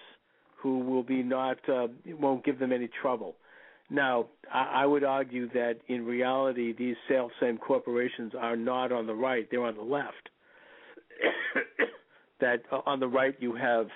[0.63, 1.87] who will be not uh,
[2.19, 3.35] won't give them any trouble.
[3.89, 9.05] Now, I, I would argue that in reality, these self same corporations are not on
[9.05, 10.29] the right; they're on the left.
[12.39, 13.87] that uh, on the right you have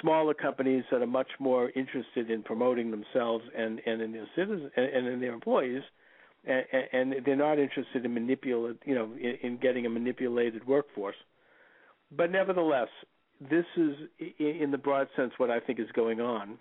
[0.00, 4.70] smaller companies that are much more interested in promoting themselves and and in their citizens
[4.76, 5.82] and in their employees
[6.44, 11.16] and, and they're not interested in manipulate you know in, in getting a manipulated workforce.
[12.10, 12.88] But nevertheless
[13.40, 13.94] this is
[14.38, 16.58] in the broad sense what I think is going on.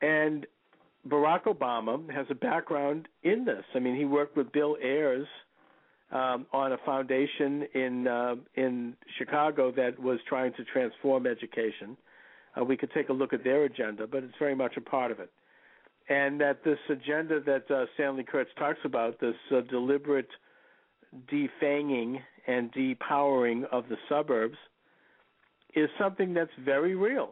[0.00, 0.46] And
[1.08, 3.64] Barack Obama has a background in this.
[3.74, 5.26] I mean he worked with Bill Ayers
[6.14, 11.96] um, on a foundation in uh, in Chicago that was trying to transform education.
[12.58, 15.10] Uh, we could take a look at their agenda, but it's very much a part
[15.10, 15.30] of it.
[16.08, 20.28] And that this agenda that uh, Stanley Kurtz talks about, this uh, deliberate
[21.32, 24.56] defanging and depowering of the suburbs,
[25.74, 27.30] is something that's very real.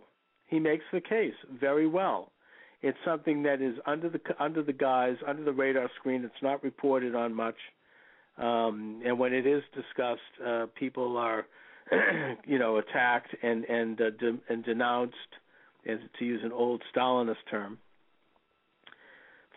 [0.49, 2.33] He makes the case very well.
[2.81, 6.25] It's something that is under the under the guise, under the radar screen.
[6.25, 7.55] It's not reported on much.
[8.39, 11.47] Um, and when it is discussed, uh, people are,
[12.47, 15.17] you know, attacked and and uh, de- and denounced,
[15.87, 17.79] as to use an old Stalinist term,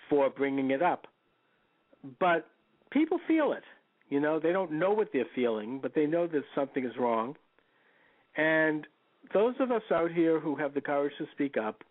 [0.10, 1.08] for bringing it up.
[2.20, 2.48] But
[2.92, 3.64] people feel it.
[4.10, 7.36] You know, they don't know what they're feeling, but they know that something is wrong.
[8.38, 8.86] And
[9.34, 11.84] those of us out here who have the courage to speak up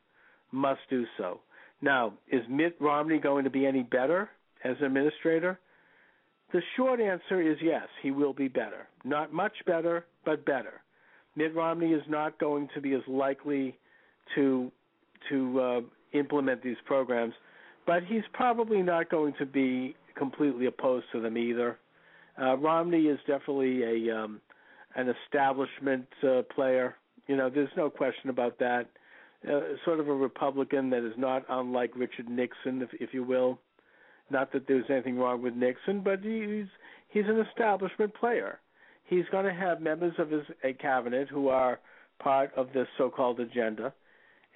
[0.53, 1.41] must do so.
[1.83, 4.31] Now, is Mitt Romney going to be any better
[4.63, 5.59] as administrator?
[6.55, 8.87] The short answer is yes, he will be better.
[9.03, 10.83] Not much better, but better.
[11.35, 13.77] Mitt Romney is not going to be as likely
[14.37, 14.71] to
[15.31, 15.81] to uh,
[16.13, 17.35] implement these programs,
[17.89, 21.77] but he's probably not going to be completely opposed to them either.
[22.41, 24.41] Uh, Romney is definitely a um,
[24.95, 26.95] an establishment uh, player.
[27.27, 28.87] You know, there's no question about that.
[29.45, 33.59] Uh, sort of a Republican that is not unlike Richard Nixon, if, if you will.
[34.31, 36.67] Not that there's anything wrong with Nixon, but he's
[37.09, 38.61] he's an establishment player.
[39.05, 40.45] He's going to have members of his
[40.81, 41.79] cabinet who are
[42.19, 43.93] part of this so-called agenda,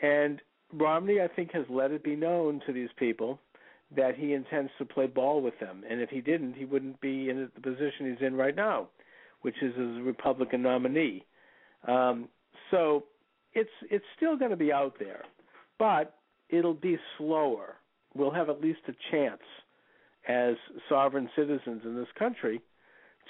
[0.00, 0.40] and
[0.72, 3.38] Romney, I think, has let it be known to these people
[3.96, 5.82] that he intends to play ball with them.
[5.88, 8.88] And if he didn't, he wouldn't be in the position he's in right now,
[9.42, 11.24] which is as a Republican nominee.
[11.86, 12.28] Um,
[12.70, 13.04] so
[13.54, 15.24] it's it's still going to be out there,
[15.78, 16.16] but
[16.50, 17.76] it'll be slower
[18.18, 19.40] we'll have at least a chance
[20.28, 20.56] as
[20.88, 22.60] sovereign citizens in this country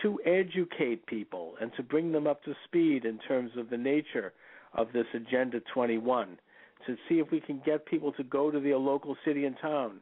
[0.02, 4.32] to educate people and to bring them up to speed in terms of the nature
[4.74, 6.38] of this Agenda 21,
[6.86, 9.98] to see if we can get people to go to their local city and town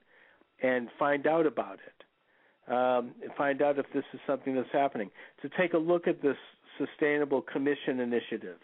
[0.62, 5.10] and find out about it, um, find out if this is something that's happening,
[5.42, 6.36] to take a look at this
[6.78, 8.58] Sustainable Commission initiative,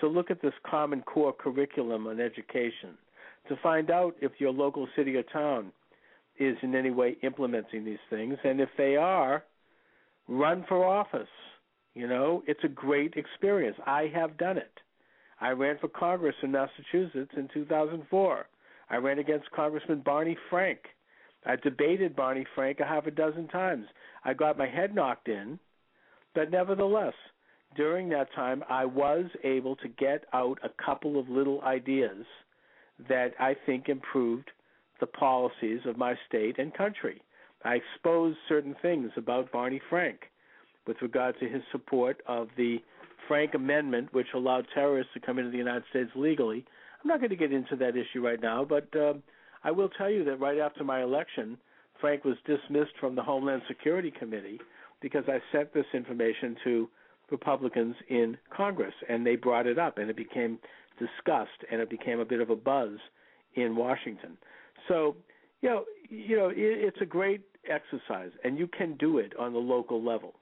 [0.00, 2.96] to look at this Common Core curriculum on education
[3.48, 5.72] to find out if your local city or town
[6.38, 8.38] is in any way implementing these things.
[8.44, 9.44] And if they are,
[10.28, 11.28] run for office.
[11.94, 13.76] You know, it's a great experience.
[13.84, 14.72] I have done it.
[15.40, 18.46] I ran for Congress in Massachusetts in 2004.
[18.90, 20.78] I ran against Congressman Barney Frank.
[21.46, 23.86] I debated Barney Frank a half a dozen times.
[24.24, 25.58] I got my head knocked in,
[26.34, 27.14] but nevertheless,
[27.76, 32.24] during that time, I was able to get out a couple of little ideas
[33.08, 34.50] that I think improved
[35.00, 37.22] the policies of my state and country.
[37.64, 40.30] I exposed certain things about Barney Frank
[40.86, 42.78] with regard to his support of the
[43.26, 46.64] Frank Amendment, which allowed terrorists to come into the United States legally.
[47.02, 49.14] I'm not going to get into that issue right now, but uh,
[49.62, 51.58] I will tell you that right after my election,
[52.00, 54.60] Frank was dismissed from the Homeland Security Committee
[55.00, 56.88] because I sent this information to
[57.30, 60.58] Republicans in Congress, and they brought it up, and it became
[60.98, 62.98] discussed, and it became a bit of a buzz
[63.54, 64.36] in Washington.
[64.86, 65.16] So,
[65.60, 69.52] you know, you know, it, it's a great exercise, and you can do it on
[69.52, 70.34] the local level.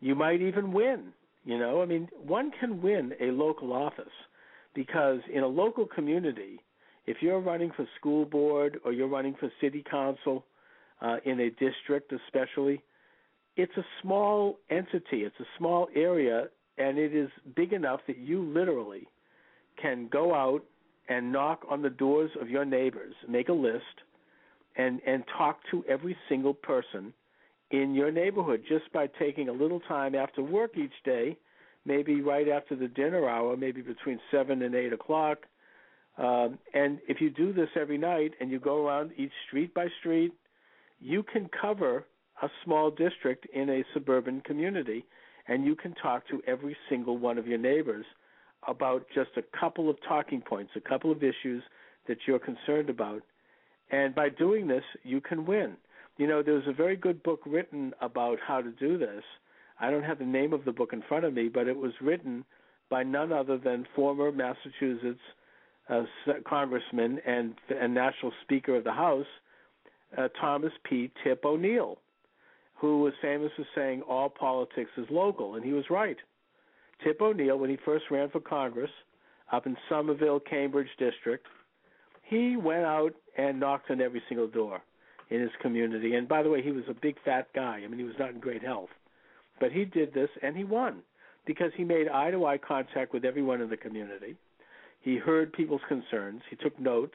[0.00, 1.12] You might even win.
[1.44, 4.04] You know, I mean, one can win a local office
[4.74, 6.60] because in a local community,
[7.06, 10.44] if you're running for school board or you're running for city council
[11.00, 12.82] uh, in a district, especially,
[13.56, 16.44] it's a small entity, it's a small area,
[16.78, 19.06] and it is big enough that you literally
[19.80, 20.64] can go out
[21.08, 23.84] and knock on the doors of your neighbors, make a list,
[24.76, 27.12] and and talk to every single person
[27.70, 31.36] in your neighborhood just by taking a little time after work each day,
[31.84, 35.38] maybe right after the dinner hour, maybe between seven and eight o'clock.
[36.18, 39.88] Um, and if you do this every night and you go around each street by
[40.00, 40.32] street,
[41.00, 42.06] you can cover
[42.42, 45.04] a small district in a suburban community,
[45.48, 48.04] and you can talk to every single one of your neighbors
[48.68, 51.62] about just a couple of talking points, a couple of issues
[52.06, 53.22] that you're concerned about.
[53.90, 55.76] And by doing this, you can win.
[56.16, 59.22] You know, there's a very good book written about how to do this.
[59.80, 61.92] I don't have the name of the book in front of me, but it was
[62.00, 62.44] written
[62.90, 65.20] by none other than former Massachusetts
[65.88, 66.02] uh,
[66.46, 69.26] Congressman and, and National Speaker of the House,
[70.16, 71.10] uh, Thomas P.
[71.24, 71.98] Tip O'Neill
[72.82, 76.16] who was famous for saying all politics is local, and he was right.
[77.04, 78.90] Tip O'Neill, when he first ran for Congress
[79.52, 81.46] up in Somerville, Cambridge district,
[82.24, 84.82] he went out and knocked on every single door
[85.30, 86.16] in his community.
[86.16, 87.82] And by the way, he was a big fat guy.
[87.84, 88.90] I mean, he was not in great health.
[89.60, 91.02] But he did this and he won
[91.46, 94.34] because he made eye to eye contact with everyone in the community.
[95.02, 96.42] He heard people's concerns.
[96.50, 97.14] He took notes.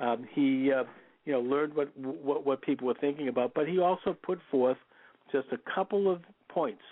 [0.00, 0.84] Um, he uh,
[1.24, 4.78] you know learned what what what people were thinking about, but he also put forth
[5.32, 6.82] just a couple of points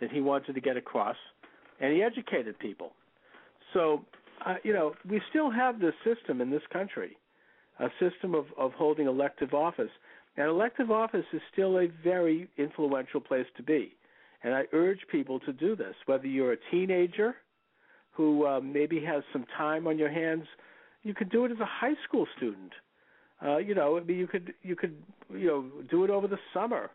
[0.00, 1.16] that he wanted to get across,
[1.80, 2.92] and he educated people.
[3.72, 4.04] So,
[4.44, 7.16] uh, you know, we still have this system in this country,
[7.78, 9.90] a system of of holding elective office,
[10.36, 13.94] and elective office is still a very influential place to be.
[14.42, 17.34] And I urge people to do this, whether you're a teenager
[18.12, 20.44] who uh, maybe has some time on your hands.
[21.02, 22.72] You could do it as a high school student
[23.42, 24.96] uh, you know, I mean, you could you could
[25.30, 26.90] you know do it over the summer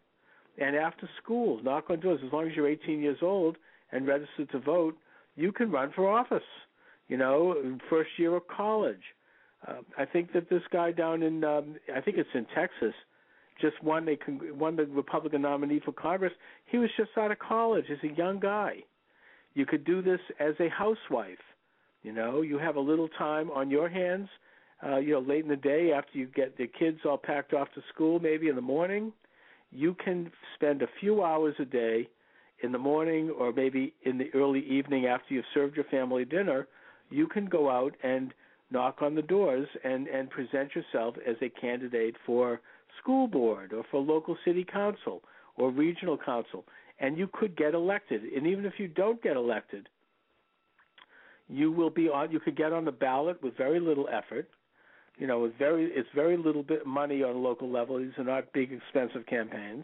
[0.57, 1.61] and after school.
[1.63, 3.57] Knock on doors as long as you're 18 years old
[3.91, 4.95] and registered to vote.
[5.35, 6.43] You can run for office.
[7.07, 9.01] You know, first year of college.
[9.67, 12.93] Uh, I think that this guy down in um, I think it's in Texas
[13.59, 14.17] just won a
[14.53, 16.33] won the Republican nominee for Congress.
[16.65, 18.77] He was just out of college as a young guy.
[19.53, 21.39] You could do this as a housewife.
[22.03, 24.29] You know, you have a little time on your hands
[24.85, 27.67] uh, you know, late in the day after you get the kids all packed off
[27.75, 29.11] to school, maybe in the morning,
[29.71, 32.07] you can spend a few hours a day
[32.63, 36.67] in the morning or maybe in the early evening after you've served your family dinner,
[37.09, 38.33] you can go out and
[38.71, 42.61] knock on the doors and, and present yourself as a candidate for
[43.01, 45.21] school board or for local city council
[45.57, 46.65] or regional council.
[46.99, 48.23] And you could get elected.
[48.23, 49.87] And even if you don't get elected,
[51.47, 54.49] you will be on you could get on the ballot with very little effort
[55.19, 57.99] you know, it's very it's very little bit money on a local level.
[57.99, 59.83] These are not big expensive campaigns,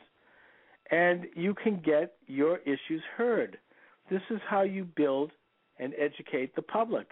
[0.90, 3.58] and you can get your issues heard.
[4.10, 5.32] This is how you build
[5.78, 7.10] and educate the public,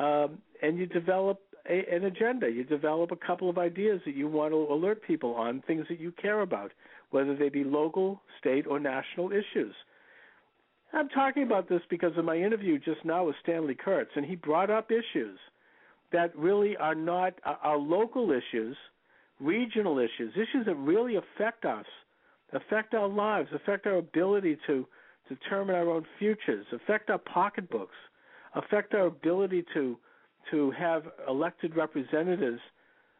[0.00, 1.40] um, and you develop
[1.70, 2.50] a, an agenda.
[2.50, 6.00] You develop a couple of ideas that you want to alert people on things that
[6.00, 6.72] you care about,
[7.10, 9.74] whether they be local, state, or national issues.
[10.92, 14.34] I'm talking about this because of my interview just now with Stanley Kurtz, and he
[14.34, 15.38] brought up issues
[16.12, 18.76] that really are not our local issues,
[19.40, 21.86] regional issues, issues that really affect us,
[22.52, 24.86] affect our lives, affect our ability to
[25.28, 27.94] determine our own futures, affect our pocketbooks,
[28.54, 29.96] affect our ability to
[30.50, 32.60] to have elected representatives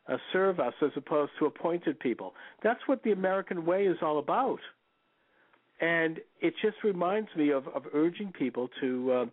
[0.09, 2.32] uh, serve us as opposed to appointed people.
[2.62, 4.60] That's what the American way is all about.
[5.81, 9.27] And it just reminds me of, of urging people to uh,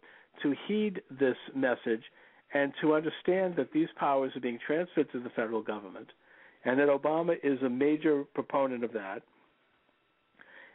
[0.43, 2.03] to heed this message
[2.55, 6.07] and to understand that these powers are being transferred to the federal government
[6.63, 9.23] and that Obama is a major proponent of that.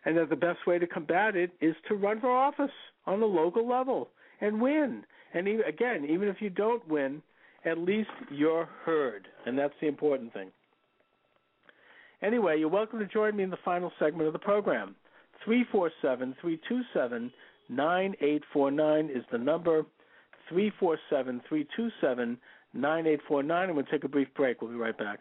[0.04, 2.70] And that the best way to combat it is to run for office
[3.06, 4.10] on the local level
[4.42, 5.04] and win.
[5.32, 7.22] And even, again, even if you don't win,
[7.64, 10.50] at least you're heard, and that's the important thing.
[12.22, 14.94] Anyway, you're welcome to join me in the final segment of the program.
[15.46, 17.32] 347 327
[17.70, 19.84] 9849 is the number.
[20.50, 22.38] 347 327
[22.74, 23.68] 9849.
[23.68, 24.60] And we'll take a brief break.
[24.60, 25.20] We'll be right back.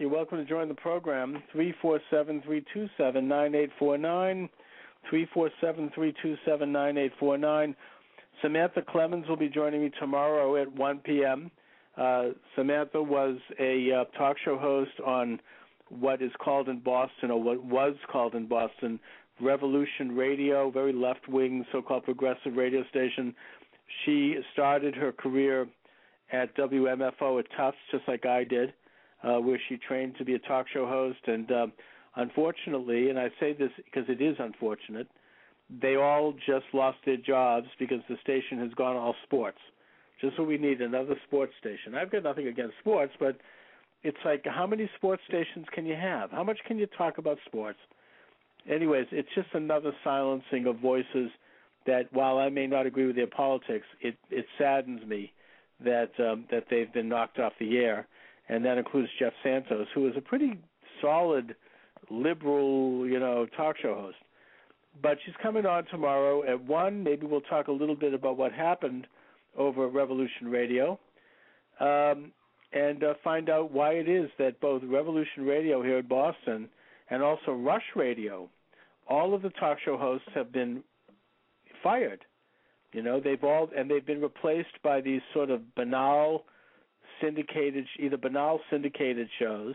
[0.00, 1.42] You're welcome to join the program.
[1.52, 4.48] 347 327 9849.
[5.10, 7.76] 347 327 9849.
[8.40, 11.50] Samantha Clemens will be joining me tomorrow at 1 p.m.
[11.98, 15.38] Uh, Samantha was a uh, talk show host on
[15.90, 18.98] what is called in Boston, or what was called in Boston,
[19.38, 23.34] Revolution Radio, very left wing, so called progressive radio station.
[24.06, 25.68] She started her career
[26.32, 28.72] at WMFO at Tufts, just like I did
[29.22, 31.18] uh, where she trained to be a talk show host.
[31.26, 31.66] And uh,
[32.16, 35.08] unfortunately, and I say this because it is unfortunate,
[35.82, 39.58] they all just lost their jobs because the station has gone all sports.
[40.20, 41.94] Just what we need another sports station.
[41.94, 43.38] I've got nothing against sports, but
[44.02, 46.30] it's like how many sports stations can you have?
[46.30, 47.78] How much can you talk about sports?
[48.70, 51.30] Anyways, it's just another silencing of voices
[51.86, 55.32] that while I may not agree with their politics, it it saddens me
[55.82, 58.06] that um, that they've been knocked off the air
[58.50, 60.58] and that includes Jeff Santos, who is a pretty
[61.00, 61.54] solid
[62.10, 64.16] liberal, you know, talk show host.
[65.00, 67.04] But she's coming on tomorrow at one.
[67.04, 69.06] Maybe we'll talk a little bit about what happened
[69.56, 70.98] over Revolution Radio,
[71.78, 72.32] um,
[72.72, 76.68] and uh, find out why it is that both Revolution Radio here in Boston
[77.08, 78.48] and also Rush Radio,
[79.08, 80.82] all of the talk show hosts have been
[81.84, 82.24] fired.
[82.92, 86.44] You know, they've all and they've been replaced by these sort of banal
[87.20, 89.74] syndicated, either banal syndicated shows,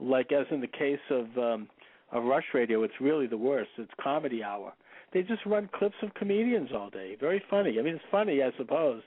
[0.00, 1.68] like as in the case of um,
[2.12, 3.70] of Rush Radio, it's really the worst.
[3.76, 4.72] It's Comedy Hour.
[5.12, 7.16] They just run clips of comedians all day.
[7.20, 7.78] Very funny.
[7.78, 9.02] I mean, it's funny, I suppose,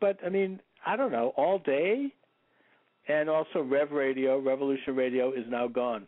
[0.00, 2.12] but I mean, I don't know, all day.
[3.08, 6.06] And also, Rev Radio, Revolution Radio, is now gone.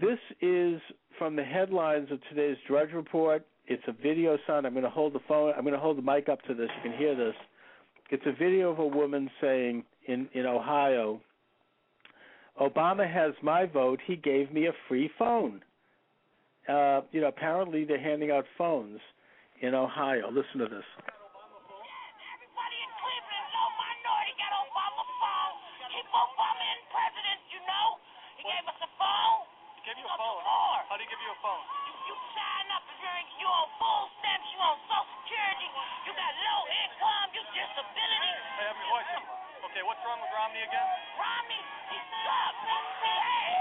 [0.00, 0.80] This is
[1.18, 3.44] from the headlines of today's Drudge Report.
[3.66, 4.66] It's a video sound.
[4.66, 5.52] I'm going to hold the phone.
[5.56, 6.68] I'm going to hold the mic up to this.
[6.76, 7.34] You can hear this.
[8.14, 11.20] It's a video of a woman saying in in Ohio,
[12.60, 13.98] Obama has my vote.
[14.06, 15.60] He gave me a free phone.
[16.68, 19.00] Uh, you know, apparently they're handing out phones
[19.62, 20.30] in Ohio.
[20.30, 20.86] Listen to this.
[30.88, 31.83] How do you give you a phone?
[32.34, 35.68] Sign up if you're, you on full stamps, you on Social Security,
[36.06, 38.32] you got low income, you disability.
[38.58, 39.10] Hey, have your voice.
[39.70, 40.88] Okay, what's wrong with Romney again?
[41.18, 41.62] Romney,
[41.94, 42.60] he sucks.
[43.06, 43.54] Hey,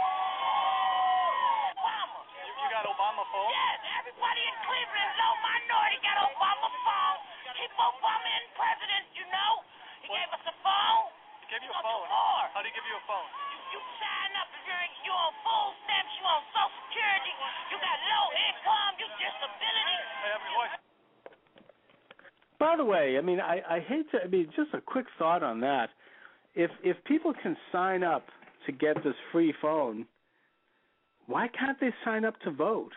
[1.78, 2.20] Obama.
[2.26, 3.50] You, you got Obama phone?
[3.54, 7.20] Yes, everybody in Cleveland, low minority, got Obama phone.
[7.58, 9.52] Keep Obama in president, you know.
[10.02, 10.18] He What?
[10.20, 11.06] gave us a phone.
[11.45, 12.08] He gave you a phone.
[12.54, 13.30] How do you give you a phone?
[13.74, 14.62] You, sign up if
[15.02, 17.34] you on full stamps, you on Social Security,
[17.74, 20.00] you got low income, you disability.
[22.60, 24.24] By the way, I mean, I, I hate to.
[24.24, 25.90] I mean, just a quick thought on that.
[26.56, 28.28] If if people can sign up
[28.66, 30.06] to get this free phone,
[31.26, 32.94] why can't they sign up to vote?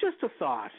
[0.00, 0.70] Just a thought.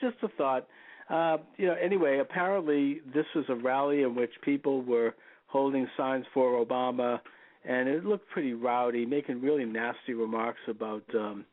[0.00, 0.66] Just a thought.
[1.08, 1.74] Uh, you know.
[1.82, 5.14] Anyway, apparently this was a rally in which people were
[5.46, 7.20] holding signs for Obama,
[7.64, 11.44] and it looked pretty rowdy, making really nasty remarks about um,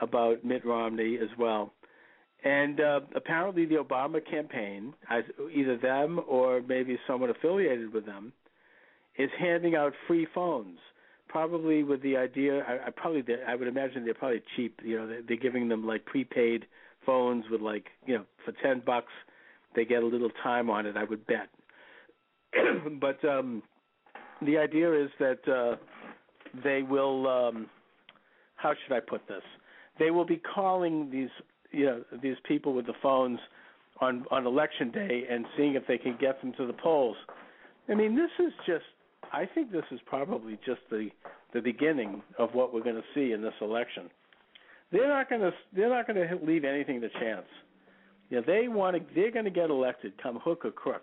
[0.00, 1.72] about Mitt Romney as well.
[2.44, 4.92] And uh, apparently, the Obama campaign,
[5.54, 8.32] either them or maybe someone affiliated with them,
[9.16, 10.78] is handing out free phones.
[11.28, 14.78] Probably with the idea, I, I probably I would imagine they're probably cheap.
[14.84, 16.66] You know, they're, they're giving them like prepaid
[17.06, 19.12] phones with like you know for ten bucks,
[19.74, 20.96] they get a little time on it.
[20.96, 21.48] I would bet.
[23.00, 23.62] but um,
[24.42, 25.76] the idea is that uh,
[26.62, 27.26] they will.
[27.26, 27.66] Um,
[28.56, 29.42] how should I put this?
[29.98, 31.28] They will be calling these
[31.70, 33.38] you know these people with the phones
[34.00, 37.16] on on election day and seeing if they can get them to the polls.
[37.88, 38.84] I mean, this is just.
[39.32, 41.08] I think this is probably just the
[41.52, 44.10] the beginning of what we're going to see in this election.
[44.92, 47.46] They're not going to they're not going to leave anything to chance.
[48.30, 49.02] Yeah, they want to.
[49.14, 51.02] They're going to get elected, come hook or crook.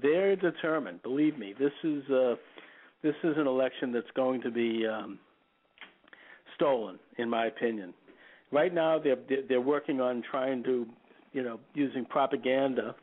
[0.00, 1.02] They're determined.
[1.02, 2.34] Believe me, this is uh,
[3.02, 5.18] this is an election that's going to be um,
[6.56, 7.94] stolen, in my opinion.
[8.50, 10.86] Right now, they're they're working on trying to,
[11.32, 12.94] you know, using propaganda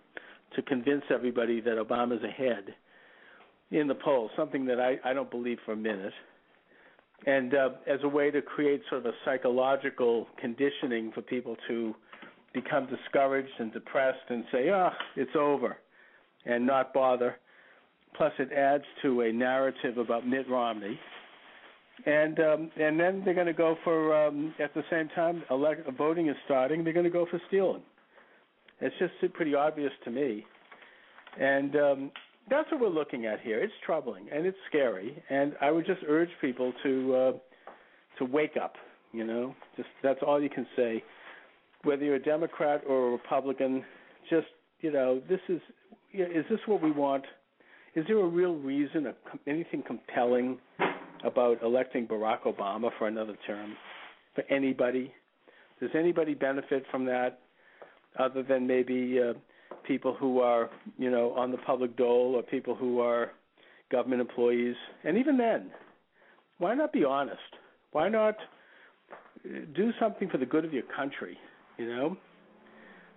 [0.55, 2.75] to convince everybody that Obama's ahead
[3.71, 4.31] in the polls.
[4.35, 6.13] Something that I I don't believe for a minute.
[7.25, 11.93] And uh, as a way to create sort of a psychological conditioning for people to
[12.53, 15.77] become discouraged and depressed and say, "Ah, oh, it's over,"
[16.45, 17.37] and not bother.
[18.15, 20.99] Plus, it adds to a narrative about Mitt Romney,
[22.05, 25.89] and um, and then they're going to go for um, at the same time elect,
[25.97, 26.83] voting is starting.
[26.83, 27.83] They're going to go for stealing.
[28.81, 30.45] It's just pretty obvious to me,
[31.39, 32.11] and um,
[32.49, 33.59] that's what we're looking at here.
[33.59, 37.31] It's troubling and it's scary, and I would just urge people to uh,
[38.17, 38.75] to wake up.
[39.13, 41.03] You know, just that's all you can say
[41.83, 43.83] whether you're a Democrat or a Republican,
[44.29, 44.47] just
[44.81, 45.61] you know, this is
[46.13, 47.25] is this what we want?
[47.95, 49.13] Is there a real reason,
[49.47, 50.57] anything compelling
[51.23, 53.75] about electing Barack Obama for another term
[54.33, 55.13] for anybody?
[55.79, 57.39] Does anybody benefit from that,
[58.19, 59.33] other than maybe uh,
[59.85, 63.31] people who are you know on the public dole or people who are
[63.91, 64.75] government employees?
[65.03, 65.71] And even then,
[66.59, 67.39] why not be honest?
[67.91, 68.35] Why not
[69.43, 71.37] do something for the good of your country?
[71.77, 72.17] You know,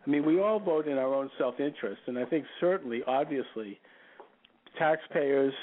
[0.07, 3.81] I mean, we all vote in our own self-interest, and I think certainly, obviously,
[4.79, 5.55] taxpayers,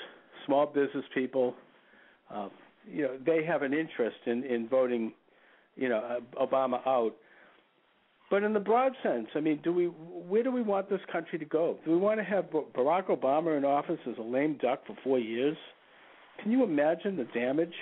[0.46, 1.54] small business people,
[2.34, 2.50] uh,
[2.90, 5.14] you know, they have an interest in in voting,
[5.76, 7.14] you know, uh, Obama out.
[8.32, 11.38] But in the broad sense, I mean, do we where do we want this country
[11.38, 11.78] to go?
[11.86, 15.20] Do we want to have Barack Obama in office as a lame duck for four
[15.20, 15.58] years?
[16.42, 17.74] Can you imagine the damage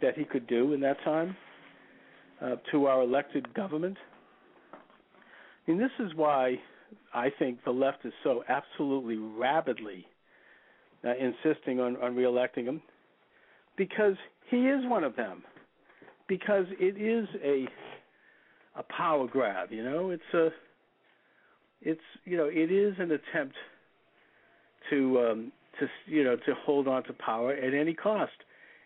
[0.00, 1.36] that he could do in that time
[2.40, 3.98] uh, to our elected government?
[5.66, 6.58] Mean, this is why
[7.14, 10.06] I think the left is so absolutely rabidly
[11.04, 12.82] uh, insisting on, on reelecting him,
[13.76, 14.14] because
[14.50, 15.42] he is one of them.
[16.28, 17.66] Because it is a
[18.78, 20.10] a power grab, you know.
[20.10, 20.48] It's a
[21.82, 23.54] it's you know it is an attempt
[24.90, 28.32] to um, to you know to hold on to power at any cost,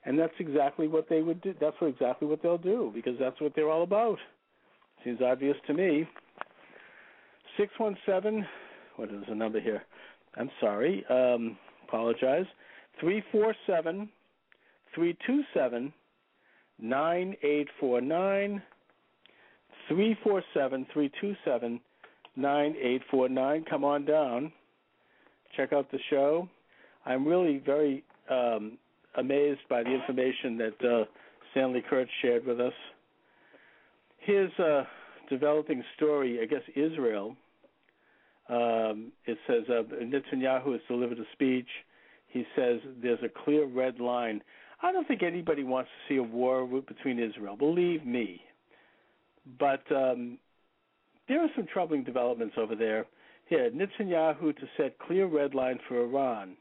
[0.05, 1.55] and that's exactly what they would do.
[1.61, 4.19] That's what exactly what they'll do because that's what they're all about.
[5.05, 6.09] Seems obvious to me.
[7.57, 8.47] 617,
[8.97, 9.83] what is the number here?
[10.37, 11.57] I'm sorry, um,
[11.87, 12.47] apologize.
[13.01, 14.09] 347
[14.95, 15.93] 327
[16.79, 18.63] 9849.
[19.89, 21.81] 347 327
[22.37, 23.65] 9849.
[23.69, 24.53] Come on down.
[25.57, 26.49] Check out the show.
[27.05, 28.79] I'm really very um,
[29.17, 31.05] amazed by the information that uh,
[31.53, 32.73] Stanley Kurtz shared with us.
[34.19, 34.85] His uh,
[35.31, 37.37] developing story, I guess Israel,
[38.49, 41.69] um, it says uh, Netanyahu has delivered a speech.
[42.29, 44.43] He says there's a clear red line.
[44.83, 47.57] I don't think anybody wants to see a war between Israel.
[47.57, 48.41] Believe me.
[49.59, 50.39] But um,
[51.29, 53.07] there are some troubling developments over there.
[53.47, 56.57] Here, Netanyahu to set clear red line for Iran.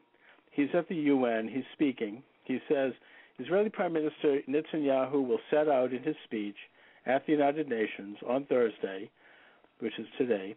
[0.51, 1.47] He's at the UN.
[1.47, 2.23] He's speaking.
[2.45, 2.93] He says
[3.39, 6.55] Israeli Prime Minister Netanyahu will set out in his speech
[7.05, 9.09] at the United Nations on Thursday,
[9.79, 10.55] which is today,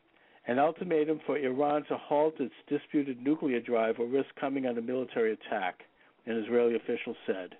[0.49, 5.35] an ultimatum for Iran to halt its disputed nuclear drive or risk coming under military
[5.35, 5.83] attack,
[6.25, 7.55] an Israeli official said.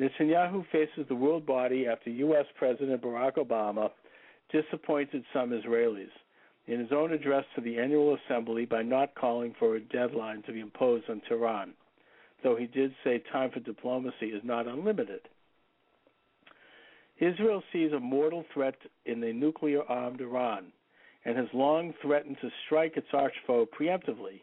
[0.00, 2.46] Netanyahu faces the world body after U.S.
[2.58, 3.90] President Barack Obama
[4.50, 6.08] disappointed some Israelis
[6.66, 10.52] in his own address to the annual assembly by not calling for a deadline to
[10.52, 11.72] be imposed on Tehran,
[12.42, 15.20] though he did say time for diplomacy is not unlimited.
[17.20, 20.72] Israel sees a mortal threat in the nuclear armed Iran
[21.28, 24.40] and has long threatened to strike its archfoe preemptively,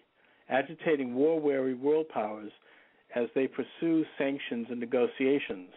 [0.49, 2.51] agitating war weary world powers
[3.15, 5.71] as they pursue sanctions and negotiations.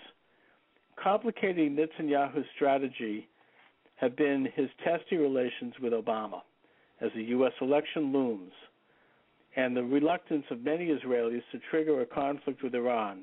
[1.03, 3.27] Complicating Netanyahu's strategy
[3.97, 6.43] have been his testy relations with Obama
[7.01, 7.53] as the U.S.
[7.63, 8.53] election looms,
[9.57, 13.23] and the reluctance of many Israelis to trigger a conflict with Iran,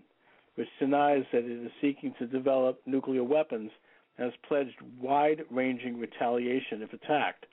[0.56, 3.70] which denies that it is seeking to develop nuclear weapons
[4.18, 7.46] and has pledged wide ranging retaliation if attacked.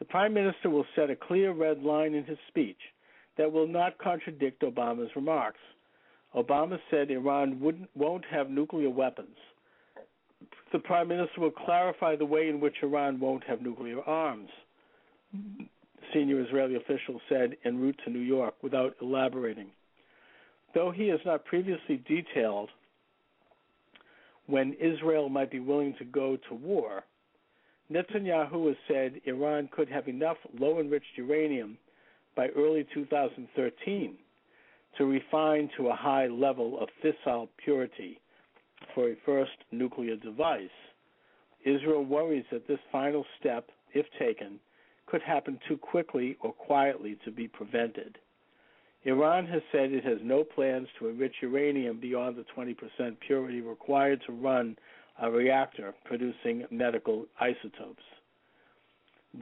[0.00, 2.80] The Prime Minister will set a clear red line in his speech
[3.38, 5.60] that will not contradict Obama's remarks.
[6.34, 7.60] Obama said Iran
[7.94, 9.36] won't have nuclear weapons,
[10.72, 14.50] the prime minister will clarify the way in which Iran won't have nuclear arms.
[16.14, 19.68] Senior Israeli official said en route to New York without elaborating.
[20.74, 22.68] Though he has not previously detailed
[24.46, 27.04] when Israel might be willing to go to war,
[27.90, 31.76] Netanyahu has said Iran could have enough low enriched uranium
[32.36, 34.16] by early 2013
[34.96, 38.20] to refine to a high level of fissile purity
[38.94, 40.68] for a first nuclear device.
[41.64, 44.60] Israel worries that this final step, if taken,
[45.06, 48.18] could happen too quickly or quietly to be prevented.
[49.04, 54.22] Iran has said it has no plans to enrich uranium beyond the 20% purity required
[54.26, 54.76] to run
[55.20, 58.02] a reactor producing medical isotopes.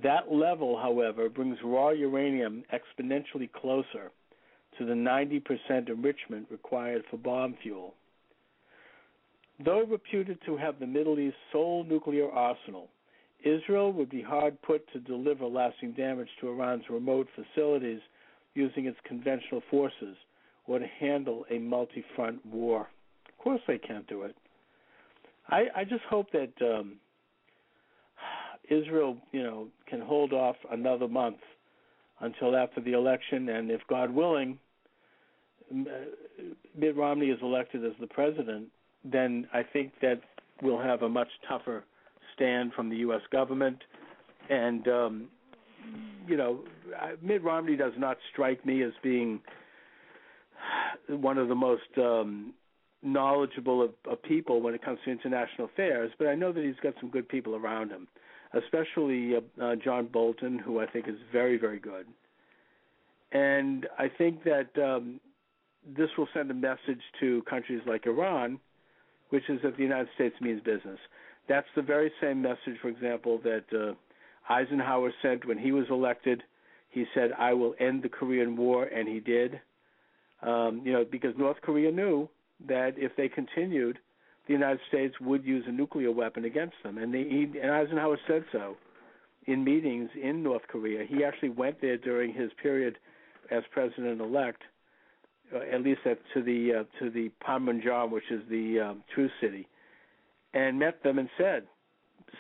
[0.03, 4.11] That level, however, brings raw uranium exponentially closer
[4.77, 7.95] to the 90% enrichment required for bomb fuel.
[9.65, 12.89] Though reputed to have the Middle East's sole nuclear arsenal,
[13.43, 18.01] Israel would be hard put to deliver lasting damage to Iran's remote facilities
[18.55, 20.17] using its conventional forces
[20.67, 22.89] or to handle a multi front war.
[23.29, 24.37] Of course, they can't do it.
[25.49, 26.97] I, I just hope that um,
[28.69, 31.39] Israel, you know, can hold off another month
[32.21, 34.59] until after the election, and if God willing,
[35.71, 35.85] uh,
[36.77, 38.69] Mitt Romney is elected as the president,
[39.05, 40.21] then I think that
[40.63, 41.85] we'll have a much tougher
[42.35, 43.21] stand from the U.S.
[43.31, 43.79] government.
[44.51, 45.29] And um,
[46.27, 46.61] you know,
[47.23, 49.41] Mitt Romney does not strike me as being
[51.09, 52.53] one of the most um,
[53.03, 56.75] knowledgeable of, of people when it comes to international affairs, but I know that he's
[56.83, 58.09] got some good people around him,
[58.55, 62.07] especially uh, uh, John Bolton, who I think is very, very good.
[63.31, 65.21] And I think that um,
[65.97, 68.59] this will send a message to countries like Iran,
[69.31, 70.99] which is that the United States means business.
[71.49, 73.95] That's the very same message, for example, that uh,
[74.53, 76.43] Eisenhower sent when he was elected.
[76.91, 79.61] He said, "I will end the Korean War," and he did.
[80.43, 82.29] Um, you know, because North Korea knew
[82.67, 83.99] that if they continued,
[84.47, 88.19] the United States would use a nuclear weapon against them, and, they, he, and Eisenhower
[88.27, 88.77] said so
[89.47, 91.05] in meetings in North Korea.
[91.09, 92.99] He actually went there during his period
[93.51, 94.63] as president-elect,
[95.55, 99.31] uh, at least at, to the uh, to the Panmunjom, which is the um, True
[99.41, 99.67] City,
[100.53, 101.65] and met them and said,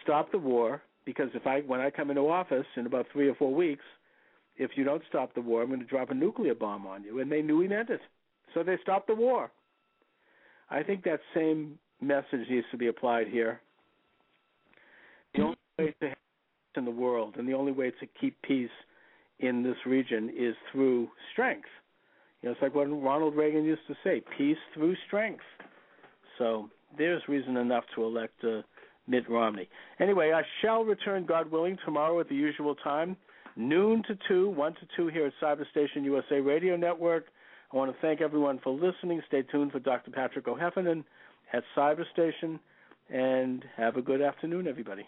[0.03, 3.35] "Stop the war, because if I when I come into office in about three or
[3.35, 3.85] four weeks,
[4.59, 7.20] if you don't stop the war, I'm going to drop a nuclear bomb on you."
[7.20, 8.01] And they knew he meant it,
[8.53, 9.51] so they stopped the war.
[10.70, 13.61] I think that same message needs to be applied here.
[15.35, 18.40] The only way to have peace in the world, and the only way to keep
[18.43, 18.70] peace
[19.40, 21.69] in this region, is through strength.
[22.43, 25.45] You know, it's like what Ronald Reagan used to say: "Peace through strength."
[26.39, 28.62] So there's reason enough to elect uh,
[29.09, 29.69] Mitt Romney.
[29.99, 33.16] Anyway, I shall return, God willing, tomorrow at the usual time,
[33.57, 37.27] noon to 2, 1 to 2 here at Cyberstation USA Radio Network.
[37.73, 39.20] I want to thank everyone for listening.
[39.27, 40.11] Stay tuned for Dr.
[40.11, 41.05] Patrick O'Heffernan
[41.53, 42.59] at Cyberstation,
[43.11, 45.07] and have a good afternoon, everybody.